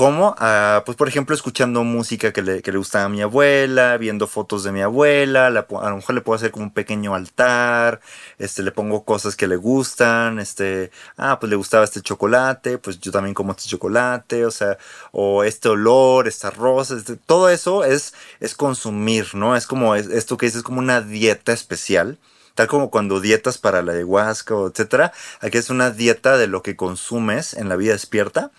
como, 0.01 0.33
ah, 0.39 0.81
pues 0.83 0.97
por 0.97 1.07
ejemplo, 1.07 1.35
escuchando 1.35 1.83
música 1.83 2.33
que 2.33 2.41
le, 2.41 2.63
que 2.63 2.71
le, 2.71 2.79
gustaba 2.79 3.05
a 3.05 3.09
mi 3.09 3.21
abuela, 3.21 3.97
viendo 3.97 4.25
fotos 4.25 4.63
de 4.63 4.71
mi 4.71 4.81
abuela, 4.81 5.45
a 5.45 5.51
lo 5.51 5.95
mejor 5.95 6.15
le 6.15 6.21
puedo 6.21 6.37
hacer 6.37 6.49
como 6.49 6.65
un 6.65 6.73
pequeño 6.73 7.13
altar, 7.13 8.01
este, 8.39 8.63
le 8.63 8.71
pongo 8.71 9.05
cosas 9.05 9.35
que 9.35 9.45
le 9.47 9.57
gustan, 9.57 10.39
este, 10.39 10.89
ah, 11.17 11.39
pues 11.39 11.51
le 11.51 11.55
gustaba 11.55 11.83
este 11.83 12.01
chocolate, 12.01 12.79
pues 12.79 12.99
yo 12.99 13.11
también 13.11 13.35
como 13.35 13.51
este 13.51 13.65
chocolate, 13.65 14.43
o 14.47 14.49
sea, 14.49 14.79
o 15.11 15.43
este 15.43 15.69
olor, 15.69 16.27
esta 16.27 16.49
rosa, 16.49 16.95
este, 16.95 17.15
todo 17.15 17.49
eso 17.49 17.83
es, 17.83 18.15
es 18.39 18.55
consumir, 18.55 19.35
¿no? 19.35 19.55
Es 19.55 19.67
como 19.67 19.93
esto 19.93 20.35
que 20.35 20.47
dices, 20.47 20.63
como 20.63 20.79
una 20.79 21.01
dieta 21.01 21.53
especial 21.53 22.17
tal 22.55 22.67
como 22.67 22.89
cuando 22.91 23.21
dietas 23.21 23.57
para 23.57 23.81
la 23.81 23.93
ayahuasca 23.93 24.55
etcétera, 24.69 25.13
aquí 25.39 25.57
es 25.57 25.69
una 25.69 25.89
dieta 25.91 26.37
de 26.37 26.47
lo 26.47 26.61
que 26.63 26.75
consumes 26.75 27.53
en 27.53 27.69
la 27.69 27.77
vida 27.77 27.93
despierta 27.93 28.51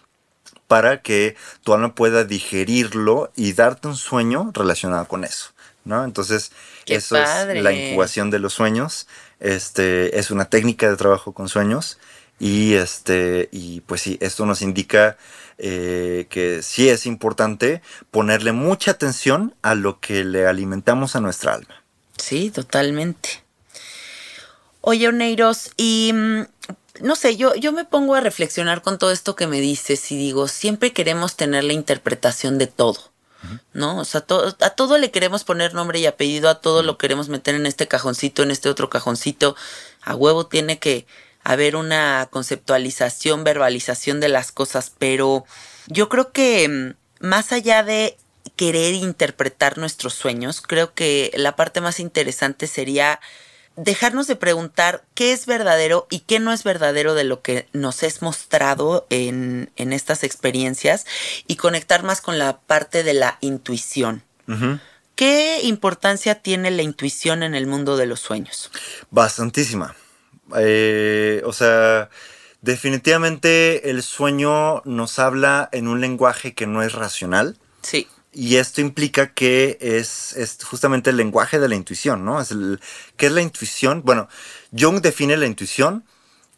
para 0.72 1.02
que 1.02 1.36
tu 1.64 1.74
alma 1.74 1.94
pueda 1.94 2.24
digerirlo 2.24 3.30
y 3.36 3.52
darte 3.52 3.88
un 3.88 3.96
sueño 3.96 4.52
relacionado 4.54 5.06
con 5.06 5.22
eso, 5.22 5.50
¿no? 5.84 6.02
Entonces, 6.02 6.50
eso 6.86 7.18
es 7.18 7.62
la 7.62 7.72
incubación 7.72 8.30
de 8.30 8.38
los 8.38 8.54
sueños. 8.54 9.06
Este 9.38 10.18
es 10.18 10.30
una 10.30 10.46
técnica 10.46 10.88
de 10.88 10.96
trabajo 10.96 11.32
con 11.32 11.50
sueños 11.50 11.98
y 12.40 12.72
este 12.72 13.50
y 13.52 13.82
pues 13.82 14.00
sí, 14.00 14.16
esto 14.22 14.46
nos 14.46 14.62
indica 14.62 15.18
eh, 15.58 16.26
que 16.30 16.62
sí 16.62 16.88
es 16.88 17.04
importante 17.04 17.82
ponerle 18.10 18.52
mucha 18.52 18.92
atención 18.92 19.54
a 19.60 19.74
lo 19.74 20.00
que 20.00 20.24
le 20.24 20.46
alimentamos 20.46 21.16
a 21.16 21.20
nuestra 21.20 21.52
alma. 21.52 21.82
Sí, 22.16 22.50
totalmente. 22.50 23.42
Oye, 24.80 25.06
Oneiros, 25.06 25.70
y 25.76 26.12
mm, 26.14 26.42
no 27.00 27.16
sé, 27.16 27.36
yo, 27.36 27.54
yo 27.54 27.72
me 27.72 27.84
pongo 27.84 28.14
a 28.14 28.20
reflexionar 28.20 28.82
con 28.82 28.98
todo 28.98 29.12
esto 29.12 29.34
que 29.34 29.46
me 29.46 29.60
dices 29.60 30.12
y 30.12 30.16
digo, 30.16 30.48
siempre 30.48 30.92
queremos 30.92 31.36
tener 31.36 31.64
la 31.64 31.72
interpretación 31.72 32.58
de 32.58 32.66
todo. 32.66 33.10
¿No? 33.72 33.98
O 33.98 34.04
sea, 34.04 34.24
a 34.60 34.70
todo 34.70 34.98
le 34.98 35.10
queremos 35.10 35.42
poner 35.42 35.74
nombre 35.74 35.98
y 35.98 36.06
apellido, 36.06 36.48
a 36.48 36.60
todo 36.60 36.84
lo 36.84 36.96
queremos 36.96 37.28
meter 37.28 37.56
en 37.56 37.66
este 37.66 37.88
cajoncito, 37.88 38.44
en 38.44 38.52
este 38.52 38.68
otro 38.68 38.88
cajoncito. 38.88 39.56
A 40.00 40.14
huevo 40.14 40.46
tiene 40.46 40.78
que 40.78 41.06
haber 41.42 41.74
una 41.74 42.28
conceptualización, 42.30 43.42
verbalización 43.42 44.20
de 44.20 44.28
las 44.28 44.52
cosas, 44.52 44.92
pero 44.96 45.44
yo 45.88 46.08
creo 46.08 46.30
que 46.30 46.68
mm, 46.68 47.26
más 47.26 47.50
allá 47.50 47.82
de 47.82 48.16
querer 48.54 48.94
interpretar 48.94 49.76
nuestros 49.76 50.14
sueños, 50.14 50.60
creo 50.60 50.94
que 50.94 51.32
la 51.34 51.56
parte 51.56 51.80
más 51.80 51.98
interesante 51.98 52.68
sería 52.68 53.18
dejarnos 53.76 54.26
de 54.26 54.36
preguntar 54.36 55.04
qué 55.14 55.32
es 55.32 55.46
verdadero 55.46 56.06
y 56.10 56.20
qué 56.20 56.40
no 56.40 56.52
es 56.52 56.64
verdadero 56.64 57.14
de 57.14 57.24
lo 57.24 57.42
que 57.42 57.68
nos 57.72 58.02
es 58.02 58.22
mostrado 58.22 59.06
en, 59.10 59.70
estas 59.76 60.24
experiencias 60.24 61.06
y 61.46 61.56
conectar 61.56 62.02
más 62.02 62.20
con 62.20 62.38
la 62.38 62.60
parte 62.60 63.02
de 63.02 63.14
la 63.14 63.38
intuición. 63.40 64.22
¿Qué 65.14 65.60
importancia 65.62 66.36
tiene 66.36 66.70
la 66.70 66.82
intuición 66.82 67.42
en 67.42 67.54
el 67.54 67.66
mundo 67.66 67.96
de 67.96 68.06
los 68.06 68.20
sueños? 68.20 68.70
Bastantísima. 69.10 69.94
Eh, 70.56 71.42
o 71.44 71.52
sea, 71.52 72.10
definitivamente 72.60 73.90
el 73.90 74.02
sueño 74.02 74.82
nos 74.84 75.18
habla 75.18 75.68
en 75.72 75.88
un 75.88 76.00
lenguaje 76.00 76.54
que 76.54 76.66
no 76.66 76.82
es 76.82 76.92
racional. 76.92 77.56
Sí. 77.82 78.08
Y 78.32 78.56
esto 78.56 78.80
implica 78.80 79.34
que 79.34 79.76
es, 79.80 80.34
es, 80.36 80.58
justamente 80.64 81.10
el 81.10 81.16
lenguaje 81.16 81.58
de 81.58 81.68
la 81.68 81.74
intuición, 81.74 82.24
¿no? 82.24 82.40
Es 82.40 82.50
el, 82.50 82.80
¿Qué 83.16 83.26
es 83.26 83.32
la 83.32 83.42
intuición? 83.42 84.02
Bueno, 84.04 84.28
Jung 84.76 85.00
define 85.00 85.36
la 85.36 85.46
intuición 85.46 86.04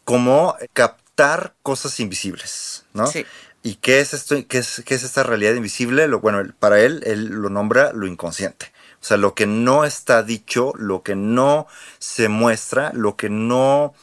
como 0.05 0.55
captar 0.73 1.53
cosas 1.63 1.99
invisibles, 1.99 2.85
¿no? 2.93 3.07
Sí. 3.07 3.25
¿Y 3.61 3.75
qué 3.75 3.99
es 3.99 4.13
esto? 4.13 4.35
¿Qué 4.47 4.59
es, 4.59 4.83
qué 4.85 4.95
es 4.95 5.03
esta 5.03 5.23
realidad 5.23 5.55
invisible? 5.55 6.07
Lo, 6.07 6.19
bueno, 6.19 6.43
para 6.59 6.79
él, 6.79 7.01
él 7.05 7.25
lo 7.25 7.49
nombra 7.49 7.91
lo 7.93 8.07
inconsciente. 8.07 8.71
O 9.01 9.07
sea, 9.07 9.17
lo 9.17 9.33
que 9.33 9.45
no 9.45 9.85
está 9.85 10.23
dicho, 10.23 10.73
lo 10.77 11.03
que 11.03 11.15
no 11.15 11.67
se 11.99 12.29
muestra, 12.29 12.91
lo 12.93 13.15
que 13.15 13.29
no 13.29 13.93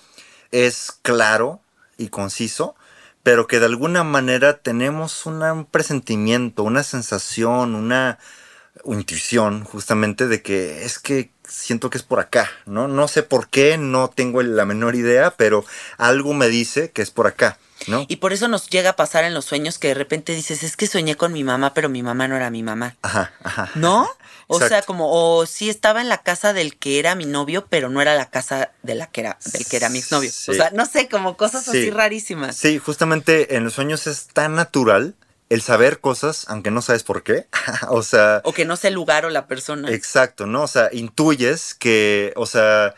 es 0.51 0.93
claro 1.03 1.61
y 1.97 2.09
conciso, 2.09 2.75
pero 3.23 3.47
que 3.47 3.61
de 3.61 3.67
alguna 3.67 4.05
manera 4.05 4.59
tenemos 4.59 5.27
un 5.27 5.67
presentimiento, 5.71 6.63
una 6.63 6.83
sensación, 6.83 7.75
una 7.75 8.19
intuición 8.85 9.65
justamente 9.65 10.27
de 10.27 10.43
que 10.43 10.85
es 10.85 10.99
que 10.99 11.31
siento 11.47 11.91
que 11.91 11.99
es 11.99 12.05
por 12.05 12.21
acá, 12.21 12.51
¿no? 12.67 12.89
No 12.89 13.09
sé 13.09 13.23
por 13.23 13.49
qué, 13.49 13.77
no 13.79 14.09
tengo 14.09 14.43
la 14.43 14.65
menor 14.65 14.95
idea, 14.95 15.35
pero 15.37 15.65
algo 15.99 16.35
me 16.35 16.49
dice 16.49 16.91
que 16.91 17.03
es 17.03 17.11
por 17.11 17.27
acá. 17.27 17.59
¿No? 17.89 18.07
Y 18.09 18.17
por 18.17 18.33
eso 18.33 18.47
nos 18.47 18.71
llega 18.71 18.91
a 18.91 18.97
pasar 18.97 19.25
en 19.25 19.35
los 19.35 19.45
sueños 19.45 19.79
que 19.79 19.89
de 19.89 19.95
repente 19.95 20.37
dices, 20.37 20.63
es 20.63 20.77
que 20.77 20.87
soñé 20.87 21.17
con 21.17 21.33
mi 21.33 21.43
mamá, 21.43 21.75
pero 21.75 21.89
mi 21.89 22.01
mamá 22.03 22.29
no 22.29 22.37
era 22.37 22.49
mi 22.49 22.63
mamá. 22.63 22.95
Ajá, 23.03 23.33
ajá. 23.43 23.71
¿No? 23.75 24.09
O 24.47 24.61
sea, 24.61 24.83
como, 24.83 25.11
o 25.11 25.47
sí 25.47 25.71
estaba 25.71 26.01
en 26.01 26.09
la 26.09 26.23
casa 26.23 26.53
del 26.53 26.77
que 26.77 26.99
era 26.99 27.15
mi 27.15 27.27
novio, 27.27 27.67
pero 27.69 27.89
no 27.89 28.01
era 28.03 28.15
la 28.15 28.31
casa 28.31 28.73
de 28.83 28.95
la 28.95 29.07
que 29.07 29.23
era, 29.23 29.39
del 29.53 29.67
que 29.67 29.77
era 29.77 29.89
mi 29.89 29.99
exnovio. 29.99 30.31
O 30.31 30.53
sea, 30.53 30.71
no 30.73 30.87
sé, 30.87 31.09
como 31.09 31.37
cosas 31.37 31.69
así 31.69 31.91
rarísimas. 31.91 32.57
Sí, 32.57 32.79
justamente 32.79 33.57
en 33.57 33.65
los 33.65 33.75
sueños 33.75 34.07
es 34.07 34.29
tan 34.29 34.55
natural 34.55 35.15
el 35.53 35.61
saber 35.61 36.01
cosas, 36.01 36.47
aunque 36.49 36.71
no 36.71 36.81
sabes 36.81 37.03
por 37.03 37.23
qué. 37.23 37.47
o 37.89 38.03
sea. 38.03 38.41
O 38.45 38.53
que 38.53 38.65
no 38.65 38.77
sé 38.77 38.89
el 38.89 38.95
lugar 38.95 39.27
o 39.27 39.31
la 39.31 39.47
persona. 39.47 39.91
Exacto, 39.91 40.47
¿no? 40.47 40.63
O 40.63 40.69
sea, 40.69 40.89
intuyes 40.93 41.75
que, 41.75 42.33
o 42.37 42.47
sea, 42.47 42.95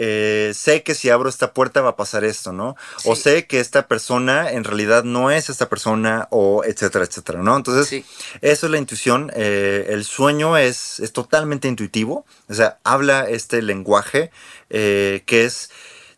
eh, 0.00 0.52
sé 0.54 0.84
que 0.84 0.94
si 0.94 1.10
abro 1.10 1.28
esta 1.28 1.52
puerta 1.52 1.80
va 1.80 1.90
a 1.90 1.96
pasar 1.96 2.22
esto, 2.22 2.52
¿no? 2.52 2.76
O 3.04 3.16
sé 3.16 3.48
que 3.48 3.58
esta 3.58 3.88
persona 3.88 4.52
en 4.52 4.62
realidad 4.62 5.02
no 5.02 5.32
es 5.32 5.50
esta 5.50 5.68
persona, 5.68 6.28
o 6.30 6.62
etcétera, 6.64 7.04
etcétera, 7.04 7.42
¿no? 7.42 7.56
Entonces, 7.56 8.04
eso 8.40 8.66
es 8.66 8.70
la 8.70 8.78
intuición. 8.78 9.32
Eh, 9.34 9.86
el 9.88 10.04
sueño 10.04 10.56
es, 10.56 11.00
es 11.00 11.12
totalmente 11.12 11.66
intuitivo, 11.66 12.24
o 12.48 12.54
sea, 12.54 12.78
habla 12.84 13.28
este 13.28 13.60
lenguaje 13.60 14.30
eh, 14.70 15.24
que 15.26 15.44
es, 15.44 15.70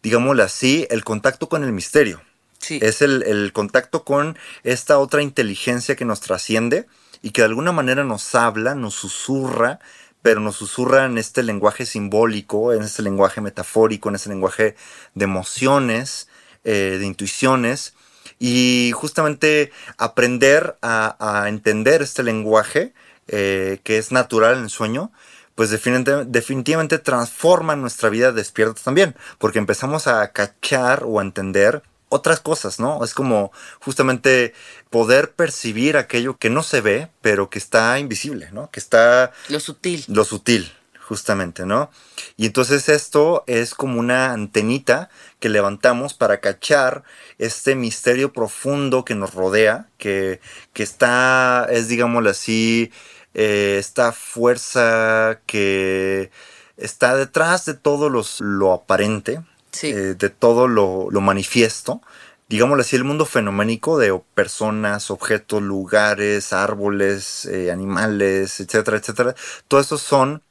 digámoslo 0.03 0.43
así, 0.43 0.87
el 0.91 1.03
contacto 1.03 1.49
con 1.49 1.65
el 1.65 1.73
misterio. 1.73 2.21
Es 2.69 3.01
el, 3.01 3.23
el 3.23 3.55
contacto 3.55 4.05
con 4.05 4.39
esta 4.63 4.99
otra 4.99 5.23
inteligencia 5.23 5.97
que 5.97 6.05
nos 6.05 6.21
trasciende 6.21 6.87
y 7.23 7.31
que 7.31 7.41
de 7.41 7.47
alguna 7.47 7.73
manera 7.73 8.05
nos 8.05 8.35
habla, 8.35 8.75
nos 8.75 8.95
susurra 8.95 9.81
pero 10.23 10.41
nos 10.41 10.57
susurra 10.57 11.07
en 11.07 11.19
este 11.19 11.43
lenguaje 11.43 11.87
simbólico, 11.87 12.73
en 12.73 12.83
este 12.83 13.03
lenguaje 13.03 13.41
metafórico, 13.41 14.09
en 14.09 14.17
este 14.17 14.31
lenguaje 14.31 14.77
de 15.15 15.25
emociones, 15.25 16.29
eh, 16.65 16.97
de 16.99 17.07
intuiciones, 17.07 17.95
y 18.39 18.93
justamente 18.95 19.71
aprender 19.99 20.77
a, 20.83 21.45
entender 21.49 22.03
este 22.03 22.23
lenguaje 22.23 22.95
eh, 23.29 23.81
que 23.85 23.99
es 23.99 24.13
natural 24.13 24.57
en 24.57 24.65
el 24.65 24.71
sueño, 24.71 25.13
pues 25.55 25.71
definitivamente 25.71 26.99
transforma 26.99 27.77
nuestra 27.77 28.09
vida 28.09 28.33
despierta 28.33 28.81
también, 28.83 29.15
porque 29.39 29.59
empezamos 29.59 30.07
a 30.07 30.33
cachar 30.33 31.05
o 31.05 31.21
a 31.21 31.23
entender 31.23 31.83
otras 32.11 32.41
cosas, 32.41 32.79
¿no? 32.79 33.03
Es 33.03 33.15
como 33.15 33.53
justamente 33.81 34.53
poder 34.91 35.33
percibir 35.33 35.97
aquello 35.97 36.37
que 36.37 36.51
no 36.51 36.63
se 36.63 36.83
ve, 36.83 37.09
pero 37.23 37.49
que 37.49 37.59
está 37.59 37.99
invisible, 37.99 38.51
¿no? 38.53 38.71
Que 38.71 38.81
está... 38.81 39.33
Lo 39.49 39.61
sutil. 39.61 40.05
Lo 40.09 40.25
sutil, 40.25 40.71
justamente, 41.01 41.65
¿no? 41.65 41.91
Y 42.37 42.47
entonces 42.47 42.89
esto 42.89 43.45
es 43.47 43.75
como 43.75 43.99
una 43.99 44.33
antenita 44.33 45.09
que 45.39 45.49
levantamos 45.49 46.13
para 46.13 46.41
cachar 46.41 47.05
este 47.39 47.75
misterio 47.77 48.33
profundo 48.33 49.05
que 49.05 49.15
nos 49.15 49.33
rodea, 49.33 49.89
que, 49.97 50.41
que 50.73 50.83
está, 50.83 51.67
es 51.71 51.89
digámoslo 51.89 52.29
así, 52.29 52.91
eh, 53.35 53.77
esta 53.79 54.11
fuerza 54.11 55.41
que 55.47 56.31
está 56.77 57.15
detrás 57.15 57.65
de 57.67 57.75
todo 57.75 58.09
los, 58.09 58.41
lo 58.41 58.73
aparente, 58.73 59.43
eh, 59.83 60.15
de 60.19 60.31
todo 60.31 60.69
lo, 60.69 61.09
manifiesto, 61.21 62.03
digámoslo 62.49 62.83
así, 62.83 62.97
el 62.97 63.05
mundo 63.05 63.27
fenoménico 63.27 63.99
de 63.99 64.19
personas, 64.35 65.11
objetos, 65.11 65.63
lugares, 65.63 66.53
árboles, 66.53 67.47
eh, 67.47 67.71
animales, 67.71 68.61
etcétera, 68.61 68.97
etcétera. 68.97 69.35
Todo 69.69 69.81
eso 69.81 69.99
son, 69.99 70.43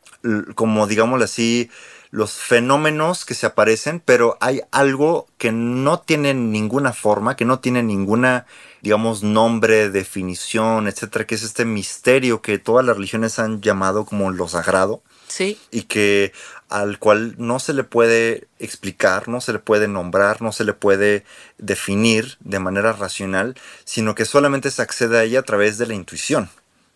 como 0.55 0.87
digámoslo 0.87 1.25
así, 1.25 1.69
los 2.11 2.33
fenómenos 2.33 3.23
que 3.23 3.35
se 3.35 3.45
aparecen, 3.45 4.01
pero 4.03 4.37
hay 4.41 4.61
algo 4.71 5.27
que 5.37 5.51
no 5.51 5.99
tiene 5.99 6.33
ninguna 6.33 6.91
forma, 6.91 7.35
que 7.35 7.45
no 7.45 7.59
tiene 7.59 7.83
ninguna, 7.83 8.47
digamos, 8.81 9.21
nombre, 9.21 9.89
definición, 9.89 10.87
etcétera, 10.87 11.27
que 11.27 11.35
es 11.35 11.43
este 11.43 11.65
misterio 11.65 12.41
que 12.41 12.57
todas 12.57 12.85
las 12.85 12.95
religiones 12.95 13.37
han 13.37 13.61
llamado 13.61 14.05
como 14.05 14.31
lo 14.31 14.47
sagrado. 14.47 15.03
Sí. 15.27 15.59
Y 15.69 15.83
que 15.83 16.33
al 16.69 16.99
cual 16.99 17.35
no 17.37 17.59
se 17.59 17.73
le 17.73 17.83
puede 17.83 18.47
explicar, 18.59 19.27
no 19.27 19.41
se 19.41 19.53
le 19.53 19.59
puede 19.59 19.87
nombrar, 19.87 20.41
no 20.41 20.51
se 20.51 20.63
le 20.63 20.73
puede 20.73 21.25
definir 21.57 22.37
de 22.41 22.59
manera 22.59 22.93
racional, 22.93 23.55
sino 23.85 24.15
que 24.15 24.25
solamente 24.25 24.69
se 24.69 24.81
accede 24.81 25.17
a 25.17 25.23
ella 25.23 25.39
a 25.39 25.43
través 25.43 25.77
de 25.79 25.87
la 25.87 25.95
intuición, 25.95 26.49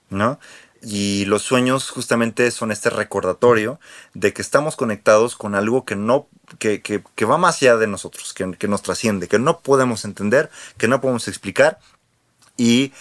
¿no? 0.10 0.40
Y 0.86 1.26
los 1.26 1.42
sueños 1.44 1.90
justamente 1.90 2.52
son 2.52 2.72
este 2.72 2.90
recordatorio 2.90 3.80
de 4.14 4.34
que 4.34 4.42
estamos 4.42 4.76
conectados 4.76 5.36
con 5.36 5.56
algo 5.56 5.86
que 5.86 5.96
no, 5.96 6.28
que, 6.60 6.82
que, 6.82 7.02
que 7.16 7.26
va 7.26 7.38
más 7.38 7.62
allá 7.62 7.78
de 7.78 7.88
nosotros, 7.88 8.34
que, 8.34 8.52
que 8.58 8.68
nos 8.68 8.84
trasciende, 8.84 9.28
que 9.28 9.40
no 9.40 9.62
podemos 9.62 10.06
entender, 10.06 10.52
que 10.78 10.90
no 10.90 11.02
podemos 11.02 11.28
explicar. 11.28 11.80
Y 12.58 12.92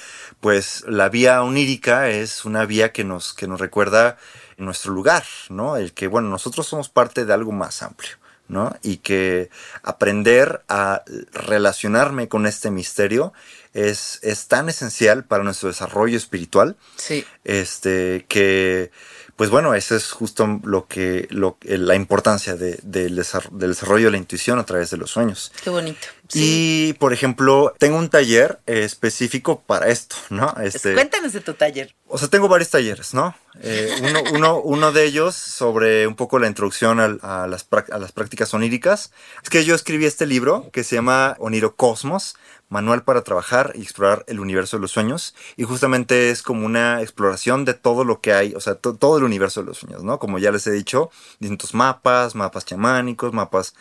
pues 0.41 0.85
la 0.87 1.09
vía 1.09 1.43
onírica 1.43 2.09
es 2.09 2.45
una 2.45 2.65
vía 2.67 2.93
que 2.93 3.05
nos, 3.05 3.35
que 3.35 3.47
nos 3.47 3.61
recuerda 3.61 4.17
nuestro 4.65 4.93
lugar, 4.93 5.25
¿no? 5.49 5.77
El 5.77 5.93
que, 5.93 6.07
bueno, 6.07 6.29
nosotros 6.29 6.67
somos 6.67 6.89
parte 6.89 7.25
de 7.25 7.33
algo 7.33 7.53
más 7.53 7.83
amplio, 7.83 8.17
¿no? 8.49 8.77
Y 8.83 8.99
que 8.99 9.51
aprender 9.83 10.63
a 10.69 11.03
relacionarme 11.33 12.29
con 12.29 12.47
este 12.47 12.71
misterio 12.71 13.33
es, 13.75 14.19
es 14.23 14.49
tan 14.49 14.69
esencial 14.69 15.25
para 15.25 15.45
nuestro 15.45 15.69
desarrollo 15.69 16.17
espiritual. 16.17 16.77
Sí. 16.97 17.25
Este, 17.45 18.27
que 18.29 18.91
pues 19.37 19.51
bueno, 19.51 19.75
eso 19.75 19.97
es 19.97 20.13
justo 20.13 20.61
lo 20.63 20.87
que, 20.87 21.27
lo, 21.31 21.57
la 21.63 21.95
importancia 21.95 22.55
de, 22.55 22.79
del 22.83 23.17
desarrollo 23.17 24.07
de 24.07 24.11
la 24.13 24.17
intuición 24.19 24.59
a 24.59 24.65
través 24.65 24.91
de 24.91 24.99
los 24.99 25.11
sueños. 25.11 25.53
Qué 25.65 25.71
bonito. 25.71 26.07
Y, 26.35 26.95
por 26.95 27.13
ejemplo, 27.13 27.75
tengo 27.79 27.99
un 27.99 28.09
taller 28.09 28.61
específico 28.67 29.63
para 29.67 29.89
esto, 29.89 30.17
¿no? 30.31 30.55
Este, 30.63 30.95
Cuéntanos 30.95 31.33
de 31.33 31.41
tu 31.41 31.55
taller. 31.55 31.95
O 32.07 32.17
sea, 32.17 32.29
tengo 32.29 32.49
varios 32.49 32.71
talleres, 32.71 33.13
¿no? 33.13 33.35
Eh, 33.61 33.91
uno, 34.03 34.21
uno, 34.33 34.61
uno, 34.61 34.93
de 34.93 35.05
ellos 35.05 35.35
sobre 35.35 36.07
un 36.07 36.15
poco 36.15 36.39
la 36.39 36.47
introducción 36.47 37.01
a, 37.01 37.47
las, 37.47 37.67
a 37.71 37.99
las 37.99 38.13
prácticas 38.13 38.55
oníricas. 38.55 39.13
Es 39.43 39.51
que 39.51 39.65
yo 39.65 39.75
escribí 39.75 40.07
este 40.07 40.27
libro 40.27 40.71
que 40.73 40.85
se 40.85 40.97
llama 40.97 41.37
Onirocosmos, 41.39 42.37
Manual 42.73 43.05
para 43.05 43.23
trabajar 43.23 43.73
y 43.75 43.83
explorar 43.83 44.25
el 44.29 44.41
universo 44.41 44.79
de 44.79 44.81
los 44.81 44.93
sueños. 44.93 45.35
Y 45.59 45.65
justamente 45.65 46.31
es 46.31 46.43
como 46.43 46.65
una 46.65 47.03
exploración 47.03 47.67
de 47.67 47.75
todo 47.75 48.03
lo 48.05 48.23
que 48.23 48.33
hay, 48.33 48.55
o 48.55 48.61
sea, 48.61 48.77
todo 48.77 49.19
el 49.19 49.25
universo 49.25 49.61
de 49.61 49.67
los 49.67 49.77
sueños, 49.77 50.03
¿no? 50.03 50.19
Como 50.19 50.39
ya 50.39 50.51
les 50.51 50.67
he 50.67 50.73
dicho, 50.73 51.11
distintos 51.39 51.75
mapas, 51.75 52.35
mapas 52.35 52.65
chamánicos, 52.65 53.35
mapas 53.35 53.75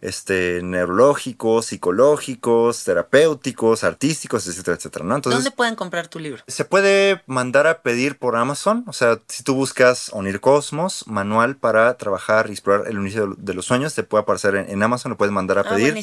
este, 0.00 0.60
neurológicos, 0.62 1.66
psicológicos, 1.66 2.84
terapéuticos, 2.84 3.84
artísticos, 3.84 4.46
etcétera, 4.46 4.76
etcétera, 4.76 5.04
¿no? 5.04 5.16
Entonces, 5.16 5.42
¿Dónde 5.42 5.56
pueden 5.56 5.74
comprar 5.74 6.08
tu 6.08 6.18
libro? 6.18 6.42
Se 6.46 6.64
puede 6.64 7.22
mandar 7.26 7.66
a 7.66 7.82
pedir 7.82 8.18
por 8.18 8.36
Amazon, 8.36 8.84
o 8.86 8.92
sea, 8.92 9.20
si 9.28 9.42
tú 9.42 9.54
buscas 9.54 10.10
Onir 10.12 10.40
Cosmos, 10.40 11.06
manual 11.06 11.56
para 11.56 11.96
trabajar 11.96 12.46
y 12.48 12.52
explorar 12.52 12.88
el 12.88 12.98
universo 12.98 13.34
de 13.36 13.54
los 13.54 13.66
sueños, 13.66 13.94
te 13.94 14.02
puede 14.02 14.22
aparecer 14.22 14.54
en, 14.54 14.82
Amazon, 14.82 15.10
lo 15.10 15.16
puedes 15.16 15.32
mandar 15.32 15.58
a 15.58 15.62
ah, 15.62 15.74
pedir 15.74 15.94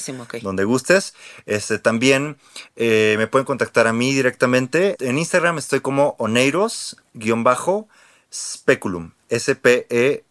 donde 0.42 0.66
gustes. 0.66 1.14
Este, 1.46 1.80
también 1.80 2.38
eh, 2.76 3.16
me 3.18 3.28
pueden 3.28 3.46
contactar 3.46 3.88
a 3.88 3.94
mí 3.94 4.14
directamente. 4.14 4.98
En 5.00 5.18
Instagram 5.18 5.58
estoy 5.58 5.80
como 5.80 6.18
Oneiros-Speculum, 6.20 9.12
S-P-E-C-U-L-U-M. 9.30 10.26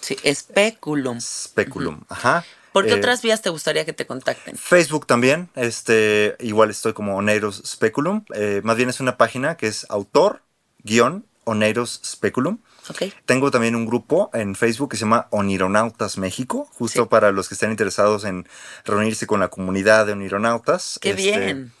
Sí, 0.00 0.16
Speculum. 0.34 1.20
Speculum, 1.20 2.00
ajá. 2.08 2.44
¿Por 2.72 2.86
qué 2.86 2.92
eh, 2.92 2.96
otras 2.96 3.22
vías 3.22 3.42
te 3.42 3.50
gustaría 3.50 3.84
que 3.84 3.92
te 3.92 4.06
contacten? 4.06 4.56
Facebook 4.56 5.06
también, 5.06 5.48
este, 5.54 6.36
igual 6.40 6.70
estoy 6.70 6.92
como 6.92 7.16
Oneiros 7.16 7.62
Speculum. 7.66 8.24
Eh, 8.34 8.60
más 8.62 8.76
bien 8.76 8.88
es 8.88 9.00
una 9.00 9.16
página 9.16 9.56
que 9.56 9.66
es 9.66 9.86
autor 9.88 10.42
guion 10.84 11.26
Oneiros 11.44 12.00
Speculum. 12.04 12.58
Okay. 12.88 13.12
Tengo 13.26 13.50
también 13.50 13.74
un 13.74 13.84
grupo 13.84 14.30
en 14.32 14.54
Facebook 14.54 14.90
que 14.90 14.96
se 14.96 15.02
llama 15.04 15.26
Onironautas 15.30 16.16
México, 16.16 16.68
justo 16.72 17.08
para 17.08 17.32
los 17.32 17.48
que 17.48 17.54
estén 17.54 17.70
interesados 17.70 18.24
en 18.24 18.46
reunirse 18.84 19.26
con 19.26 19.40
la 19.40 19.48
comunidad 19.48 20.06
de 20.06 20.12
onironautas. 20.12 20.98
¡Qué 21.00 21.10
este, 21.10 21.22
bien! 21.22 21.72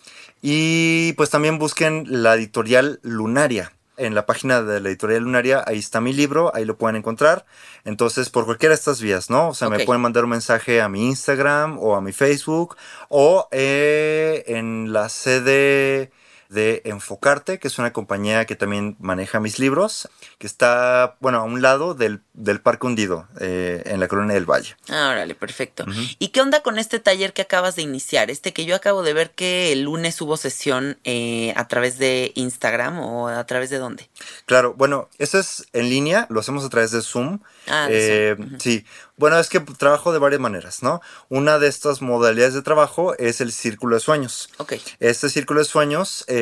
Y 0.42 1.14
pues 1.14 1.30
también 1.30 1.58
busquen 1.58 2.04
la 2.08 2.34
editorial 2.34 3.00
Lunaria. 3.02 3.72
En 3.98 4.14
la 4.14 4.26
página 4.26 4.62
de 4.62 4.80
la 4.80 4.88
editorial 4.88 5.24
Lunaria, 5.24 5.64
ahí 5.66 5.78
está 5.78 6.00
mi 6.00 6.12
libro, 6.12 6.54
ahí 6.54 6.64
lo 6.64 6.78
pueden 6.78 6.96
encontrar. 6.96 7.44
Entonces, 7.84 8.30
por 8.30 8.44
cualquiera 8.44 8.70
de 8.70 8.78
estas 8.78 9.00
vías, 9.00 9.28
¿no? 9.28 9.48
O 9.48 9.54
sea, 9.54 9.68
me 9.68 9.84
pueden 9.84 10.00
mandar 10.00 10.24
un 10.24 10.30
mensaje 10.30 10.80
a 10.80 10.88
mi 10.88 11.06
Instagram 11.06 11.78
o 11.78 11.96
a 11.96 12.00
mi 12.00 12.12
Facebook 12.12 12.76
o 13.08 13.48
eh, 13.50 14.44
en 14.46 14.92
la 14.92 15.08
sede 15.08 16.12
de 16.48 16.80
Enfocarte, 16.84 17.58
que 17.58 17.68
es 17.68 17.78
una 17.78 17.92
compañía 17.92 18.44
que 18.46 18.56
también 18.56 18.96
maneja 19.00 19.38
mis 19.40 19.58
libros, 19.58 20.08
que 20.38 20.46
está, 20.46 21.16
bueno, 21.20 21.38
a 21.38 21.42
un 21.42 21.60
lado 21.60 21.94
del, 21.94 22.22
del 22.32 22.60
Parque 22.60 22.86
Hundido, 22.86 23.26
eh, 23.40 23.82
en 23.86 24.00
la 24.00 24.08
Colonia 24.08 24.34
del 24.34 24.46
Valle. 24.46 24.76
Ah, 24.88 25.10
órale, 25.12 25.34
perfecto. 25.34 25.84
¿Y 26.18 26.28
qué 26.28 26.40
onda 26.40 26.62
con 26.62 26.78
este 26.78 27.00
taller 27.00 27.32
que 27.32 27.42
acabas 27.42 27.76
de 27.76 27.82
iniciar? 27.82 28.30
Este 28.30 28.52
que 28.52 28.64
yo 28.64 28.74
acabo 28.74 29.02
de 29.02 29.12
ver 29.12 29.32
que 29.32 29.72
el 29.72 29.82
lunes 29.82 30.20
hubo 30.22 30.36
sesión 30.36 30.98
eh, 31.04 31.52
a 31.56 31.68
través 31.68 31.98
de 31.98 32.32
Instagram 32.34 32.98
o 33.00 33.28
a 33.28 33.44
través 33.44 33.68
de 33.70 33.78
dónde. 33.78 34.08
Claro, 34.46 34.74
bueno, 34.74 35.08
eso 35.18 35.38
es 35.38 35.66
en 35.72 35.90
línea, 35.90 36.26
lo 36.30 36.40
hacemos 36.40 36.64
a 36.64 36.68
través 36.70 36.92
de 36.92 37.02
Zoom. 37.02 37.40
Ah, 37.66 37.86
de 37.88 38.30
Eh, 38.30 38.36
Zoom. 38.36 38.58
Sí, 38.58 38.86
bueno, 39.16 39.38
es 39.38 39.48
que 39.48 39.60
trabajo 39.60 40.12
de 40.12 40.18
varias 40.18 40.40
maneras, 40.40 40.82
¿no? 40.82 41.02
Una 41.28 41.58
de 41.58 41.66
estas 41.68 42.00
modalidades 42.00 42.54
de 42.54 42.62
trabajo 42.62 43.16
es 43.18 43.40
el 43.40 43.52
círculo 43.52 43.96
de 43.96 44.00
sueños. 44.00 44.48
Ok. 44.58 44.74
Este 45.00 45.28
círculo 45.28 45.58
de 45.60 45.64
sueños 45.66 46.24
eh, 46.28 46.37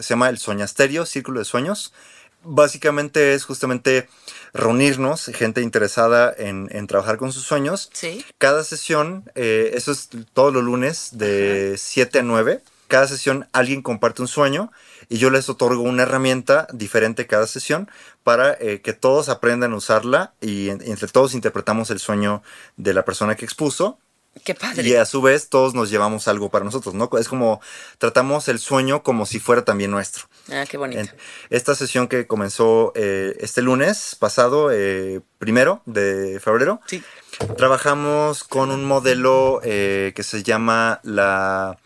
se 0.00 0.08
llama 0.10 0.28
el 0.28 0.38
Soñasterio, 0.38 1.06
Círculo 1.06 1.38
de 1.40 1.44
Sueños. 1.44 1.92
Básicamente 2.44 3.34
es 3.34 3.44
justamente 3.44 4.08
reunirnos, 4.54 5.26
gente 5.34 5.60
interesada 5.60 6.32
en, 6.36 6.68
en 6.72 6.86
trabajar 6.86 7.16
con 7.18 7.32
sus 7.32 7.42
sueños. 7.44 7.90
Sí. 7.92 8.24
Cada 8.38 8.64
sesión, 8.64 9.30
eh, 9.34 9.72
eso 9.74 9.92
es 9.92 10.08
todos 10.32 10.52
los 10.52 10.62
lunes 10.64 11.10
de 11.12 11.74
7 11.78 12.20
a 12.20 12.22
9. 12.22 12.62
Cada 12.86 13.06
sesión 13.06 13.46
alguien 13.52 13.82
comparte 13.82 14.22
un 14.22 14.28
sueño 14.28 14.72
y 15.10 15.18
yo 15.18 15.28
les 15.30 15.48
otorgo 15.50 15.82
una 15.82 16.04
herramienta 16.04 16.66
diferente 16.72 17.26
cada 17.26 17.46
sesión 17.46 17.90
para 18.22 18.56
eh, 18.60 18.80
que 18.82 18.94
todos 18.94 19.28
aprendan 19.28 19.72
a 19.72 19.76
usarla 19.76 20.32
y 20.40 20.70
en- 20.70 20.80
entre 20.82 21.08
todos 21.08 21.34
interpretamos 21.34 21.90
el 21.90 21.98
sueño 21.98 22.42
de 22.76 22.94
la 22.94 23.04
persona 23.04 23.34
que 23.36 23.44
expuso 23.44 23.98
Qué 24.44 24.54
padre. 24.54 24.86
y 24.88 24.94
a 24.94 25.04
su 25.04 25.20
vez 25.22 25.48
todos 25.48 25.74
nos 25.74 25.90
llevamos 25.90 26.28
algo 26.28 26.50
para 26.50 26.64
nosotros, 26.64 26.94
¿no? 26.94 27.08
Es 27.18 27.28
como 27.28 27.60
tratamos 27.98 28.48
el 28.48 28.58
sueño 28.58 29.02
como 29.02 29.26
si 29.26 29.38
fuera 29.40 29.64
también 29.64 29.90
nuestro. 29.90 30.24
Ah, 30.50 30.64
qué 30.68 30.76
bonito. 30.76 31.00
En 31.00 31.10
esta 31.50 31.74
sesión 31.74 32.08
que 32.08 32.26
comenzó 32.26 32.92
eh, 32.94 33.36
este 33.40 33.62
lunes 33.62 34.16
pasado, 34.18 34.70
eh, 34.72 35.20
primero 35.38 35.82
de 35.86 36.40
febrero, 36.40 36.80
Sí. 36.86 37.02
trabajamos 37.56 38.44
con 38.44 38.70
un 38.70 38.84
modelo 38.84 39.60
eh, 39.62 40.12
que 40.14 40.22
se 40.22 40.42
llama 40.42 41.00
la 41.02 41.78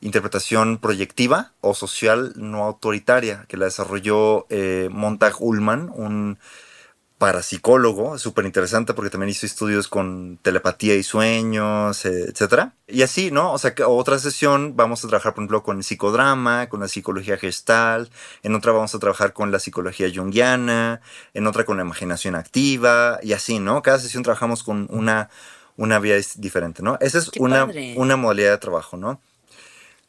interpretación 0.00 0.78
proyectiva 0.78 1.52
o 1.60 1.74
social 1.74 2.32
no 2.36 2.64
autoritaria, 2.64 3.44
que 3.48 3.56
la 3.56 3.64
desarrolló 3.64 4.46
Montag 4.90 5.34
Ullman, 5.42 5.90
un 5.92 6.38
parapsicólogo, 7.18 8.16
súper 8.16 8.46
interesante 8.46 8.94
porque 8.94 9.10
también 9.10 9.30
hizo 9.30 9.44
estudios 9.44 9.88
con 9.88 10.38
telepatía 10.40 10.94
y 10.94 11.02
sueños, 11.02 12.04
eh, 12.06 12.26
etcétera. 12.28 12.74
Y 12.86 13.02
así, 13.02 13.30
¿no? 13.30 13.52
O 13.52 13.58
sea, 13.58 13.74
que 13.74 13.82
otra 13.82 14.18
sesión 14.18 14.76
vamos 14.76 15.04
a 15.04 15.08
trabajar, 15.08 15.34
por 15.34 15.42
ejemplo, 15.42 15.62
con 15.64 15.78
el 15.78 15.84
psicodrama, 15.84 16.68
con 16.68 16.80
la 16.80 16.88
psicología 16.88 17.36
gestal, 17.36 18.08
en 18.42 18.54
otra 18.54 18.72
vamos 18.72 18.94
a 18.94 18.98
trabajar 19.00 19.32
con 19.32 19.50
la 19.50 19.58
psicología 19.58 20.08
junguiana, 20.14 21.00
en 21.34 21.46
otra 21.46 21.64
con 21.64 21.76
la 21.76 21.82
imaginación 21.82 22.36
activa, 22.36 23.18
y 23.22 23.32
así, 23.32 23.58
¿no? 23.58 23.82
Cada 23.82 23.98
sesión 23.98 24.22
trabajamos 24.22 24.62
con 24.62 24.86
una, 24.90 25.28
una 25.76 25.98
vía 25.98 26.16
diferente, 26.36 26.82
¿no? 26.82 26.98
Esa 27.00 27.18
es 27.18 27.30
Qué 27.30 27.42
una, 27.42 27.66
padre. 27.66 27.94
una 27.96 28.16
modalidad 28.16 28.52
de 28.52 28.58
trabajo, 28.58 28.96
¿no? 28.96 29.20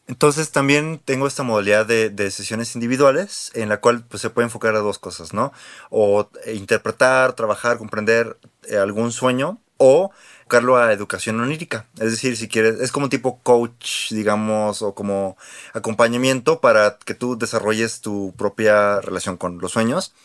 Entonces 0.10 0.49
también 0.49 0.99
tengo 1.06 1.27
esta 1.27 1.44
modalidad 1.44 1.86
de, 1.86 2.10
de 2.10 2.31
sesiones 2.31 2.73
individuales 2.73 3.52
en 3.53 3.69
la 3.69 3.80
cual 3.80 4.03
pues, 4.03 4.23
se 4.23 4.31
puede 4.31 4.48
enfocar 4.48 4.76
a 4.76 4.80
dos 4.80 4.98
cosas, 4.98 5.34
¿no? 5.34 5.53
O 5.91 6.27
eh, 6.45 6.56
interpretar, 6.56 7.34
trabajar, 7.34 7.77
comprender 7.77 8.36
eh, 8.68 8.77
algún 8.77 9.11
sueño 9.11 9.60
o 9.77 10.11
enfocarlo 10.40 10.77
a 10.77 10.91
educación 10.94 11.40
onírica. 11.40 11.86
Es 11.99 12.10
decir, 12.10 12.36
si 12.36 12.48
quieres, 12.48 12.80
es 12.80 12.91
como 12.91 13.07
tipo 13.07 13.40
coach, 13.44 14.10
digamos, 14.10 14.81
o 14.81 14.95
como 14.95 15.38
acompañamiento 15.73 16.60
para 16.60 16.98
que 17.06 17.14
tú 17.14 17.38
desarrolles 17.38 18.02
tu 18.02 18.34
propia 18.36 19.02
relación 19.02 19.38
con 19.38 19.60
los 19.60 19.73
sueños. 19.73 20.15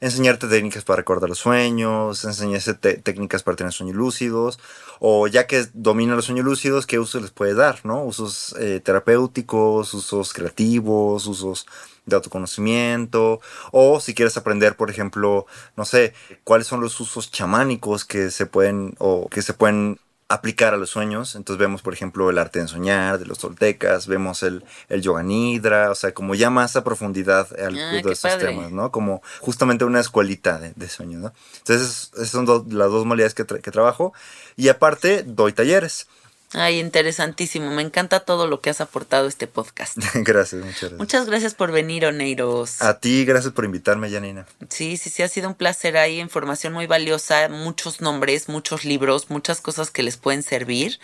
Enseñarte 0.00 0.46
técnicas 0.46 0.84
para 0.84 0.98
recordar 0.98 1.28
los 1.28 1.38
sueños, 1.38 2.24
enseñarte 2.24 2.74
te- 2.74 2.98
técnicas 2.98 3.42
para 3.42 3.56
tener 3.56 3.72
sueños 3.72 3.96
lúcidos, 3.96 4.60
o 5.00 5.26
ya 5.26 5.48
que 5.48 5.66
domina 5.74 6.14
los 6.14 6.26
sueños 6.26 6.44
lúcidos, 6.44 6.86
¿qué 6.86 7.00
usos 7.00 7.20
les 7.20 7.32
puede 7.32 7.54
dar? 7.54 7.80
¿no? 7.84 8.04
Usos 8.04 8.54
eh, 8.60 8.78
terapéuticos, 8.78 9.94
usos 9.94 10.32
creativos, 10.32 11.26
usos 11.26 11.66
de 12.06 12.14
autoconocimiento, 12.14 13.40
o 13.72 13.98
si 13.98 14.14
quieres 14.14 14.36
aprender, 14.36 14.76
por 14.76 14.88
ejemplo, 14.88 15.46
no 15.76 15.84
sé, 15.84 16.14
cuáles 16.44 16.68
son 16.68 16.80
los 16.80 17.00
usos 17.00 17.32
chamánicos 17.32 18.04
que 18.04 18.30
se 18.30 18.46
pueden, 18.46 18.94
o 18.98 19.28
que 19.28 19.42
se 19.42 19.52
pueden 19.52 19.98
aplicar 20.28 20.74
a 20.74 20.76
los 20.76 20.90
sueños. 20.90 21.34
Entonces 21.34 21.58
vemos, 21.58 21.80
por 21.82 21.94
ejemplo, 21.94 22.28
el 22.28 22.38
arte 22.38 22.60
de 22.60 22.68
soñar 22.68 23.18
de 23.18 23.24
los 23.26 23.38
toltecas, 23.38 24.06
vemos 24.06 24.42
el, 24.42 24.62
el 24.90 25.00
yoga 25.02 25.22
nidra, 25.22 25.90
o 25.90 25.94
sea, 25.94 26.12
como 26.12 26.34
ya 26.34 26.50
más 26.50 26.76
a 26.76 26.84
profundidad 26.84 27.48
al 27.58 27.78
Ah, 27.78 27.92
de 27.92 27.98
estos 27.98 28.20
padre. 28.32 28.48
temas, 28.48 28.70
¿no? 28.70 28.90
Como 28.92 29.22
justamente 29.40 29.84
una 29.84 30.00
escuelita 30.00 30.58
de, 30.58 30.72
de 30.76 30.88
sueño, 30.88 31.18
¿no? 31.18 31.32
Entonces, 31.58 32.10
esas 32.14 32.28
son 32.28 32.44
do- 32.44 32.66
las 32.68 32.90
dos 32.90 33.04
modalidades 33.06 33.34
que, 33.34 33.46
tra- 33.46 33.60
que 33.62 33.70
trabajo. 33.70 34.12
Y 34.56 34.68
aparte, 34.68 35.22
doy 35.26 35.52
talleres. 35.52 36.06
Ay, 36.52 36.80
interesantísimo. 36.80 37.70
Me 37.70 37.82
encanta 37.82 38.20
todo 38.20 38.46
lo 38.46 38.60
que 38.60 38.70
has 38.70 38.80
aportado 38.80 39.26
a 39.26 39.28
este 39.28 39.46
podcast. 39.46 39.98
gracias, 40.14 40.62
muchas 40.62 40.80
gracias. 40.80 40.98
Muchas 40.98 41.26
gracias 41.26 41.54
por 41.54 41.72
venir, 41.72 42.06
Oneiros. 42.06 42.80
A 42.80 43.00
ti, 43.00 43.24
gracias 43.26 43.52
por 43.52 43.66
invitarme, 43.66 44.10
Janina. 44.10 44.46
Sí, 44.70 44.96
sí, 44.96 45.10
sí, 45.10 45.22
ha 45.22 45.28
sido 45.28 45.48
un 45.48 45.54
placer. 45.54 45.98
Hay 45.98 46.20
información 46.20 46.72
muy 46.72 46.86
valiosa, 46.86 47.48
muchos 47.48 48.00
nombres, 48.00 48.48
muchos 48.48 48.84
libros, 48.86 49.28
muchas 49.28 49.60
cosas 49.60 49.90
que 49.90 50.02
les 50.02 50.16
pueden 50.16 50.42
servir. 50.42 50.98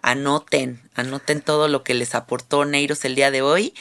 Anoten, 0.00 0.80
anoten 0.94 1.42
todo 1.42 1.68
lo 1.68 1.84
que 1.84 1.92
les 1.92 2.14
aportó 2.14 2.64
Neiros 2.64 3.04
el 3.04 3.14
día 3.14 3.30
de 3.30 3.42
hoy 3.42 3.74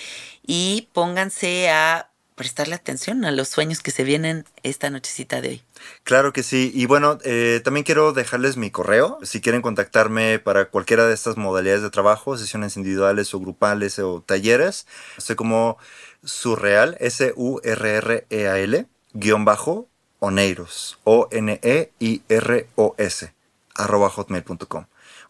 y 0.46 0.90
pónganse 0.92 1.70
a 1.70 2.09
prestarle 2.40 2.74
atención 2.74 3.26
a 3.26 3.32
los 3.32 3.49
sueños 3.49 3.82
que 3.82 3.91
se 3.91 4.06
vienen 4.06 4.45
esta 4.64 4.90
nochecita 4.90 5.41
de 5.41 5.49
hoy. 5.49 5.61
Claro 6.06 6.32
que 6.32 6.41
sí. 6.41 6.72
Y 6.74 6.86
bueno, 6.86 7.18
eh, 7.26 7.60
también 7.66 7.84
quiero 7.84 8.14
dejarles 8.14 8.56
mi 8.56 8.72
correo. 8.72 9.20
Si 9.24 9.41
quieren 9.41 9.61
contactarme 9.61 10.40
para 10.40 10.70
cualquiera 10.70 11.06
de 11.06 11.14
estas 11.14 11.36
modalidades 11.36 11.82
de 11.82 11.90
trabajo, 11.90 12.38
sesiones 12.38 12.78
individuales 12.78 13.34
o 13.34 13.41
grupales 13.41 13.99
o 13.99 14.24
talleres, 14.26 14.88
soy 15.18 15.36
como 15.36 15.78
surreal, 16.24 16.95
S-U-R-R-E-A-L, 17.02 18.86
guion 19.11 19.44
bajo, 19.44 19.90
oneiros, 20.20 20.98
O-N-E-I-R-O-S, 21.03 21.44
arroba 23.76 24.10
hotmail.com. 24.10 24.86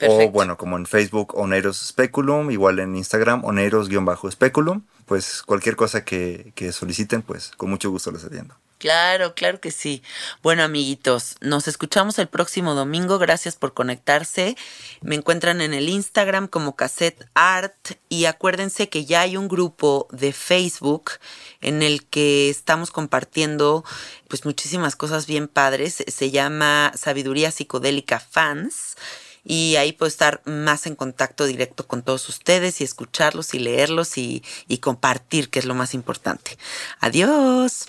O 0.07 0.30
bueno, 0.30 0.57
como 0.57 0.77
en 0.77 0.85
Facebook, 0.85 1.34
Oneiros 1.38 1.77
Speculum, 1.77 2.51
igual 2.51 2.80
en 2.80 2.95
Instagram, 2.95 3.43
Oneiros-Speculum. 3.43 4.84
Pues 5.05 5.41
cualquier 5.43 5.76
cosa 5.76 6.05
que, 6.05 6.53
que 6.55 6.71
soliciten, 6.71 7.21
pues 7.21 7.51
con 7.57 7.69
mucho 7.69 7.89
gusto 7.89 8.11
les 8.11 8.23
atiendo. 8.23 8.55
Claro, 8.80 9.35
claro 9.35 9.59
que 9.59 9.71
sí. 9.71 10.01
Bueno, 10.41 10.63
amiguitos, 10.63 11.35
nos 11.41 11.67
escuchamos 11.67 12.17
el 12.17 12.30
próximo 12.30 12.76
domingo. 12.76 13.19
Gracias 13.19 13.57
por 13.57 13.73
conectarse. 13.73 14.55
Me 15.01 15.15
encuentran 15.15 15.59
en 15.59 15.73
el 15.73 15.89
Instagram 15.89 16.47
como 16.47 16.77
Cassette 16.77 17.27
Art 17.34 17.76
y 18.07 18.23
acuérdense 18.23 18.88
que 18.88 19.03
ya 19.03 19.19
hay 19.19 19.35
un 19.35 19.49
grupo 19.49 20.07
de 20.11 20.31
Facebook 20.31 21.11
en 21.59 21.84
el 21.84 22.05
que 22.05 22.49
estamos 22.49 22.89
compartiendo 22.91 23.84
pues 24.30 24.45
muchísimas 24.45 24.95
cosas 24.95 25.27
bien 25.27 25.49
padres. 25.49 26.01
Se 26.07 26.31
llama 26.31 26.93
Sabiduría 26.95 27.51
Psicodélica 27.51 28.21
Fans. 28.21 28.95
Y 29.44 29.76
ahí 29.78 29.94
puedo 29.94 30.07
estar 30.07 30.41
más 30.45 30.86
en 30.86 30.95
contacto 30.95 31.45
directo 31.45 31.88
con 31.88 32.02
todos 32.02 32.28
ustedes 32.30 32.82
y 32.82 32.84
escucharlos 32.84 33.53
y 33.53 33.60
leerlos 33.60 34.18
y, 34.18 34.44
y 34.68 34.80
compartir, 34.80 35.49
que 35.49 35.60
es 35.60 35.66
lo 35.66 35.76
más 35.76 35.94
importante. 35.94 36.57
Adiós. 36.99 37.88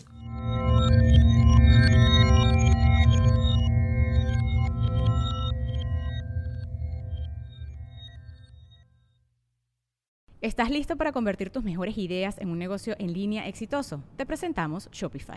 ¿Estás 10.41 10.71
listo 10.71 10.97
para 10.97 11.13
convertir 11.13 11.51
tus 11.51 11.63
mejores 11.63 11.99
ideas 11.99 12.39
en 12.39 12.49
un 12.49 12.59
negocio 12.59 12.97
en 12.99 13.13
línea 13.13 13.47
exitoso? 13.47 14.03
Te 14.17 14.25
presentamos 14.25 14.89
Shopify. 14.91 15.37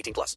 18 0.00 0.14
plus. 0.14 0.36